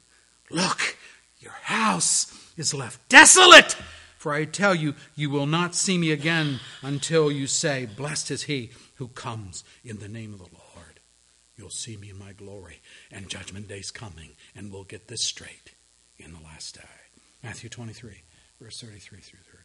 Look, 0.51 0.99
your 1.41 1.57
house 1.63 2.53
is 2.59 2.75
left 2.75 3.09
desolate. 3.09 3.75
For 4.19 4.35
I 4.35 4.45
tell 4.45 4.75
you, 4.75 4.95
you 5.17 5.31
will 5.31 5.47
not 5.47 5.75
see 5.75 5.97
me 5.97 6.13
again 6.13 6.61
until 6.83 7.33
you 7.33 7.47
say, 7.47 7.87
Blessed 7.87 8.31
is 8.31 8.43
he 8.43 8.71
who 8.97 9.09
comes 9.09 9.65
in 9.83 9.99
the 9.99 10.09
name 10.09 10.35
of 10.35 10.41
the 10.41 10.49
Lord. 10.53 10.64
You'll 11.57 11.71
see 11.71 11.97
me 11.97 12.11
in 12.11 12.19
my 12.19 12.33
glory, 12.33 12.81
and 13.13 13.29
judgment 13.29 13.69
day's 13.69 13.91
coming, 13.91 14.31
and 14.57 14.73
we'll 14.73 14.85
get 14.85 15.09
this 15.09 15.23
straight 15.23 15.75
in 16.19 16.33
the 16.33 16.41
last 16.41 16.75
day. 16.75 16.83
Matthew 17.43 17.69
23, 17.69 18.23
verse 18.61 18.81
33 18.81 19.21
through 19.21 19.39
39. 19.41 19.63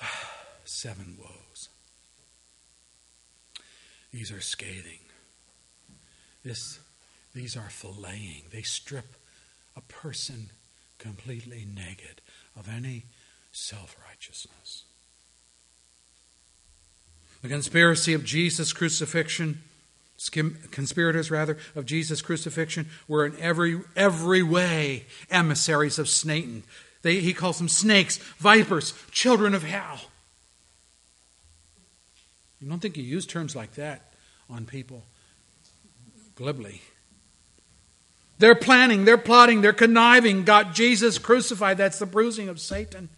Seven 0.64 1.18
woes. 1.18 1.68
These 4.12 4.32
are 4.32 4.40
scathing. 4.40 5.00
This, 6.44 6.78
these 7.34 7.56
are 7.56 7.68
filleting. 7.68 8.50
They 8.50 8.62
strip 8.62 9.16
a 9.76 9.80
person 9.82 10.50
completely 10.98 11.66
naked 11.66 12.22
of 12.56 12.68
any 12.68 13.04
self 13.52 13.96
righteousness. 14.08 14.85
The 17.42 17.48
conspiracy 17.48 18.14
of 18.14 18.24
Jesus' 18.24 18.72
crucifixion, 18.72 19.62
conspirators 20.70 21.30
rather, 21.30 21.58
of 21.74 21.86
Jesus' 21.86 22.22
crucifixion 22.22 22.88
were 23.06 23.26
in 23.26 23.38
every, 23.38 23.80
every 23.94 24.42
way 24.42 25.04
emissaries 25.30 25.98
of 25.98 26.08
Satan. 26.08 26.64
They, 27.02 27.20
he 27.20 27.32
calls 27.32 27.58
them 27.58 27.68
snakes, 27.68 28.16
vipers, 28.38 28.94
children 29.10 29.54
of 29.54 29.62
hell. 29.62 30.00
You 32.60 32.68
don't 32.68 32.80
think 32.80 32.96
you 32.96 33.04
use 33.04 33.26
terms 33.26 33.54
like 33.54 33.74
that 33.74 34.12
on 34.48 34.64
people 34.64 35.04
glibly. 36.34 36.82
They're 38.38 38.54
planning, 38.54 39.04
they're 39.04 39.16
plotting, 39.18 39.60
they're 39.60 39.72
conniving, 39.72 40.44
got 40.44 40.74
Jesus 40.74 41.18
crucified. 41.18 41.78
That's 41.78 41.98
the 41.98 42.06
bruising 42.06 42.48
of 42.48 42.60
Satan. 42.60 43.08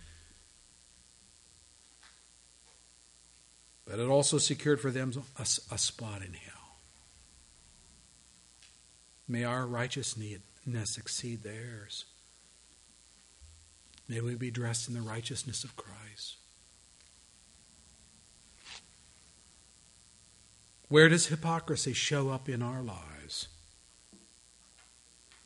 But 3.88 3.98
it 3.98 4.08
also 4.08 4.36
secured 4.36 4.80
for 4.80 4.90
them 4.90 5.12
a, 5.38 5.42
a 5.42 5.78
spot 5.78 6.20
in 6.20 6.34
hell. 6.34 6.76
May 9.26 9.44
our 9.44 9.66
righteousness 9.66 10.40
exceed 10.98 11.42
theirs. 11.42 12.04
May 14.06 14.20
we 14.20 14.34
be 14.34 14.50
dressed 14.50 14.88
in 14.88 14.94
the 14.94 15.00
righteousness 15.00 15.64
of 15.64 15.76
Christ. 15.76 16.36
Where 20.88 21.08
does 21.08 21.26
hypocrisy 21.26 21.92
show 21.92 22.30
up 22.30 22.48
in 22.48 22.62
our 22.62 22.82
lives? 22.82 23.48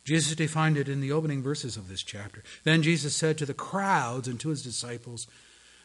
Jesus 0.05 0.34
defined 0.34 0.76
it 0.76 0.88
in 0.88 1.01
the 1.01 1.12
opening 1.12 1.43
verses 1.43 1.76
of 1.76 1.88
this 1.88 2.03
chapter. 2.03 2.43
Then 2.64 2.82
Jesus 2.82 3.14
said 3.14 3.38
to 3.38 3.47
the 3.47 3.55
crowds 3.55 4.26
and 4.26 4.38
to 4.40 4.49
his 4.49 4.62
disciples, 4.62 5.28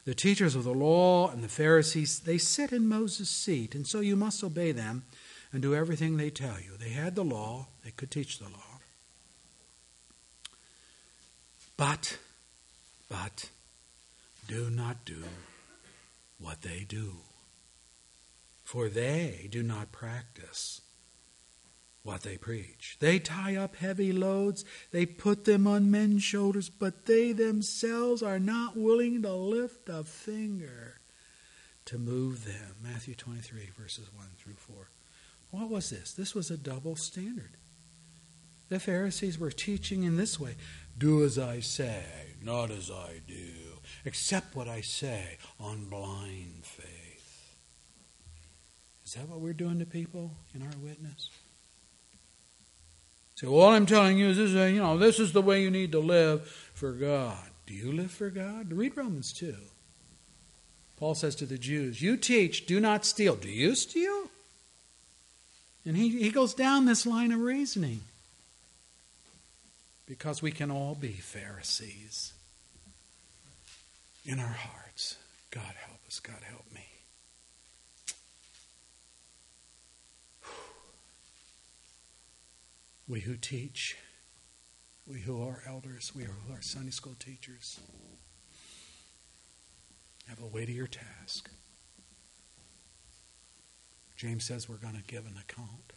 The 0.07 0.15
teachers 0.15 0.55
of 0.55 0.63
the 0.63 0.73
law 0.73 1.29
and 1.29 1.43
the 1.43 1.49
Pharisees, 1.49 2.19
they 2.19 2.37
sit 2.37 2.71
in 2.71 2.87
Moses' 2.87 3.27
seat, 3.27 3.75
and 3.75 3.85
so 3.85 3.99
you 3.99 4.15
must 4.15 4.41
obey 4.41 4.71
them 4.71 5.03
and 5.51 5.61
do 5.61 5.75
everything 5.75 6.15
they 6.15 6.29
tell 6.29 6.61
you. 6.61 6.77
They 6.79 6.91
had 6.91 7.13
the 7.13 7.25
law, 7.25 7.67
they 7.83 7.91
could 7.91 8.09
teach 8.09 8.39
the 8.39 8.45
law. 8.45 8.79
But, 11.75 12.19
but, 13.09 13.49
do 14.47 14.69
not 14.69 15.03
do 15.03 15.25
what 16.39 16.61
they 16.61 16.85
do, 16.87 17.15
for 18.63 18.87
they 18.87 19.49
do 19.51 19.61
not 19.61 19.91
practice 19.91 20.79
what 22.07 22.21
they 22.21 22.37
preach. 22.37 22.95
They 23.01 23.19
tie 23.19 23.57
up 23.57 23.75
heavy 23.75 24.13
loads, 24.13 24.63
they 24.91 25.05
put 25.05 25.43
them 25.43 25.67
on 25.67 25.91
men's 25.91 26.23
shoulders, 26.23 26.69
but 26.69 27.05
they 27.05 27.33
themselves 27.33 28.23
are 28.23 28.39
not 28.39 28.77
willing 28.77 29.21
to 29.23 29.33
lift 29.33 29.89
a 29.89 30.05
finger 30.05 31.01
to 31.83 31.97
move 31.97 32.45
them. 32.45 32.77
Matthew 32.81 33.13
23, 33.13 33.71
verses 33.77 34.07
1 34.15 34.25
through 34.37 34.53
4. 34.53 34.89
What 35.51 35.69
was 35.69 35.89
this? 35.89 36.13
This 36.13 36.33
was 36.33 36.49
a 36.49 36.57
double 36.57 36.95
standard. 36.95 37.57
The 38.69 38.79
Pharisees 38.79 39.37
were 39.37 39.51
teaching 39.51 40.03
in 40.03 40.15
this 40.15 40.39
way 40.39 40.55
do 40.97 41.23
as 41.25 41.37
I 41.37 41.59
say, 41.59 42.03
not 42.41 42.71
as 42.71 42.89
I 42.89 43.21
do. 43.27 43.81
Accept 44.05 44.55
what 44.55 44.67
I 44.67 44.79
say 44.81 45.37
on 45.59 45.89
blind 45.89 46.63
faith. 46.63 47.53
Is 49.05 49.13
that 49.13 49.27
what 49.27 49.41
we're 49.41 49.53
doing 49.53 49.79
to 49.79 49.85
people 49.85 50.31
in 50.55 50.61
our 50.61 50.73
witness? 50.81 51.29
So 53.37 53.49
all 53.49 53.69
I'm 53.69 53.85
telling 53.85 54.17
you 54.17 54.29
is 54.29 54.37
this, 54.37 54.55
uh, 54.55 54.65
you 54.65 54.79
know, 54.79 54.97
this 54.97 55.19
is 55.19 55.31
the 55.31 55.43
way 55.43 55.61
you 55.61 55.69
need 55.69 55.91
to 55.91 55.99
live 55.99 56.47
for 56.73 56.91
God. 56.91 57.37
Do 57.67 57.75
you 57.75 57.91
live 57.91 58.09
for 58.09 58.31
God? 58.31 58.73
Read 58.73 58.97
Romans 58.97 59.31
2. 59.31 59.55
Paul 60.97 61.13
says 61.13 61.35
to 61.35 61.45
the 61.45 61.59
Jews, 61.59 62.01
You 62.01 62.17
teach, 62.17 62.65
do 62.65 62.79
not 62.79 63.05
steal. 63.05 63.35
Do 63.35 63.47
you 63.47 63.75
steal? 63.75 64.31
And 65.85 65.95
he, 65.95 66.09
he 66.09 66.31
goes 66.31 66.55
down 66.55 66.85
this 66.85 67.05
line 67.05 67.31
of 67.31 67.39
reasoning. 67.39 68.01
Because 70.07 70.41
we 70.41 70.51
can 70.51 70.71
all 70.71 70.95
be 70.95 71.11
Pharisees 71.11 72.33
in 74.25 74.39
our 74.39 74.47
hearts. 74.47 75.15
God 75.51 75.75
help 75.85 75.99
us. 76.07 76.19
God 76.19 76.41
help 76.43 76.65
me. 76.73 76.87
We 83.07 83.21
who 83.21 83.35
teach, 83.37 83.97
we 85.07 85.21
who 85.21 85.41
are 85.41 85.63
elders, 85.65 86.11
we 86.13 86.23
who 86.23 86.53
are 86.53 86.61
Sunday 86.61 86.91
school 86.91 87.15
teachers, 87.17 87.79
have 90.27 90.41
a 90.41 90.45
weightier 90.45 90.87
task. 90.87 91.49
James 94.17 94.45
says 94.45 94.67
we're 94.67 94.75
going 94.75 94.95
to 94.95 95.03
give 95.03 95.25
an 95.25 95.35
account 95.39 95.93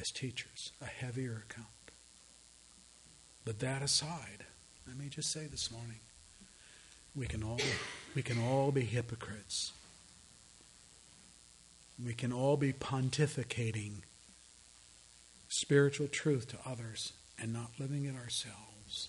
as 0.00 0.10
teachers, 0.10 0.72
a 0.80 0.86
heavier 0.86 1.44
account. 1.48 1.68
But 3.44 3.58
that 3.58 3.82
aside, 3.82 4.46
let 4.86 4.96
me 4.96 5.08
just 5.08 5.30
say 5.30 5.46
this 5.46 5.70
morning, 5.70 6.00
we 7.14 7.26
can 7.26 7.42
all 7.42 7.60
we 8.14 8.22
can 8.22 8.38
all 8.40 8.72
be 8.72 8.82
hypocrites. 8.82 9.72
We 12.02 12.14
can 12.14 12.32
all 12.32 12.56
be 12.56 12.72
pontificating 12.72 14.02
spiritual 15.54 16.08
truth 16.08 16.48
to 16.48 16.56
others 16.68 17.12
and 17.40 17.52
not 17.52 17.70
living 17.78 18.04
it 18.06 18.16
ourselves. 18.16 19.08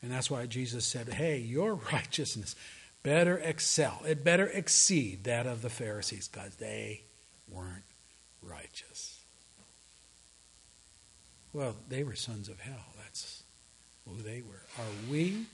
And 0.00 0.12
that's 0.12 0.30
why 0.30 0.46
Jesus 0.46 0.86
said, 0.86 1.08
Hey, 1.14 1.38
your 1.38 1.74
righteousness 1.92 2.54
better 3.02 3.38
excel, 3.38 4.02
it 4.06 4.24
better 4.24 4.46
exceed 4.46 5.24
that 5.24 5.46
of 5.46 5.62
the 5.62 5.70
Pharisees 5.70 6.28
because 6.28 6.56
they 6.56 7.02
weren't 7.48 7.84
righteous. 8.42 9.20
Well, 11.52 11.74
they 11.88 12.04
were 12.04 12.14
sons 12.14 12.48
of 12.48 12.60
hell. 12.60 12.84
That's 12.98 13.42
who 14.06 14.22
they 14.22 14.42
were. 14.42 14.62
Are 14.78 15.10
we 15.10 15.46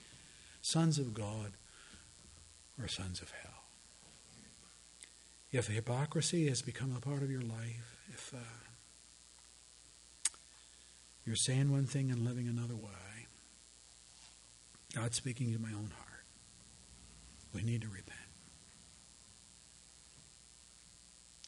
sons 0.60 0.98
of 0.98 1.14
God 1.14 1.52
or 2.80 2.88
sons 2.88 3.22
of 3.22 3.30
hell? 3.30 3.50
If 5.52 5.68
hypocrisy 5.68 6.48
has 6.48 6.60
become 6.60 6.94
a 6.96 7.00
part 7.00 7.22
of 7.22 7.30
your 7.30 7.42
life, 7.42 7.98
if 8.08 8.32
uh, 8.34 8.38
you're 11.24 11.36
saying 11.36 11.70
one 11.70 11.86
thing 11.86 12.10
and 12.10 12.24
living 12.24 12.48
another 12.48 12.74
way, 12.74 13.26
God's 14.94 15.16
speaking 15.16 15.52
to 15.52 15.58
my 15.58 15.68
own 15.68 15.90
heart. 15.96 16.24
We 17.54 17.62
need 17.62 17.82
to 17.82 17.88
repent. 17.88 18.18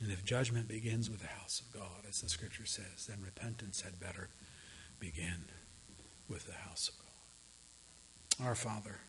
And 0.03 0.12
if 0.12 0.25
judgment 0.25 0.68
begins 0.68 1.09
with 1.09 1.20
the 1.20 1.29
house 1.29 1.61
of 1.61 1.72
God, 1.72 2.05
as 2.09 2.20
the 2.20 2.29
scripture 2.29 2.66
says, 2.66 3.07
then 3.09 3.18
repentance 3.25 3.81
had 3.81 3.99
better 3.99 4.29
begin 5.01 5.45
with 6.29 6.47
the 6.47 6.53
house 6.53 6.89
of 6.89 6.95
God. 8.39 8.47
Our 8.47 8.55
Father, 8.55 9.01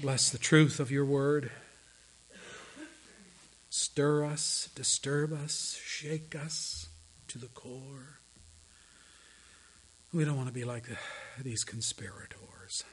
bless 0.00 0.30
the 0.30 0.38
truth 0.38 0.80
of 0.80 0.90
your 0.90 1.04
word. 1.04 1.50
Stir 3.70 4.24
us, 4.24 4.70
disturb 4.74 5.32
us, 5.32 5.78
shake 5.84 6.34
us 6.34 6.88
to 7.28 7.38
the 7.38 7.48
core. 7.48 8.18
We 10.12 10.24
don't 10.24 10.36
want 10.36 10.48
to 10.48 10.54
be 10.54 10.64
like 10.64 10.90
uh, 10.90 10.94
these 11.42 11.64
conspirators. 11.64 12.84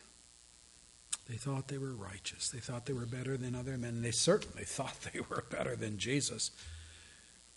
They 1.30 1.38
thought 1.38 1.70
they 1.70 1.78
were 1.78 1.94
righteous. 1.94 2.50
They 2.50 2.60
thought 2.60 2.86
they 2.86 2.94
were 2.94 3.06
better 3.06 3.38
than 3.38 3.56
other 3.56 3.78
men. 3.78 4.02
They 4.02 4.12
certainly 4.12 4.64
thought 4.66 5.08
they 5.14 5.22
were 5.22 5.46
better 5.50 5.76
than 5.76 5.98
Jesus, 5.98 6.52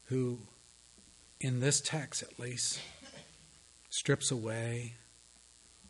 who, 0.06 0.38
in 1.40 1.60
this 1.60 1.80
text 1.80 2.22
at 2.22 2.38
least, 2.38 2.80
strips 3.90 4.30
away 4.30 4.94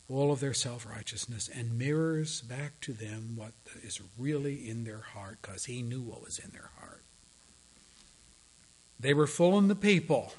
all 0.08 0.32
of 0.32 0.40
their 0.40 0.54
self 0.54 0.86
righteousness 0.86 1.50
and 1.54 1.78
mirrors 1.78 2.40
back 2.40 2.80
to 2.80 2.92
them 2.92 3.34
what 3.36 3.52
is 3.82 4.00
really 4.18 4.68
in 4.68 4.84
their 4.84 5.00
heart 5.00 5.38
because 5.42 5.66
he 5.66 5.82
knew 5.82 6.00
what 6.00 6.22
was 6.22 6.38
in 6.38 6.50
their 6.50 6.70
heart. 6.78 7.02
They 8.98 9.14
were 9.14 9.26
fooling 9.26 9.68
the 9.68 9.76
people. 9.76 10.32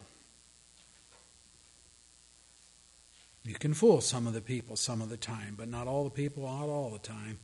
You 3.49 3.55
can 3.55 3.73
fool 3.73 3.99
some 3.99 4.27
of 4.27 4.33
the 4.33 4.41
people 4.41 4.75
some 4.75 5.01
of 5.01 5.09
the 5.09 5.17
time, 5.17 5.55
but 5.57 5.67
not 5.67 5.87
all 5.87 6.03
the 6.03 6.11
people, 6.11 6.43
not 6.43 6.69
all 6.69 6.91
the 6.91 6.99
time. 6.99 7.39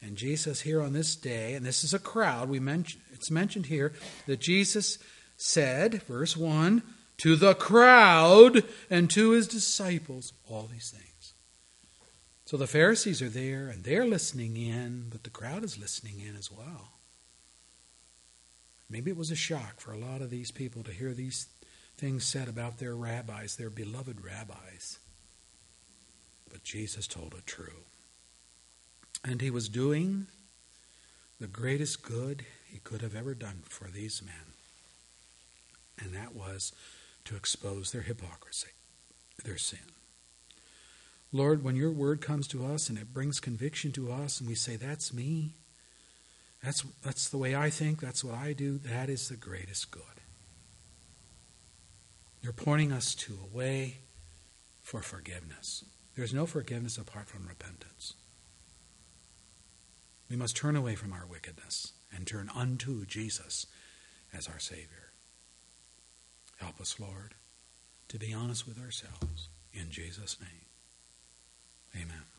And 0.00 0.16
Jesus 0.16 0.62
here 0.62 0.80
on 0.80 0.94
this 0.94 1.14
day, 1.16 1.52
and 1.52 1.66
this 1.66 1.84
is 1.84 1.92
a 1.92 1.98
crowd, 1.98 2.48
we 2.48 2.60
mentioned 2.60 3.02
it's 3.12 3.30
mentioned 3.30 3.66
here 3.66 3.92
that 4.26 4.40
Jesus 4.40 4.98
said, 5.36 6.02
verse 6.04 6.34
1, 6.34 6.82
to 7.18 7.36
the 7.36 7.52
crowd 7.54 8.64
and 8.88 9.10
to 9.10 9.32
his 9.32 9.46
disciples, 9.46 10.32
all 10.48 10.66
these 10.72 10.90
things. 10.90 11.34
So 12.46 12.56
the 12.56 12.66
Pharisees 12.66 13.20
are 13.20 13.28
there 13.28 13.68
and 13.68 13.84
they're 13.84 14.06
listening 14.06 14.56
in, 14.56 15.08
but 15.10 15.24
the 15.24 15.30
crowd 15.30 15.62
is 15.62 15.78
listening 15.78 16.20
in 16.26 16.36
as 16.36 16.50
well. 16.50 16.92
Maybe 18.88 19.10
it 19.10 19.16
was 19.18 19.30
a 19.30 19.36
shock 19.36 19.78
for 19.78 19.92
a 19.92 19.98
lot 19.98 20.22
of 20.22 20.30
these 20.30 20.50
people 20.50 20.82
to 20.84 20.90
hear 20.90 21.12
these 21.12 21.48
things 21.98 22.24
said 22.24 22.48
about 22.48 22.78
their 22.78 22.96
rabbis, 22.96 23.56
their 23.56 23.68
beloved 23.68 24.24
rabbis. 24.24 25.00
But 26.54 26.62
Jesus 26.62 27.08
told 27.08 27.34
it 27.36 27.48
true. 27.48 27.82
And 29.24 29.40
he 29.40 29.50
was 29.50 29.68
doing 29.68 30.28
the 31.40 31.48
greatest 31.48 32.04
good 32.04 32.44
he 32.70 32.78
could 32.78 33.02
have 33.02 33.16
ever 33.16 33.34
done 33.34 33.64
for 33.64 33.88
these 33.88 34.22
men. 34.24 34.54
And 35.98 36.14
that 36.14 36.32
was 36.32 36.72
to 37.24 37.34
expose 37.34 37.90
their 37.90 38.02
hypocrisy, 38.02 38.68
their 39.44 39.58
sin. 39.58 39.80
Lord, 41.32 41.64
when 41.64 41.74
your 41.74 41.90
word 41.90 42.20
comes 42.20 42.46
to 42.48 42.64
us 42.64 42.88
and 42.88 42.98
it 42.98 43.12
brings 43.12 43.40
conviction 43.40 43.90
to 43.90 44.12
us 44.12 44.38
and 44.38 44.48
we 44.48 44.54
say, 44.54 44.76
That's 44.76 45.12
me, 45.12 45.54
that's, 46.62 46.84
that's 47.02 47.28
the 47.28 47.38
way 47.38 47.56
I 47.56 47.68
think, 47.68 47.98
that's 47.98 48.22
what 48.22 48.36
I 48.36 48.52
do, 48.52 48.78
that 48.78 49.10
is 49.10 49.28
the 49.28 49.36
greatest 49.36 49.90
good. 49.90 50.02
You're 52.42 52.52
pointing 52.52 52.92
us 52.92 53.12
to 53.16 53.40
a 53.42 53.56
way 53.56 53.96
for 54.84 55.02
forgiveness. 55.02 55.84
There's 56.16 56.34
no 56.34 56.46
forgiveness 56.46 56.96
apart 56.96 57.26
from 57.26 57.46
repentance. 57.46 58.14
We 60.30 60.36
must 60.36 60.56
turn 60.56 60.76
away 60.76 60.94
from 60.94 61.12
our 61.12 61.26
wickedness 61.26 61.92
and 62.14 62.26
turn 62.26 62.50
unto 62.54 63.04
Jesus 63.04 63.66
as 64.32 64.48
our 64.48 64.58
Savior. 64.58 65.10
Help 66.58 66.80
us, 66.80 66.98
Lord, 66.98 67.34
to 68.08 68.18
be 68.18 68.32
honest 68.32 68.66
with 68.66 68.78
ourselves. 68.78 69.48
In 69.72 69.90
Jesus' 69.90 70.38
name, 70.40 70.66
amen. 72.02 72.33